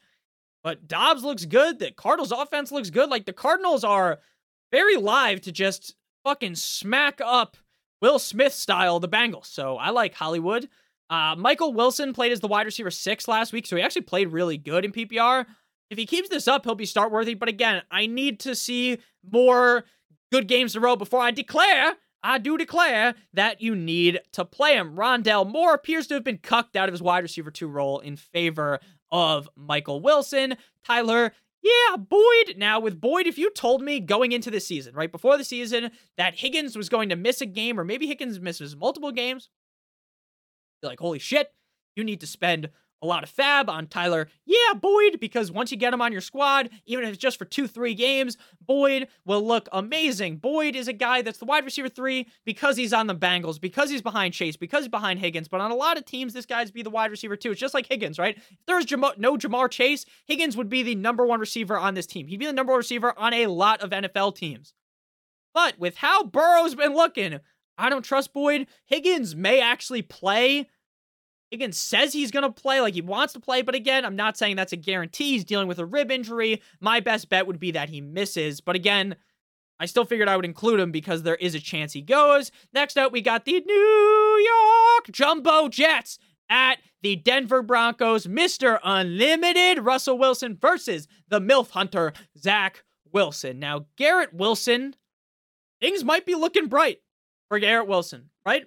But 0.63 0.87
Dobbs 0.87 1.23
looks 1.23 1.45
good. 1.45 1.79
The 1.79 1.89
Cardinals 1.89 2.31
offense 2.31 2.71
looks 2.71 2.91
good. 2.91 3.09
Like, 3.09 3.25
the 3.25 3.33
Cardinals 3.33 3.83
are 3.83 4.19
very 4.71 4.97
live 4.97 5.41
to 5.41 5.51
just 5.51 5.95
fucking 6.23 6.53
smack 6.53 7.19
up 7.25 7.57
Will 7.99 8.19
Smith 8.19 8.53
style 8.53 8.99
the 8.99 9.09
Bengals. 9.09 9.47
So 9.47 9.77
I 9.77 9.89
like 9.89 10.13
Hollywood. 10.13 10.69
Uh, 11.09 11.33
Michael 11.39 11.73
Wilson 11.73 12.13
played 12.13 12.31
as 12.31 12.39
the 12.39 12.47
wide 12.47 12.67
receiver 12.67 12.91
six 12.91 13.27
last 13.27 13.51
week, 13.51 13.65
so 13.65 13.75
he 13.75 13.81
actually 13.81 14.03
played 14.03 14.27
really 14.27 14.59
good 14.59 14.85
in 14.85 14.91
PPR. 14.91 15.47
If 15.89 15.97
he 15.97 16.05
keeps 16.05 16.29
this 16.29 16.47
up, 16.47 16.65
he'll 16.65 16.75
be 16.75 16.85
start 16.85 17.11
worthy. 17.11 17.33
But 17.33 17.49
again, 17.49 17.81
I 17.89 18.05
need 18.05 18.41
to 18.41 18.53
see 18.53 18.99
more 19.27 19.85
good 20.31 20.47
games 20.47 20.75
in 20.75 20.81
a 20.81 20.85
row 20.85 20.95
before 20.95 21.21
I 21.21 21.31
declare 21.31 21.95
I 22.23 22.37
do 22.37 22.57
declare 22.57 23.15
that 23.33 23.61
you 23.61 23.75
need 23.75 24.19
to 24.33 24.43
play 24.43 24.73
him. 24.75 24.95
Rondale 24.95 25.49
Moore 25.49 25.73
appears 25.73 26.07
to 26.07 26.15
have 26.15 26.23
been 26.23 26.37
cucked 26.37 26.75
out 26.75 26.89
of 26.89 26.93
his 26.93 27.01
wide 27.01 27.23
receiver 27.23 27.51
two 27.51 27.67
role 27.67 27.99
in 27.99 28.17
favor 28.17 28.79
of 29.11 29.49
Michael 29.55 30.01
Wilson. 30.01 30.57
Tyler, 30.83 31.33
yeah, 31.61 31.97
Boyd. 31.97 32.55
Now, 32.57 32.79
with 32.79 32.99
Boyd, 32.99 33.27
if 33.27 33.37
you 33.37 33.51
told 33.51 33.81
me 33.81 33.99
going 33.99 34.31
into 34.31 34.51
the 34.51 34.59
season, 34.59 34.95
right 34.95 35.11
before 35.11 35.37
the 35.37 35.43
season, 35.43 35.91
that 36.17 36.39
Higgins 36.39 36.75
was 36.75 36.89
going 36.89 37.09
to 37.09 37.15
miss 37.15 37.41
a 37.41 37.45
game, 37.45 37.79
or 37.79 37.83
maybe 37.83 38.07
Higgins 38.07 38.39
misses 38.39 38.75
multiple 38.75 39.11
games, 39.11 39.49
you're 40.81 40.91
like, 40.91 40.99
holy 40.99 41.19
shit, 41.19 41.53
you 41.95 42.03
need 42.03 42.21
to 42.21 42.27
spend 42.27 42.69
a 43.01 43.07
lot 43.07 43.23
of 43.23 43.29
fab 43.29 43.69
on 43.69 43.87
Tyler. 43.87 44.27
Yeah, 44.45 44.73
Boyd, 44.79 45.19
because 45.19 45.51
once 45.51 45.71
you 45.71 45.77
get 45.77 45.93
him 45.93 46.01
on 46.01 46.11
your 46.11 46.21
squad, 46.21 46.69
even 46.85 47.05
if 47.05 47.11
it's 47.11 47.17
just 47.17 47.37
for 47.37 47.45
two, 47.45 47.67
three 47.67 47.93
games, 47.93 48.37
Boyd 48.61 49.07
will 49.25 49.45
look 49.45 49.69
amazing. 49.71 50.37
Boyd 50.37 50.75
is 50.75 50.87
a 50.87 50.93
guy 50.93 51.21
that's 51.21 51.37
the 51.37 51.45
wide 51.45 51.65
receiver 51.65 51.89
three 51.89 52.27
because 52.45 52.77
he's 52.77 52.93
on 52.93 53.07
the 53.07 53.15
Bengals, 53.15 53.59
because 53.59 53.89
he's 53.89 54.01
behind 54.01 54.33
Chase, 54.33 54.57
because 54.57 54.83
he's 54.83 54.89
behind 54.89 55.19
Higgins. 55.19 55.47
But 55.47 55.61
on 55.61 55.71
a 55.71 55.75
lot 55.75 55.97
of 55.97 56.05
teams, 56.05 56.33
this 56.33 56.45
guy's 56.45 56.71
be 56.71 56.83
the 56.83 56.89
wide 56.89 57.11
receiver 57.11 57.35
two. 57.35 57.51
It's 57.51 57.59
just 57.59 57.73
like 57.73 57.87
Higgins, 57.87 58.19
right? 58.19 58.37
If 58.37 58.65
there's 58.67 58.85
Jam- 58.85 59.03
no 59.17 59.37
Ja'Marr 59.37 59.71
Chase, 59.71 60.05
Higgins 60.25 60.57
would 60.57 60.69
be 60.69 60.83
the 60.83 60.95
number 60.95 61.25
one 61.25 61.39
receiver 61.39 61.77
on 61.77 61.93
this 61.93 62.05
team. 62.05 62.27
He'd 62.27 62.37
be 62.37 62.45
the 62.45 62.53
number 62.53 62.73
one 62.73 62.79
receiver 62.79 63.17
on 63.17 63.33
a 63.33 63.47
lot 63.47 63.81
of 63.81 63.91
NFL 63.91 64.35
teams. 64.35 64.73
But 65.53 65.79
with 65.79 65.97
how 65.97 66.23
Burrow's 66.23 66.75
been 66.75 66.93
looking, 66.93 67.39
I 67.77 67.89
don't 67.89 68.03
trust 68.03 68.33
Boyd. 68.33 68.67
Higgins 68.85 69.35
may 69.35 69.61
actually 69.61 70.01
play 70.01 70.67
Higgins 71.51 71.77
says 71.77 72.13
he's 72.13 72.31
going 72.31 72.43
to 72.43 72.51
play, 72.51 72.79
like 72.81 72.93
he 72.93 73.01
wants 73.01 73.33
to 73.33 73.39
play, 73.39 73.61
but 73.61 73.75
again, 73.75 74.05
I'm 74.05 74.15
not 74.15 74.37
saying 74.37 74.55
that's 74.55 74.73
a 74.73 74.77
guarantee. 74.77 75.31
He's 75.31 75.43
dealing 75.43 75.67
with 75.67 75.79
a 75.79 75.85
rib 75.85 76.11
injury. 76.11 76.61
My 76.79 76.99
best 76.99 77.29
bet 77.29 77.47
would 77.47 77.59
be 77.59 77.71
that 77.71 77.89
he 77.89 78.01
misses, 78.01 78.61
but 78.61 78.75
again, 78.75 79.15
I 79.79 79.85
still 79.85 80.05
figured 80.05 80.27
I 80.27 80.35
would 80.35 80.45
include 80.45 80.79
him 80.79 80.91
because 80.91 81.23
there 81.23 81.35
is 81.35 81.55
a 81.55 81.59
chance 81.59 81.93
he 81.93 82.01
goes. 82.01 82.51
Next 82.73 82.97
up, 82.97 83.11
we 83.11 83.21
got 83.21 83.45
the 83.45 83.61
New 83.65 84.45
York 84.45 85.09
Jumbo 85.11 85.69
Jets 85.69 86.19
at 86.49 86.79
the 87.01 87.15
Denver 87.15 87.61
Broncos. 87.61 88.27
Mr. 88.27 88.79
Unlimited 88.83 89.79
Russell 89.79 90.17
Wilson 90.17 90.57
versus 90.59 91.07
the 91.29 91.39
MILF 91.39 91.69
Hunter, 91.71 92.11
Zach 92.37 92.83
Wilson. 93.13 93.59
Now, 93.59 93.85
Garrett 93.95 94.33
Wilson, 94.33 94.95
things 95.79 96.03
might 96.03 96.25
be 96.25 96.35
looking 96.35 96.67
bright 96.67 96.99
for 97.47 97.57
Garrett 97.59 97.87
Wilson, 97.87 98.29
right? 98.45 98.65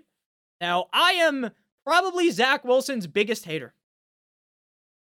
Now, 0.62 0.87
I 0.92 1.12
am 1.12 1.51
probably 1.85 2.31
Zach 2.31 2.64
Wilson's 2.64 3.07
biggest 3.07 3.45
hater. 3.45 3.75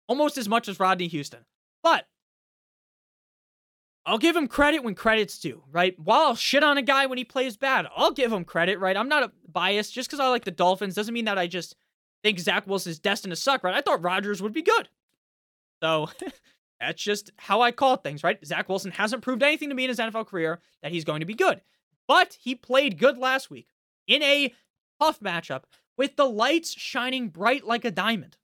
Almost 0.08 0.38
as 0.38 0.50
much 0.50 0.68
as 0.68 0.80
Rodney 0.80 1.08
Houston. 1.08 1.46
But 1.84 2.06
I'll 4.06 4.18
give 4.18 4.36
him 4.36 4.48
credit 4.48 4.84
when 4.84 4.96
credit's 4.96 5.38
due, 5.38 5.64
right? 5.72 5.98
While 6.00 6.22
I'll 6.22 6.36
shit 6.36 6.64
on 6.64 6.78
a 6.78 6.82
guy 6.82 7.06
when 7.06 7.18
he 7.18 7.24
plays 7.24 7.58
bad, 7.58 7.88
I'll 7.96 8.12
give 8.12 8.34
him 8.34 8.44
credit, 8.44 8.80
right? 8.80 8.98
I'm 8.98 9.10
not 9.10 9.32
biased. 9.48 9.94
Just 9.94 10.10
because 10.10 10.20
I 10.20 10.30
like 10.30 10.46
the 10.46 10.52
Dolphins 10.52 10.96
doesn't 10.96 11.14
mean 11.14 11.26
that 11.26 11.38
I 11.38 11.48
just 11.48 11.76
think 12.24 12.40
Zach 12.40 12.66
Wilson's 12.66 13.00
destined 13.00 13.32
to 13.32 13.36
suck, 13.36 13.64
right? 13.64 13.76
I 13.76 13.82
thought 13.82 14.04
Rodgers 14.04 14.42
would 14.42 14.54
be 14.54 14.64
good. 14.64 14.90
So 15.84 16.10
that's 16.80 17.04
just 17.04 17.32
how 17.38 17.62
I 17.62 17.72
call 17.72 17.98
things, 17.98 18.24
right? 18.24 18.44
Zach 18.46 18.68
Wilson 18.68 18.92
hasn't 18.92 19.22
proved 19.22 19.44
anything 19.44 19.70
to 19.70 19.76
me 19.76 19.84
in 19.84 19.90
his 19.90 20.00
NFL 20.00 20.28
career 20.28 20.60
that 20.82 20.92
he's 20.92 21.06
going 21.06 21.20
to 21.20 21.26
be 21.26 21.36
good. 21.36 21.62
But 22.08 22.38
he 22.42 22.56
played 22.56 22.98
good 22.98 23.18
last 23.18 23.52
week 23.52 23.68
in 24.08 24.24
a 24.24 24.54
tough 25.00 25.20
matchup 25.20 25.64
with 26.00 26.16
the 26.16 26.26
lights 26.26 26.72
shining 26.72 27.28
bright 27.28 27.68
like 27.68 27.84
a 27.84 27.92
diamond. 27.92 28.38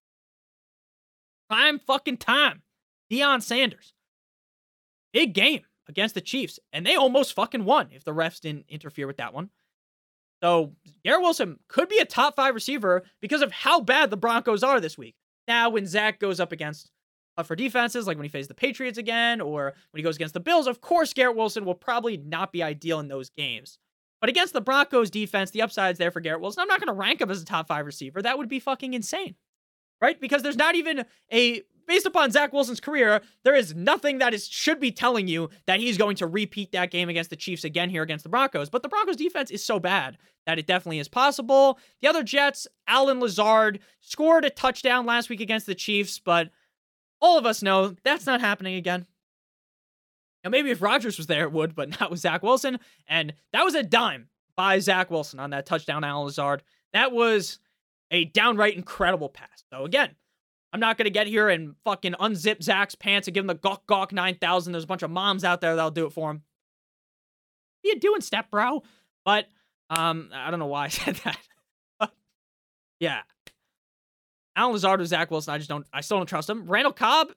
Prime 1.50 1.80
fucking 1.80 2.18
time. 2.18 2.62
Deion 3.10 3.41
Sanders. 3.41 3.94
Big 5.13 5.34
game 5.34 5.62
against 5.88 6.15
the 6.15 6.22
Chiefs, 6.22 6.60
and 6.74 6.86
they 6.86 6.96
almost 6.96 7.34
fucking 7.34 7.63
won 7.63 7.88
if 7.94 8.04
the 8.04 8.13
refs 8.13 8.41
didn't 8.41 8.65
interfere 8.68 9.08
with 9.08 9.18
that 9.18 9.34
one. 9.34 9.52
So 10.44 10.74
Garrett 11.06 11.22
Wilson 11.22 11.58
could 11.70 11.88
be 11.88 12.00
a 12.00 12.06
top 12.06 12.36
five 12.36 12.56
receiver 12.56 13.04
because 13.22 13.41
of 13.41 13.54
how 13.54 13.80
bad 13.80 14.10
the 14.10 14.18
Broncos 14.18 14.62
are 14.62 14.82
this 14.82 14.98
week. 14.98 15.15
Now, 15.48 15.70
when 15.70 15.88
Zach 15.88 16.20
goes 16.20 16.41
up 16.41 16.52
against 16.52 16.91
tougher 17.38 17.56
defenses, 17.56 18.06
like 18.06 18.18
when 18.18 18.26
he 18.26 18.30
faces 18.30 18.50
the 18.50 18.54
Patriots 18.54 18.98
again, 18.98 19.39
or 19.39 19.76
when 19.91 20.00
he 20.00 20.04
goes 20.04 20.18
against 20.18 20.34
the 20.34 20.41
Bills, 20.41 20.68
of 20.68 20.82
course 20.82 21.13
Garrett 21.13 21.38
Wilson 21.38 21.63
will 21.63 21.74
probably 21.74 22.18
not 22.18 22.52
be 22.52 22.62
ideal 22.62 23.00
in 23.00 23.08
those 23.08 23.30
games. 23.30 23.80
But 24.21 24.30
against 24.30 24.54
the 24.54 24.62
Broncos 24.62 25.10
defense, 25.10 25.51
the 25.51 25.62
upside's 25.62 25.99
there 25.99 26.12
for 26.12 26.19
Garrett 26.19 26.41
Wilson. 26.41 26.62
I'm 26.62 26.67
not 26.67 26.80
going 26.80 26.88
to 26.88 26.93
rank 26.93 27.21
him 27.21 27.30
as 27.30 27.41
a 27.41 27.45
top 27.45 27.67
five 27.67 27.86
receiver. 27.86 28.21
That 28.21 28.38
would 28.38 28.49
be 28.49 28.60
fucking 28.60 28.93
insane. 28.93 29.36
Right? 30.01 30.19
Because 30.19 30.43
there's 30.43 30.58
not 30.58 30.75
even 30.75 31.06
a 31.32 31.62
based 31.88 32.06
upon 32.06 32.32
Zach 32.32 32.54
Wilson's 32.54 32.80
career, 32.80 33.21
there 33.43 33.56
is 33.56 33.75
nothing 33.75 34.17
that 34.19 34.34
is 34.34 34.47
should 34.47 34.80
be 34.80 34.91
telling 34.91 35.28
you 35.28 35.49
that 35.67 35.80
he's 35.80 35.97
going 35.97 36.15
to 36.17 36.28
repeat 36.28 36.71
that 36.71 36.91
game 36.91 37.10
against 37.10 37.30
the 37.30 37.36
Chiefs 37.36 37.63
again 37.63 37.89
here 37.89 38.04
against 38.04 38.23
the 38.23 38.30
Broncos. 38.30 38.69
But 38.69 38.84
the 38.84 38.89
Broncos 38.89 39.15
defense 39.15 39.51
is 39.51 39.63
so 39.63 39.80
bad 39.80 40.17
that 40.45 40.60
it 40.60 40.67
definitely 40.67 40.99
is 40.99 41.08
possible. 41.08 41.80
The 42.01 42.08
other 42.08 42.23
Jets, 42.23 42.67
Allen 42.88 43.19
Lazard 43.19 43.80
scored 44.01 44.45
a 44.45 44.49
touchdown 44.49 45.06
last 45.06 45.30
week 45.30 45.41
against 45.41 45.65
the 45.65 45.75
Chiefs, 45.75 46.19
but 46.19 46.49
all 47.21 47.38
of 47.38 47.45
us 47.45 47.62
know 47.62 47.95
that's 48.04 48.25
not 48.25 48.41
happening 48.41 48.75
again. 48.75 49.06
Now, 50.45 50.51
maybe 50.51 50.69
if 50.69 50.79
Rodgers 50.81 51.17
was 51.17 51.25
there, 51.25 51.43
it 51.43 51.51
would, 51.51 51.73
but 51.73 51.99
not 51.99 52.12
with 52.12 52.19
Zach 52.19 52.43
Wilson. 52.43 52.77
And 53.08 53.34
that 53.51 53.65
was 53.65 53.73
a 53.73 53.81
dime 53.81 54.29
by 54.55 54.77
Zach 54.77 55.10
Wilson 55.10 55.39
on 55.39 55.49
that 55.49 55.65
touchdown, 55.65 56.03
Allen 56.03 56.25
Lazard. 56.25 56.62
That 56.93 57.12
was 57.12 57.58
a 58.12 58.25
downright 58.25 58.75
incredible 58.75 59.27
pass. 59.27 59.63
So, 59.73 59.86
again, 59.86 60.12
I'm 60.71 60.79
not 60.79 60.97
going 60.97 61.05
to 61.05 61.12
get 61.12 61.25
here 61.25 61.49
and 61.49 61.73
fucking 61.84 62.13
unzip 62.13 62.62
Zach's 62.62 62.93
pants 62.93 63.27
and 63.27 63.34
give 63.34 63.43
him 63.43 63.47
the 63.47 63.55
Gawk 63.55 63.88
Gawk 63.88 64.13
9000. 64.13 64.71
There's 64.71 64.84
a 64.84 64.88
bunch 64.88 65.01
of 65.01 65.10
moms 65.10 65.43
out 65.43 65.62
there 65.62 65.75
that'll 65.75 65.89
do 65.89 66.05
it 66.05 66.13
for 66.13 66.29
him. 66.29 66.43
What 67.81 67.95
you 67.95 67.99
doing, 67.99 68.21
step 68.21 68.51
bro? 68.51 68.84
But, 69.25 69.47
um, 69.89 70.29
I 70.31 70.51
don't 70.51 70.60
know 70.60 70.67
why 70.67 70.86
I 70.86 70.88
said 70.89 71.15
that. 71.23 72.12
yeah. 72.99 73.21
Allen 74.55 74.73
Lazard 74.73 74.99
with 74.99 75.10
Zach 75.10 75.31
Wilson, 75.31 75.55
I 75.55 75.58
just 75.58 75.69
don't, 75.69 75.88
I 75.91 76.01
still 76.01 76.17
don't 76.17 76.27
trust 76.27 76.49
him. 76.51 76.67
Randall 76.67 76.93
Cobb, 76.93 77.29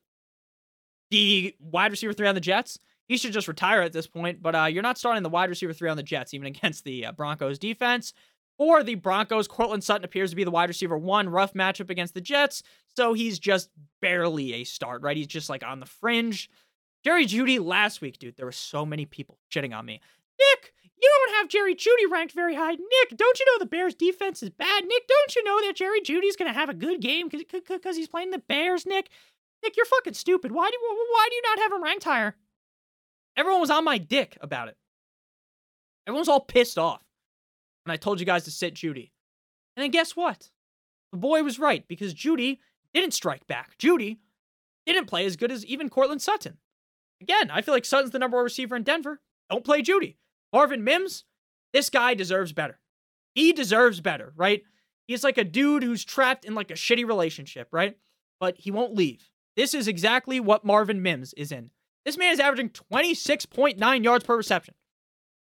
the 1.10 1.56
wide 1.58 1.90
receiver 1.90 2.12
three 2.12 2.28
on 2.28 2.34
the 2.34 2.40
Jets, 2.40 2.78
he 3.08 3.16
should 3.16 3.32
just 3.32 3.48
retire 3.48 3.82
at 3.82 3.92
this 3.92 4.06
point. 4.06 4.40
But 4.42 4.54
uh, 4.54 4.64
you're 4.64 4.82
not 4.82 4.98
starting 4.98 5.22
the 5.22 5.28
wide 5.28 5.48
receiver 5.48 5.72
three 5.72 5.88
on 5.88 5.96
the 5.96 6.02
Jets, 6.02 6.34
even 6.34 6.46
against 6.46 6.84
the 6.84 7.06
uh, 7.06 7.12
Broncos 7.12 7.58
defense. 7.58 8.12
For 8.56 8.82
the 8.82 8.96
Broncos, 8.96 9.46
Courtland 9.46 9.84
Sutton 9.84 10.04
appears 10.04 10.30
to 10.30 10.36
be 10.36 10.44
the 10.44 10.50
wide 10.50 10.68
receiver 10.68 10.98
one. 10.98 11.28
Rough 11.28 11.54
matchup 11.54 11.90
against 11.90 12.14
the 12.14 12.20
Jets, 12.20 12.62
so 12.96 13.12
he's 13.12 13.38
just 13.38 13.70
barely 14.02 14.54
a 14.54 14.64
start, 14.64 15.02
right? 15.02 15.16
He's 15.16 15.28
just 15.28 15.48
like 15.48 15.64
on 15.64 15.80
the 15.80 15.86
fringe. 15.86 16.50
Jerry 17.04 17.24
Jeudy 17.24 17.64
last 17.64 18.00
week, 18.00 18.18
dude, 18.18 18.36
there 18.36 18.46
were 18.46 18.52
so 18.52 18.84
many 18.84 19.06
people 19.06 19.38
shitting 19.52 19.76
on 19.76 19.86
me. 19.86 20.00
Nick, 20.40 20.72
you 21.00 21.08
don't 21.26 21.36
have 21.36 21.48
Jerry 21.48 21.76
Jeudy 21.76 22.10
ranked 22.10 22.32
very 22.34 22.56
high. 22.56 22.72
Nick, 22.72 23.16
don't 23.16 23.38
you 23.38 23.46
know 23.46 23.58
the 23.60 23.66
Bears 23.66 23.94
defense 23.94 24.42
is 24.42 24.50
bad? 24.50 24.84
Nick, 24.84 25.06
don't 25.06 25.36
you 25.36 25.44
know 25.44 25.60
that 25.64 25.76
Jerry 25.76 26.00
Jeudy's 26.00 26.36
going 26.36 26.52
to 26.52 26.58
have 26.58 26.68
a 26.68 26.74
good 26.74 27.00
game 27.00 27.28
because 27.28 27.96
he's 27.96 28.08
playing 28.08 28.32
the 28.32 28.38
Bears, 28.38 28.84
Nick? 28.86 29.08
Nick, 29.62 29.76
you're 29.76 29.86
fucking 29.86 30.14
stupid. 30.14 30.50
Why 30.52 30.68
do 30.68 30.76
why 30.80 31.26
do 31.30 31.36
you 31.36 31.42
not 31.42 31.58
have 31.60 31.72
him 31.72 31.82
ranked 31.82 32.04
higher? 32.04 32.34
Everyone 33.38 33.60
was 33.60 33.70
on 33.70 33.84
my 33.84 33.98
dick 33.98 34.36
about 34.40 34.66
it. 34.66 34.76
Everyone 36.08 36.22
was 36.22 36.28
all 36.28 36.40
pissed 36.40 36.76
off 36.76 37.02
And 37.86 37.92
I 37.92 37.96
told 37.96 38.18
you 38.18 38.26
guys 38.26 38.44
to 38.44 38.50
sit 38.50 38.74
Jeudy. 38.74 39.12
And 39.76 39.84
then 39.84 39.92
guess 39.92 40.16
what? 40.16 40.50
The 41.12 41.18
boy 41.18 41.44
was 41.44 41.60
right 41.60 41.86
because 41.86 42.14
Jeudy 42.14 42.58
didn't 42.92 43.14
strike 43.14 43.46
back. 43.46 43.78
Jeudy 43.78 44.18
didn't 44.86 45.06
play 45.06 45.24
as 45.24 45.36
good 45.36 45.52
as 45.52 45.64
even 45.64 45.88
Courtland 45.88 46.20
Sutton. 46.20 46.58
Again, 47.20 47.48
I 47.50 47.62
feel 47.62 47.74
like 47.74 47.84
Sutton's 47.84 48.10
the 48.10 48.18
number 48.18 48.36
one 48.36 48.44
receiver 48.44 48.74
in 48.74 48.82
Denver. 48.82 49.20
Don't 49.48 49.64
play 49.64 49.82
Jeudy. 49.82 50.16
Marvin 50.52 50.82
Mims, 50.82 51.24
this 51.72 51.90
guy 51.90 52.14
deserves 52.14 52.52
better. 52.52 52.80
He 53.36 53.52
deserves 53.52 54.00
better, 54.00 54.32
right? 54.34 54.64
He's 55.06 55.22
like 55.22 55.38
a 55.38 55.44
dude 55.44 55.84
who's 55.84 56.04
trapped 56.04 56.44
in 56.44 56.56
like 56.56 56.72
a 56.72 56.74
shitty 56.74 57.06
relationship, 57.06 57.68
right? 57.70 57.96
But 58.40 58.56
he 58.58 58.72
won't 58.72 58.96
leave. 58.96 59.30
This 59.56 59.74
is 59.74 59.86
exactly 59.86 60.40
what 60.40 60.64
Marvin 60.64 61.02
Mims 61.02 61.34
is 61.34 61.52
in. 61.52 61.70
This 62.04 62.16
man 62.16 62.32
is 62.32 62.40
averaging 62.40 62.70
26.9 62.70 64.04
yards 64.04 64.24
per 64.24 64.36
reception. 64.36 64.74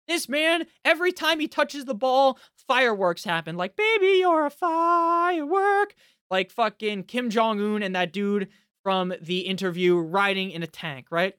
This 0.07 0.29
man, 0.29 0.65
every 0.83 1.11
time 1.11 1.39
he 1.39 1.47
touches 1.47 1.85
the 1.85 1.95
ball, 1.95 2.37
fireworks 2.67 3.23
happen. 3.23 3.57
Like, 3.57 3.75
baby, 3.75 4.19
you're 4.19 4.45
a 4.45 4.51
firework. 4.51 5.95
Like 6.29 6.51
fucking 6.51 7.03
Kim 7.03 7.29
Jong 7.29 7.59
Un 7.59 7.83
and 7.83 7.95
that 7.95 8.13
dude 8.13 8.49
from 8.83 9.13
the 9.21 9.39
interview 9.41 9.97
riding 9.97 10.51
in 10.51 10.63
a 10.63 10.67
tank, 10.67 11.07
right? 11.09 11.35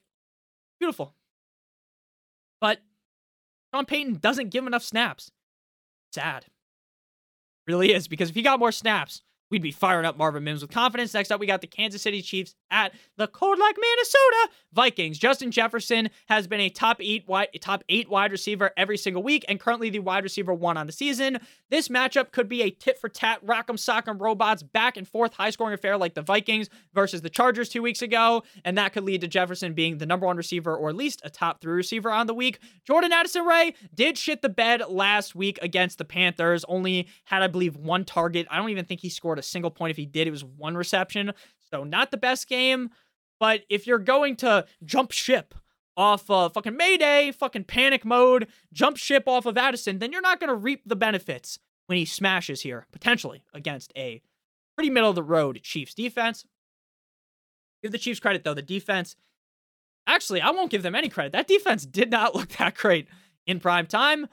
Beautiful. 0.80 1.14
But 2.60 2.80
Sean 3.72 3.84
Payton 3.84 4.14
doesn't 4.16 4.50
give 4.50 4.66
enough 4.66 4.82
snaps. 4.82 5.30
Sad. 6.12 6.46
Really 7.66 7.92
is, 7.92 8.08
because 8.08 8.30
if 8.30 8.34
he 8.34 8.42
got 8.42 8.58
more 8.58 8.72
snaps, 8.72 9.22
we'd 9.50 9.62
be 9.62 9.70
firing 9.70 10.06
up 10.06 10.16
Marvin 10.16 10.44
Mims 10.44 10.62
with 10.62 10.70
confidence. 10.70 11.14
Next 11.14 11.30
up, 11.30 11.40
we 11.40 11.46
got 11.46 11.60
the 11.60 11.66
Kansas 11.66 12.02
City 12.02 12.22
Chiefs 12.22 12.54
at 12.70 12.92
the 13.16 13.26
cold 13.26 13.58
like 13.58 13.76
Minnesota 13.78 14.48
Vikings. 14.72 15.18
Justin 15.18 15.50
Jefferson 15.50 16.10
has 16.28 16.46
been 16.46 16.60
a 16.60 16.68
top 16.68 16.98
eight 17.00 17.26
wide 17.26 17.48
top 17.60 17.82
eight 17.88 18.08
wide 18.08 18.32
receiver 18.32 18.70
every 18.76 18.98
single 18.98 19.22
week, 19.22 19.44
and 19.48 19.60
currently 19.60 19.90
the 19.90 20.00
wide 20.00 20.24
receiver 20.24 20.52
one 20.52 20.76
on 20.76 20.86
the 20.86 20.92
season. 20.92 21.38
This 21.70 21.88
matchup 21.88 22.32
could 22.32 22.48
be 22.48 22.62
a 22.62 22.70
tit 22.70 22.98
for 22.98 23.08
tat, 23.08 23.44
rock'em 23.44 23.76
sock'em 23.76 24.20
robots 24.20 24.62
back 24.62 24.96
and 24.96 25.06
forth 25.06 25.34
high 25.34 25.50
scoring 25.50 25.74
affair 25.74 25.96
like 25.96 26.14
the 26.14 26.22
Vikings 26.22 26.68
versus 26.94 27.22
the 27.22 27.30
Chargers 27.30 27.68
two 27.68 27.82
weeks 27.82 28.02
ago, 28.02 28.42
and 28.64 28.76
that 28.78 28.92
could 28.92 29.04
lead 29.04 29.20
to 29.20 29.28
Jefferson 29.28 29.74
being 29.74 29.98
the 29.98 30.06
number 30.06 30.26
one 30.26 30.36
receiver 30.36 30.76
or 30.76 30.88
at 30.88 30.96
least 30.96 31.20
a 31.24 31.30
top 31.30 31.60
three 31.60 31.74
receiver 31.74 32.10
on 32.10 32.26
the 32.26 32.34
week. 32.34 32.58
Jordan 32.84 33.12
Addison 33.12 33.44
Ray 33.44 33.74
did 33.94 34.18
shit 34.18 34.42
the 34.42 34.48
bed 34.48 34.82
last 34.88 35.34
week 35.34 35.58
against 35.62 35.98
the 35.98 36.04
Panthers, 36.04 36.64
only 36.68 37.08
had 37.24 37.42
I 37.42 37.46
believe 37.46 37.76
one 37.76 38.04
target. 38.04 38.46
I 38.50 38.58
don't 38.58 38.70
even 38.70 38.84
think 38.84 39.00
he 39.00 39.08
scored 39.08 39.35
a 39.38 39.42
single 39.42 39.70
point. 39.70 39.90
If 39.90 39.96
he 39.96 40.06
did, 40.06 40.26
it 40.26 40.32
was 40.32 40.44
one 40.44 40.76
reception. 40.76 41.32
So 41.70 41.84
not 41.84 42.10
the 42.10 42.16
best 42.16 42.48
game. 42.48 42.90
But 43.38 43.62
if 43.68 43.86
you're 43.86 43.98
going 43.98 44.36
to 44.36 44.66
jump 44.84 45.12
ship 45.12 45.54
off 45.96 46.30
uh, 46.30 46.48
fucking 46.48 46.76
Mayday, 46.76 47.32
fucking 47.32 47.64
panic 47.64 48.04
mode, 48.04 48.48
jump 48.72 48.96
ship 48.96 49.24
off 49.26 49.46
of 49.46 49.56
Addison, 49.56 49.98
then 49.98 50.12
you're 50.12 50.20
not 50.20 50.40
going 50.40 50.48
to 50.48 50.54
reap 50.54 50.82
the 50.86 50.96
benefits 50.96 51.58
when 51.86 51.98
he 51.98 52.04
smashes 52.04 52.62
here, 52.62 52.86
potentially 52.92 53.42
against 53.54 53.92
a 53.96 54.20
pretty 54.74 54.90
middle 54.90 55.10
of 55.10 55.16
the 55.16 55.22
road 55.22 55.60
Chiefs 55.62 55.94
defense. 55.94 56.44
Give 57.82 57.92
the 57.92 57.98
Chiefs 57.98 58.20
credit 58.20 58.44
though. 58.44 58.54
The 58.54 58.62
defense, 58.62 59.16
actually, 60.06 60.40
I 60.40 60.50
won't 60.50 60.70
give 60.70 60.82
them 60.82 60.94
any 60.94 61.08
credit. 61.08 61.32
That 61.32 61.48
defense 61.48 61.86
did 61.86 62.10
not 62.10 62.34
look 62.34 62.48
that 62.50 62.74
great 62.74 63.08
in 63.46 63.60
prime 63.60 63.86
time. 63.86 64.26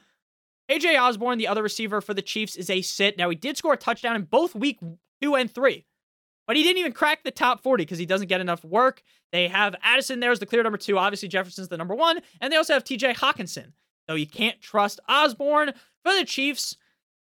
AJ 0.73 0.99
Osborn, 0.99 1.37
the 1.37 1.47
other 1.47 1.63
receiver 1.63 2.01
for 2.01 2.13
the 2.13 2.21
Chiefs, 2.21 2.55
is 2.55 2.69
a 2.69 2.81
sit. 2.81 3.17
Now, 3.17 3.29
he 3.29 3.35
did 3.35 3.57
score 3.57 3.73
a 3.73 3.77
touchdown 3.77 4.15
in 4.15 4.23
both 4.23 4.55
week 4.55 4.79
two 5.21 5.35
and 5.35 5.53
three. 5.53 5.85
But 6.47 6.57
he 6.57 6.63
didn't 6.63 6.79
even 6.79 6.91
crack 6.91 7.23
the 7.23 7.31
top 7.31 7.61
40 7.61 7.83
because 7.83 7.97
he 7.97 8.05
doesn't 8.05 8.27
get 8.27 8.41
enough 8.41 8.65
work. 8.65 9.01
They 9.31 9.47
have 9.47 9.75
Addison 9.81 10.19
there 10.19 10.31
as 10.31 10.39
the 10.39 10.45
clear 10.45 10.63
number 10.63 10.77
two. 10.77 10.97
Obviously, 10.97 11.29
Jefferson's 11.29 11.69
the 11.69 11.77
number 11.77 11.95
one. 11.95 12.19
And 12.41 12.51
they 12.51 12.57
also 12.57 12.73
have 12.73 12.83
TJ 12.83 13.15
Hockenson. 13.15 13.71
So 14.09 14.15
you 14.15 14.27
can't 14.27 14.59
trust 14.61 14.99
Osborn. 15.07 15.73
For 16.03 16.13
the 16.13 16.25
Chiefs, 16.25 16.75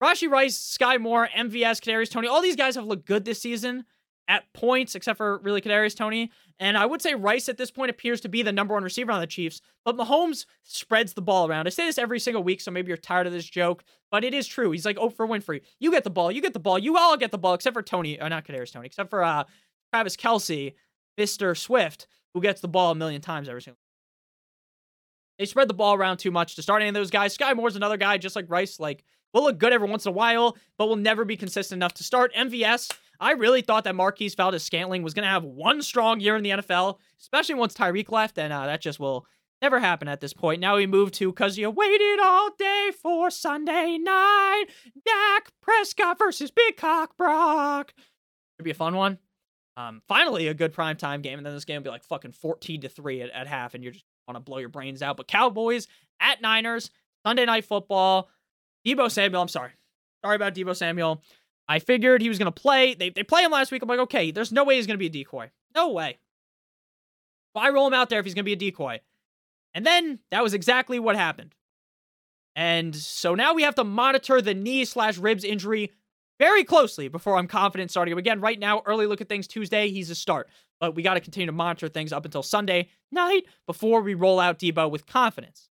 Rashee 0.03 0.28
Rice, 0.28 0.59
Sky 0.59 0.99
Moore, 0.99 1.28
MVS, 1.36 1.80
Kadarius 1.80 2.11
Toney, 2.11 2.26
all 2.26 2.42
these 2.42 2.57
guys 2.57 2.74
have 2.74 2.86
looked 2.86 3.07
good 3.07 3.24
this 3.24 3.40
season 3.40 3.84
at 4.29 4.51
points, 4.55 4.95
except 4.95 5.16
for 5.16 5.39
really 5.39 5.61
Kadarius 5.61 5.97
Toney. 5.97 6.31
And 6.59 6.79
I 6.79 6.87
would 6.87 7.03
say 7.03 7.14
Rice 7.14 7.49
at 7.49 7.57
this 7.57 7.70
point 7.70 7.91
appears 7.91 8.20
to 8.22 8.29
be 8.29 8.43
the 8.43 8.53
number 8.53 8.75
one 8.75 8.85
receiver 8.85 9.12
on 9.12 9.20
the 9.20 9.27
Chiefs, 9.27 9.61
but 9.85 9.97
Mahomes 9.97 10.47
spreads 10.62 11.12
the 11.12 11.22
ball 11.22 11.49
around. 11.49 11.66
I 11.66 11.70
say 11.70 11.85
this 11.87 11.99
every 11.99 12.20
single 12.20 12.43
week, 12.43 12.61
so 12.61 12.70
maybe 12.70 12.89
you're 12.89 12.97
tired 12.97 13.27
of 13.27 13.33
this 13.33 13.45
joke, 13.45 13.85
but 14.11 14.25
it 14.25 14.33
is 14.33 14.47
true. 14.47 14.70
He's 14.70 14.87
like, 14.87 14.97
oh, 14.99 15.11
for 15.11 15.27
Winfrey, 15.27 15.61
you 15.81 15.91
get 15.91 16.05
the 16.05 16.11
ball, 16.11 16.31
you 16.31 16.41
get 16.41 16.53
the 16.53 16.61
ball, 16.61 16.79
you 16.79 16.97
all 16.97 17.16
get 17.16 17.33
the 17.33 17.39
ball, 17.39 17.55
except 17.55 17.75
for 17.75 17.83
Toney, 17.83 18.18
or 18.18 18.25
uh, 18.25 18.29
not 18.29 18.47
Kadarius 18.47 18.72
Toney, 18.72 18.87
except 18.87 19.11
for 19.11 19.22
uh, 19.22 19.45
Travis 19.93 20.16
Kelce, 20.16 20.75
Mr. 21.18 21.57
Swift, 21.57 22.07
who 22.33 22.41
gets 22.41 22.61
the 22.61 22.68
ball 22.68 22.93
a 22.93 22.95
million 22.95 23.20
times 23.20 23.49
every 23.49 23.62
single. 23.62 23.79
They 25.39 25.47
spread 25.47 25.68
the 25.68 25.75
ball 25.75 25.95
around 25.95 26.18
too 26.18 26.31
much 26.31 26.55
to 26.57 26.62
start 26.62 26.83
any 26.83 26.89
of 26.89 26.95
those 26.95 27.11
guys. 27.11 27.35
Sky 27.35 27.53
Moore's 27.55 27.77
another 27.77 27.97
guy, 27.97 28.18
just 28.18 28.37
like 28.37 28.47
Rice, 28.49 28.79
like 28.79 29.05
will 29.33 29.43
look 29.43 29.59
good 29.59 29.72
every 29.72 29.89
once 29.89 30.07
in 30.07 30.11
a 30.11 30.12
while, 30.12 30.57
but 30.79 30.89
will 30.89 30.97
never 30.97 31.25
be 31.25 31.37
consistent 31.37 31.79
enough 31.79 31.95
to 31.95 32.05
start. 32.05 32.33
MVS 32.35 32.93
I 33.21 33.33
really 33.33 33.62
thought 33.62 33.85
that 33.85 33.95
Marquise 33.95 34.35
Valdes-Scantling 34.35 35.03
was 35.03 35.15
going 35.15 35.25
to 35.25 35.31
have 35.31 35.45
one 35.45 35.83
strong 35.83 36.21
year 36.21 36.37
in 36.37 36.43
the 36.43 36.51
NFL, 36.51 36.99
especially 37.21 37.55
once 37.55 37.75
Tyreek 37.75 38.11
left, 38.11 38.39
and 38.39 38.53
uh, 38.53 38.67
that 38.67 38.81
just 38.81 39.01
will 39.01 39.27
never 39.62 39.81
happen 39.81 40.09
at 40.09 40.21
this 40.21 40.33
point. 40.33 40.61
Now 40.61 40.77
we 40.77 40.87
move 40.87 41.11
to 41.12 41.31
because 41.31 41.57
you 41.57 41.71
waited 41.71 42.21
all 42.23 42.51
day 42.59 42.91
for 43.01 43.31
Sunday 43.31 43.99
night. 43.99 44.67
Dak 45.05 45.53
Prescott 45.62 46.19
versus 46.19 46.51
Big 46.51 46.77
Cock 46.77 47.17
Brock. 47.17 47.95
Should 48.59 48.65
be 48.65 48.71
a 48.71 48.75
fun 48.75 48.95
one. 48.95 49.19
Um, 49.77 50.03
finally, 50.07 50.49
a 50.49 50.55
good 50.55 50.73
primetime 50.73 51.23
game, 51.23 51.39
and 51.39 51.47
then 51.47 51.55
this 51.55 51.65
game 51.65 51.77
will 51.77 51.85
be 51.85 51.91
like 51.91 52.05
fucking 52.05 52.33
14 52.33 52.83
to 52.83 52.89
3 52.89 53.23
at, 53.23 53.31
at 53.31 53.47
half, 53.47 53.75
and 53.75 53.83
you're 53.83 53.93
just 53.93 54.05
want 54.29 54.37
to 54.37 54.41
blow 54.41 54.59
your 54.59 54.69
brains 54.69 55.03
out. 55.03 55.17
But 55.17 55.29
Cowboys 55.29 55.89
at 56.21 56.41
Niners, 56.41 56.91
Sunday 57.27 57.45
night 57.45 57.65
football. 57.65 58.29
Deebo 58.87 59.11
Samuel, 59.11 59.43
I'm 59.43 59.49
sorry. 59.49 59.71
Sorry 60.25 60.37
about 60.37 60.55
Deebo 60.55 60.77
Samuel. 60.77 61.23
I 61.69 61.79
figured 61.79 62.21
he 62.21 62.29
was 62.29 62.39
going 62.39 62.53
to 62.53 62.61
play. 62.61 62.95
They, 62.95 63.11
they 63.11 63.23
play 63.23 63.43
him 63.43 63.53
last 63.53 63.73
week. 63.73 63.83
I'm 63.83 63.89
like, 63.89 63.99
okay, 64.01 64.31
there's 64.31 64.53
no 64.53 64.65
way 64.65 64.77
he's 64.77 64.87
going 64.87 64.99
to 64.99 64.99
be 64.99 65.07
a 65.07 65.25
decoy. 65.25 65.51
No 65.75 65.91
way. 65.91 66.19
Why 67.53 67.71
roll 67.71 67.87
him 67.87 67.95
out 67.95 68.11
there 68.11 68.19
if 68.19 68.27
he's 68.27 68.35
going 68.35 68.45
to 68.45 68.49
be 68.49 68.53
a 68.53 68.71
decoy? 68.71 69.01
And 69.75 69.85
then 69.87 70.19
that 70.31 70.43
was 70.43 70.55
exactly 70.55 70.99
what 70.99 71.17
happened. 71.17 71.55
And 72.57 72.95
so 72.95 73.35
now 73.35 73.55
we 73.55 73.62
have 73.62 73.75
to 73.77 73.85
monitor 73.85 74.41
the 74.41 74.55
knee 74.55 74.85
slash 74.85 75.19
ribs 75.19 75.45
injury 75.45 75.93
very 76.39 76.65
closely 76.65 77.09
before 77.09 77.37
I'm 77.37 77.49
confident 77.49 77.91
starting 77.91 78.12
him 78.12 78.19
again. 78.19 78.41
Right 78.41 78.59
now, 78.59 78.83
early 78.87 79.07
look 79.07 79.21
at 79.21 79.29
things 79.29 79.47
Tuesday, 79.47 79.89
he's 79.91 80.11
a 80.11 80.15
start. 80.15 80.49
But 80.81 80.95
we 80.95 81.03
got 81.03 81.15
to 81.15 81.21
continue 81.21 81.47
to 81.47 81.53
monitor 81.53 81.89
things 81.89 82.12
up 82.12 82.25
until 82.25 82.43
Sunday 82.43 82.91
night 83.11 83.45
before 83.67 84.03
we 84.03 84.15
roll 84.15 84.39
out 84.39 84.59
Deebo 84.59 84.91
with 84.91 85.07
confidence. 85.07 85.69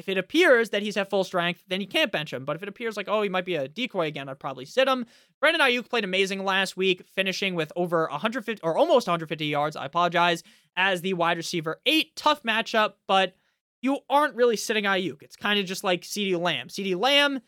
If 0.00 0.08
it 0.08 0.16
appears 0.16 0.70
that 0.70 0.82
he's 0.82 0.96
at 0.96 1.10
full 1.10 1.24
strength, 1.24 1.62
then 1.68 1.82
you 1.82 1.86
can't 1.86 2.10
bench 2.10 2.32
him. 2.32 2.46
But 2.46 2.56
if 2.56 2.62
it 2.62 2.70
appears 2.70 2.96
like, 2.96 3.06
oh, 3.06 3.20
he 3.20 3.28
might 3.28 3.44
be 3.44 3.54
a 3.54 3.68
decoy 3.68 4.06
again, 4.06 4.30
I'd 4.30 4.38
probably 4.38 4.64
sit 4.64 4.88
him. 4.88 5.04
Brandon 5.40 5.60
Aiyuk 5.60 5.90
played 5.90 6.04
amazing 6.04 6.42
last 6.42 6.74
week, 6.74 7.04
finishing 7.04 7.54
with 7.54 7.70
over 7.76 8.08
150 8.10 8.62
or 8.62 8.78
almost 8.78 9.06
150 9.06 9.44
yards. 9.44 9.76
I 9.76 9.84
apologize 9.84 10.42
as 10.74 11.02
the 11.02 11.12
wide 11.12 11.36
receiver 11.36 11.82
eight. 11.84 12.16
Tough 12.16 12.42
matchup, 12.44 12.94
but 13.06 13.36
you 13.82 13.98
aren't 14.08 14.36
really 14.36 14.56
sitting 14.56 14.84
Aiyuk. 14.84 15.22
It's 15.22 15.36
kind 15.36 15.60
of 15.60 15.66
just 15.66 15.84
like 15.84 16.00
CeeDee 16.00 16.40
Lamb. 16.40 16.68
CeeDee 16.68 16.98
Lamb, 16.98 17.40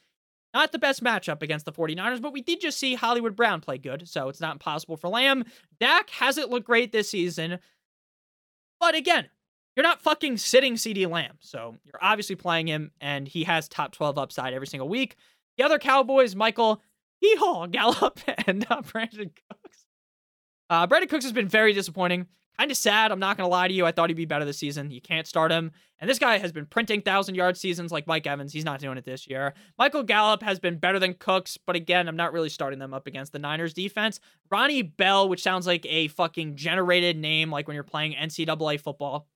not 0.52 0.72
the 0.72 0.78
best 0.78 1.02
matchup 1.02 1.42
against 1.42 1.64
the 1.64 1.72
49ers, 1.72 2.20
but 2.20 2.34
we 2.34 2.42
did 2.42 2.60
just 2.60 2.78
see 2.78 2.94
Hollywood 2.94 3.34
Brown 3.34 3.62
play 3.62 3.78
good, 3.78 4.06
so 4.06 4.28
it's 4.28 4.42
not 4.42 4.56
impossible 4.56 4.98
for 4.98 5.08
Lamb. 5.08 5.44
Dak 5.80 6.10
hasn't 6.10 6.50
looked 6.50 6.66
great 6.66 6.92
this 6.92 7.08
season. 7.08 7.60
But 8.78 8.94
again, 8.94 9.30
you're 9.76 9.82
not 9.84 10.02
fucking 10.02 10.36
sitting 10.36 10.74
CeeDee 10.74 11.08
Lamb. 11.08 11.36
So 11.40 11.76
you're 11.84 11.98
obviously 12.02 12.36
playing 12.36 12.66
him, 12.66 12.90
and 13.00 13.26
he 13.26 13.44
has 13.44 13.68
top 13.68 13.92
12 13.92 14.18
upside 14.18 14.54
every 14.54 14.66
single 14.66 14.88
week. 14.88 15.16
The 15.56 15.64
other 15.64 15.78
Cowboys, 15.78 16.34
Michael 16.34 16.82
Yeehaw 17.24 17.70
Gallup 17.70 18.20
and 18.46 18.66
uh, 18.70 18.82
Brandin 18.82 19.30
Cooks. 19.50 19.86
Uh, 20.68 20.86
Brandin 20.86 21.08
Cooks 21.08 21.24
has 21.24 21.32
been 21.32 21.48
very 21.48 21.72
disappointing. 21.72 22.26
Kind 22.58 22.70
of 22.70 22.76
sad. 22.76 23.10
I'm 23.10 23.18
not 23.18 23.38
going 23.38 23.46
to 23.46 23.50
lie 23.50 23.66
to 23.66 23.74
you. 23.74 23.86
I 23.86 23.92
thought 23.92 24.10
he'd 24.10 24.14
be 24.14 24.26
better 24.26 24.44
this 24.44 24.58
season. 24.58 24.90
You 24.90 25.00
can't 25.00 25.26
start 25.26 25.50
him. 25.50 25.72
And 25.98 26.08
this 26.08 26.18
guy 26.18 26.36
has 26.36 26.52
been 26.52 26.66
printing 26.66 26.98
1,000 26.98 27.34
yard 27.34 27.56
seasons 27.56 27.90
like 27.90 28.06
Mike 28.06 28.26
Evans. 28.26 28.52
He's 28.52 28.64
not 28.64 28.78
doing 28.78 28.98
it 28.98 29.04
this 29.04 29.26
year. 29.26 29.54
Michael 29.78 30.02
Gallup 30.02 30.42
has 30.42 30.60
been 30.60 30.76
better 30.78 30.98
than 30.98 31.14
Cooks, 31.14 31.56
but 31.56 31.76
again, 31.76 32.08
I'm 32.08 32.16
not 32.16 32.32
really 32.32 32.50
starting 32.50 32.78
them 32.78 32.92
up 32.92 33.06
against 33.06 33.32
the 33.32 33.38
Niners 33.38 33.72
defense. 33.72 34.20
Ronnie 34.50 34.82
Bell, 34.82 35.28
which 35.28 35.42
sounds 35.42 35.66
like 35.66 35.86
a 35.88 36.08
fucking 36.08 36.56
generated 36.56 37.16
name, 37.16 37.50
like 37.50 37.66
when 37.66 37.74
you're 37.74 37.84
playing 37.84 38.14
NCAA 38.14 38.80
football 38.80 39.28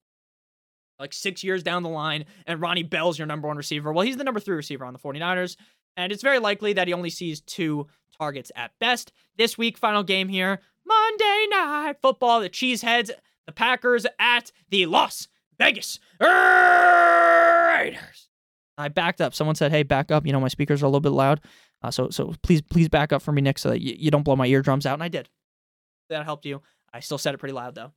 like 0.99 1.13
six 1.13 1.43
years 1.43 1.63
down 1.63 1.83
the 1.83 1.89
line, 1.89 2.25
and 2.45 2.61
Ronnie 2.61 2.83
Bell's 2.83 3.17
your 3.17 3.27
number 3.27 3.47
one 3.47 3.57
receiver. 3.57 3.91
Well, 3.91 4.05
he's 4.05 4.17
the 4.17 4.23
number 4.23 4.39
three 4.39 4.55
receiver 4.55 4.85
on 4.85 4.93
the 4.93 4.99
49ers, 4.99 5.55
and 5.95 6.11
it's 6.11 6.23
very 6.23 6.39
likely 6.39 6.73
that 6.73 6.87
he 6.87 6.93
only 6.93 7.09
sees 7.09 7.41
two 7.41 7.87
targets 8.17 8.51
at 8.55 8.71
best. 8.79 9.11
This 9.37 9.57
week, 9.57 9.77
final 9.77 10.03
game 10.03 10.27
here 10.27 10.59
Monday 10.85 11.47
Night 11.49 11.97
Football, 12.01 12.41
the 12.41 12.49
Cheeseheads, 12.49 13.11
the 13.45 13.51
Packers 13.51 14.05
at 14.19 14.51
the 14.69 14.85
Las 14.85 15.27
Vegas 15.59 15.99
Raiders. 16.19 16.29
I 18.79 18.89
backed 18.89 19.21
up. 19.21 19.33
Someone 19.33 19.55
said, 19.55 19.71
"Hey, 19.71 19.83
back 19.83 20.11
up." 20.11 20.25
You 20.25 20.33
know 20.33 20.39
my 20.39 20.47
speakers 20.49 20.83
are 20.83 20.85
a 20.85 20.89
little 20.89 20.99
bit 21.01 21.11
loud, 21.11 21.41
uh, 21.81 21.91
so 21.91 22.09
so 22.09 22.33
please 22.43 22.61
please 22.61 22.89
back 22.89 23.11
up 23.11 23.21
for 23.21 23.31
me, 23.31 23.41
Nick, 23.41 23.57
so 23.57 23.69
that 23.69 23.81
you, 23.81 23.95
you 23.97 24.11
don't 24.11 24.23
blow 24.23 24.35
my 24.35 24.45
eardrums 24.45 24.85
out. 24.85 24.93
And 24.93 25.03
I 25.03 25.07
did. 25.07 25.29
That 26.09 26.25
helped 26.25 26.45
you. 26.45 26.61
I 26.93 26.99
still 26.99 27.17
said 27.17 27.33
it 27.33 27.39
pretty 27.39 27.53
loud 27.53 27.75
though. 27.75 27.91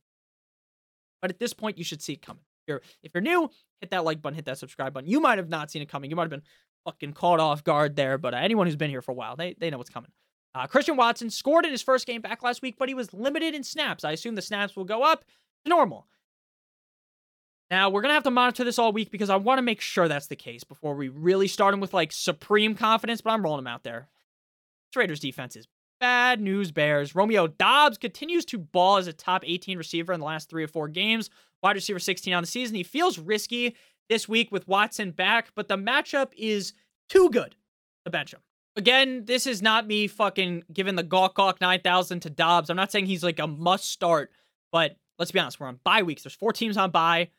But 1.21 1.29
at 1.29 1.39
this 1.39 1.53
point, 1.53 1.77
you 1.77 1.83
should 1.83 2.01
see 2.01 2.13
it 2.13 2.21
coming 2.23 2.41
you're 2.71 2.81
if 3.03 3.13
you're 3.13 3.21
new, 3.21 3.49
hit 3.79 3.91
that 3.91 4.03
like 4.03 4.21
button, 4.21 4.35
hit 4.35 4.45
that 4.45 4.57
subscribe 4.57 4.93
button. 4.93 5.09
You 5.09 5.19
might 5.19 5.37
have 5.37 5.49
not 5.49 5.71
seen 5.71 5.81
it 5.81 5.89
coming. 5.89 6.09
You 6.09 6.15
might 6.15 6.23
have 6.23 6.29
been 6.29 6.43
fucking 6.85 7.13
caught 7.13 7.39
off 7.39 7.63
guard 7.63 7.95
there, 7.95 8.17
but 8.17 8.33
uh, 8.33 8.37
anyone 8.37 8.67
who's 8.67 8.75
been 8.75 8.89
here 8.89 9.01
for 9.01 9.11
a 9.11 9.15
while, 9.15 9.35
they 9.35 9.55
they 9.59 9.69
know 9.69 9.77
what's 9.77 9.89
coming. 9.89 10.11
Uh, 10.53 10.67
Christian 10.67 10.97
Watson 10.97 11.29
scored 11.29 11.65
in 11.65 11.71
his 11.71 11.81
first 11.81 12.05
game 12.05 12.21
back 12.21 12.43
last 12.43 12.61
week, 12.61 12.75
but 12.77 12.89
he 12.89 12.93
was 12.95 13.13
limited 13.13 13.55
in 13.55 13.63
snaps. 13.63 14.03
I 14.03 14.11
assume 14.11 14.35
the 14.35 14.41
snaps 14.41 14.75
will 14.75 14.83
go 14.83 15.03
up 15.03 15.23
to 15.63 15.69
normal. 15.69 16.07
Now, 17.69 17.89
we're 17.89 18.01
to 18.01 18.09
have 18.09 18.23
to 18.23 18.31
monitor 18.31 18.65
this 18.65 18.77
all 18.77 18.91
week 18.91 19.11
because 19.11 19.29
I 19.29 19.37
want 19.37 19.59
to 19.59 19.61
make 19.61 19.79
sure 19.79 20.09
that's 20.09 20.27
the 20.27 20.35
case 20.35 20.65
before 20.65 20.93
we 20.93 21.07
really 21.07 21.47
start 21.47 21.73
him 21.73 21.79
with 21.79 21.93
like 21.93 22.11
supreme 22.11 22.75
confidence, 22.75 23.21
but 23.21 23.31
I'm 23.31 23.41
rolling 23.41 23.59
him 23.59 23.67
out 23.67 23.83
there. 23.83 24.09
Raiders 24.93 25.21
defense 25.21 25.55
is 25.55 25.67
bad 26.01 26.41
news 26.41 26.71
bears. 26.71 27.15
Romeo 27.15 27.47
Doubs 27.47 27.97
continues 27.97 28.43
to 28.45 28.57
ball 28.57 28.97
as 28.97 29.07
a 29.07 29.13
top 29.13 29.43
18 29.45 29.77
receiver 29.77 30.11
in 30.11 30.19
the 30.19 30.25
last 30.25 30.49
three 30.49 30.63
or 30.63 30.67
four 30.67 30.89
games, 30.89 31.29
wide 31.63 31.75
receiver 31.75 31.99
16 31.99 32.33
on 32.33 32.43
the 32.43 32.47
season. 32.47 32.75
He 32.75 32.83
feels 32.83 33.17
risky 33.17 33.77
this 34.09 34.27
week 34.27 34.51
with 34.51 34.67
Watson 34.67 35.11
back, 35.11 35.51
but 35.55 35.69
the 35.69 35.77
matchup 35.77 36.31
is 36.35 36.73
too 37.07 37.29
good 37.29 37.55
to 38.03 38.11
bench 38.11 38.33
him. 38.33 38.41
Again, 38.75 39.25
this 39.25 39.45
is 39.45 39.61
not 39.61 39.85
me 39.85 40.07
fucking 40.07 40.63
giving 40.73 40.95
the 40.95 41.03
Gawk 41.03 41.35
Gawk 41.35 41.61
9000 41.61 42.21
to 42.21 42.29
Doubs. 42.29 42.69
I'm 42.69 42.77
not 42.77 42.91
saying 42.91 43.05
he's 43.05 43.23
like 43.23 43.39
a 43.39 43.47
must 43.47 43.85
start, 43.85 44.31
but 44.71 44.97
let's 45.19 45.31
be 45.31 45.39
honest, 45.39 45.59
we're 45.59 45.67
on 45.67 45.79
bye 45.83 46.03
weeks. 46.03 46.23
There's 46.23 46.33
four 46.33 46.51
teams 46.51 46.77
on 46.77 46.89
bye. 46.89 47.29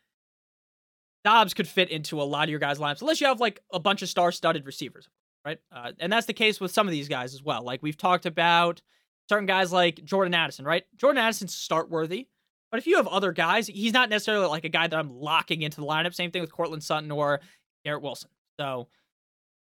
Doubs 1.25 1.53
could 1.53 1.67
fit 1.67 1.89
into 1.89 2.21
a 2.21 2.23
lot 2.23 2.45
of 2.45 2.49
your 2.49 2.59
guys' 2.59 2.79
lineups, 2.79 3.01
unless 3.01 3.19
you 3.19 3.27
have 3.27 3.39
like 3.39 3.61
a 3.71 3.79
bunch 3.79 4.01
of 4.01 4.09
star 4.09 4.31
studded 4.31 4.65
receivers, 4.65 5.09
right? 5.45 5.59
Uh, 5.71 5.91
and 5.99 6.11
that's 6.11 6.27
the 6.27 6.33
case 6.33 6.59
with 6.59 6.71
some 6.71 6.87
of 6.87 6.91
these 6.91 7.07
guys 7.07 7.33
as 7.33 7.43
well. 7.43 7.63
Like 7.63 7.83
we've 7.83 7.97
talked 7.97 8.25
about 8.25 8.81
certain 9.29 9.45
guys 9.45 9.71
like 9.71 10.03
Jordan 10.03 10.33
Addison, 10.33 10.65
right? 10.65 10.83
Jordan 10.97 11.23
Addison's 11.23 11.55
start 11.55 11.89
worthy. 11.89 12.27
But 12.71 12.79
if 12.79 12.87
you 12.87 12.97
have 12.97 13.07
other 13.07 13.31
guys, 13.31 13.67
he's 13.67 13.93
not 13.93 14.09
necessarily 14.09 14.47
like 14.47 14.65
a 14.65 14.69
guy 14.69 14.87
that 14.87 14.97
I'm 14.97 15.13
locking 15.13 15.61
into 15.61 15.79
the 15.79 15.85
lineup. 15.85 16.15
Same 16.15 16.31
thing 16.31 16.41
with 16.41 16.51
Courtland 16.51 16.83
Sutton 16.83 17.11
or 17.11 17.39
Garrett 17.85 18.01
Wilson. 18.01 18.31
So 18.59 18.87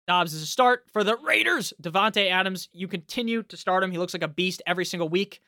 Doubs 0.07 0.33
is 0.33 0.41
a 0.41 0.45
start 0.45 0.85
for 0.91 1.03
the 1.03 1.17
Raiders. 1.17 1.73
Davante 1.81 2.29
Adams, 2.29 2.69
you 2.71 2.87
continue 2.87 3.43
to 3.43 3.57
start 3.57 3.83
him. 3.83 3.91
He 3.91 3.97
looks 3.97 4.13
like 4.13 4.23
a 4.23 4.27
beast 4.27 4.61
every 4.65 4.85
single 4.85 5.09
week. 5.09 5.41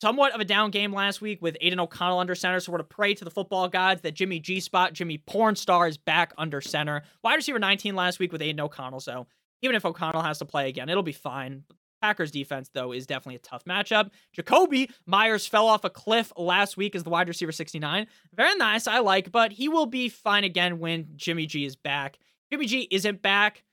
Somewhat 0.00 0.34
of 0.34 0.40
a 0.40 0.44
down 0.44 0.70
game 0.70 0.92
last 0.94 1.20
week 1.20 1.42
with 1.42 1.56
Aidan 1.60 1.78
O'Connell 1.78 2.18
under 2.18 2.34
center. 2.34 2.58
So 2.58 2.72
we're 2.72 2.78
to 2.78 2.84
pray 2.84 3.14
to 3.14 3.24
the 3.24 3.30
football 3.30 3.68
gods 3.68 4.00
that 4.00 4.14
Jimmy 4.14 4.40
G 4.40 4.58
spot, 4.58 4.94
Jimmy 4.94 5.18
Pornstar 5.18 5.88
is 5.88 5.98
back 5.98 6.32
under 6.38 6.60
center. 6.60 7.02
Wide 7.22 7.34
receiver 7.34 7.58
19 7.58 7.94
last 7.94 8.18
week 8.18 8.32
with 8.32 8.40
Aidan 8.40 8.60
O'Connell. 8.60 9.00
So 9.00 9.26
even 9.62 9.76
if 9.76 9.84
O'Connell 9.84 10.22
has 10.22 10.38
to 10.38 10.44
play 10.44 10.68
again, 10.68 10.88
it'll 10.88 11.02
be 11.02 11.12
fine. 11.12 11.64
Packers 12.00 12.30
defense, 12.30 12.70
though, 12.72 12.92
is 12.92 13.06
definitely 13.06 13.36
a 13.36 13.40
tough 13.40 13.64
matchup. 13.66 14.10
Jakobi 14.36 14.90
Meyers 15.06 15.46
fell 15.46 15.66
off 15.66 15.84
a 15.84 15.90
cliff 15.90 16.32
last 16.36 16.76
week 16.76 16.94
as 16.94 17.04
the 17.04 17.10
wide 17.10 17.28
receiver 17.28 17.52
69. 17.52 18.06
Very 18.34 18.54
nice, 18.56 18.86
I 18.86 19.00
like, 19.00 19.30
but 19.30 19.52
he 19.52 19.68
will 19.68 19.86
be 19.86 20.08
fine 20.08 20.44
again 20.44 20.78
when 20.78 21.08
Jimmy 21.16 21.46
G 21.46 21.66
is 21.66 21.76
back. 21.76 22.18
Jimmy 22.50 22.66
G 22.66 22.88
isn't 22.90 23.20
back. 23.20 23.64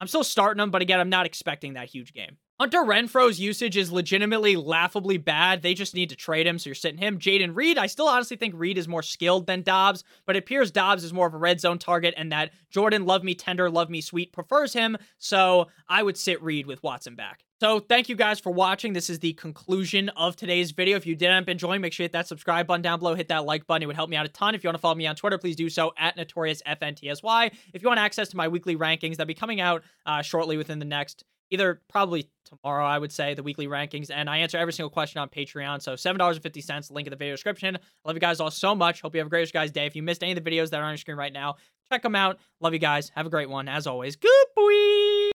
I'm 0.00 0.08
still 0.08 0.24
starting 0.24 0.62
him, 0.62 0.70
but 0.70 0.82
again, 0.82 1.00
I'm 1.00 1.08
not 1.08 1.26
expecting 1.26 1.74
that 1.74 1.88
huge 1.88 2.12
game. 2.12 2.36
Hunter 2.60 2.80
Renfrow's 2.80 3.40
usage 3.40 3.78
is 3.78 3.90
legitimately 3.90 4.54
laughably 4.54 5.16
bad. 5.16 5.62
They 5.62 5.72
just 5.72 5.94
need 5.94 6.10
to 6.10 6.14
trade 6.14 6.46
him, 6.46 6.58
so 6.58 6.68
you're 6.68 6.74
sitting 6.74 6.98
him. 6.98 7.18
Jayden 7.18 7.56
Reed, 7.56 7.78
I 7.78 7.86
still 7.86 8.06
honestly 8.06 8.36
think 8.36 8.52
Reed 8.54 8.76
is 8.76 8.86
more 8.86 9.02
skilled 9.02 9.46
than 9.46 9.62
Doubs, 9.62 10.04
but 10.26 10.36
it 10.36 10.40
appears 10.40 10.70
Doubs 10.70 11.02
is 11.02 11.14
more 11.14 11.26
of 11.26 11.32
a 11.32 11.38
red 11.38 11.58
zone 11.58 11.78
target 11.78 12.12
and 12.18 12.30
that 12.32 12.50
Jordan, 12.68 13.06
love 13.06 13.24
me 13.24 13.34
tender, 13.34 13.70
love 13.70 13.88
me 13.88 14.02
sweet, 14.02 14.34
prefers 14.34 14.74
him. 14.74 14.98
So 15.16 15.68
I 15.88 16.02
would 16.02 16.18
sit 16.18 16.42
Reed 16.42 16.66
with 16.66 16.82
Watson 16.82 17.14
back. 17.14 17.44
So 17.60 17.80
thank 17.80 18.10
you 18.10 18.14
guys 18.14 18.40
for 18.40 18.52
watching. 18.52 18.92
This 18.92 19.08
is 19.08 19.20
the 19.20 19.32
conclusion 19.32 20.10
of 20.10 20.36
today's 20.36 20.72
video. 20.72 20.98
If 20.98 21.06
you 21.06 21.16
did 21.16 21.30
end 21.30 21.44
up 21.44 21.48
enjoying, 21.48 21.80
make 21.80 21.94
sure 21.94 22.04
you 22.04 22.08
hit 22.08 22.12
that 22.12 22.28
subscribe 22.28 22.66
button 22.66 22.82
down 22.82 22.98
below, 22.98 23.14
hit 23.14 23.28
that 23.28 23.46
like 23.46 23.66
button. 23.66 23.84
It 23.84 23.86
would 23.86 23.96
help 23.96 24.10
me 24.10 24.18
out 24.18 24.26
a 24.26 24.28
ton. 24.28 24.54
If 24.54 24.62
you 24.62 24.68
want 24.68 24.76
to 24.76 24.82
follow 24.82 24.96
me 24.96 25.06
on 25.06 25.16
Twitter, 25.16 25.38
please 25.38 25.56
do 25.56 25.70
so 25.70 25.94
at 25.96 26.18
NotoriousFNTSY. 26.18 27.52
If 27.72 27.80
you 27.82 27.88
want 27.88 28.00
access 28.00 28.28
to 28.28 28.36
my 28.36 28.48
weekly 28.48 28.76
rankings, 28.76 29.12
that'll 29.12 29.24
be 29.24 29.32
coming 29.32 29.62
out 29.62 29.82
uh, 30.04 30.20
shortly 30.20 30.58
within 30.58 30.78
the 30.78 30.84
next 30.84 31.24
either 31.50 31.80
probably 31.88 32.28
tomorrow, 32.44 32.84
I 32.84 32.98
would 32.98 33.12
say, 33.12 33.34
the 33.34 33.42
weekly 33.42 33.66
rankings. 33.66 34.10
And 34.12 34.28
I 34.28 34.38
answer 34.38 34.58
every 34.58 34.72
single 34.72 34.90
question 34.90 35.20
on 35.20 35.28
Patreon. 35.28 35.82
So 35.82 35.94
$7.50, 35.94 36.90
link 36.90 37.06
in 37.06 37.10
the 37.10 37.16
video 37.16 37.34
description. 37.34 37.76
I 37.76 37.80
love 38.08 38.16
you 38.16 38.20
guys 38.20 38.40
all 38.40 38.50
so 38.50 38.74
much. 38.74 39.00
Hope 39.00 39.14
you 39.14 39.20
have 39.20 39.26
a 39.26 39.30
great 39.30 39.52
guys' 39.52 39.70
day. 39.70 39.86
If 39.86 39.96
you 39.96 40.02
missed 40.02 40.22
any 40.22 40.32
of 40.32 40.42
the 40.42 40.50
videos 40.50 40.70
that 40.70 40.80
are 40.80 40.84
on 40.84 40.92
your 40.92 40.98
screen 40.98 41.16
right 41.16 41.32
now, 41.32 41.56
check 41.90 42.02
them 42.02 42.14
out. 42.14 42.38
Love 42.60 42.72
you 42.72 42.78
guys. 42.78 43.10
Have 43.14 43.26
a 43.26 43.30
great 43.30 43.48
one. 43.48 43.68
As 43.68 43.86
always, 43.86 44.16
good 44.16 44.46
boy. 44.56 45.30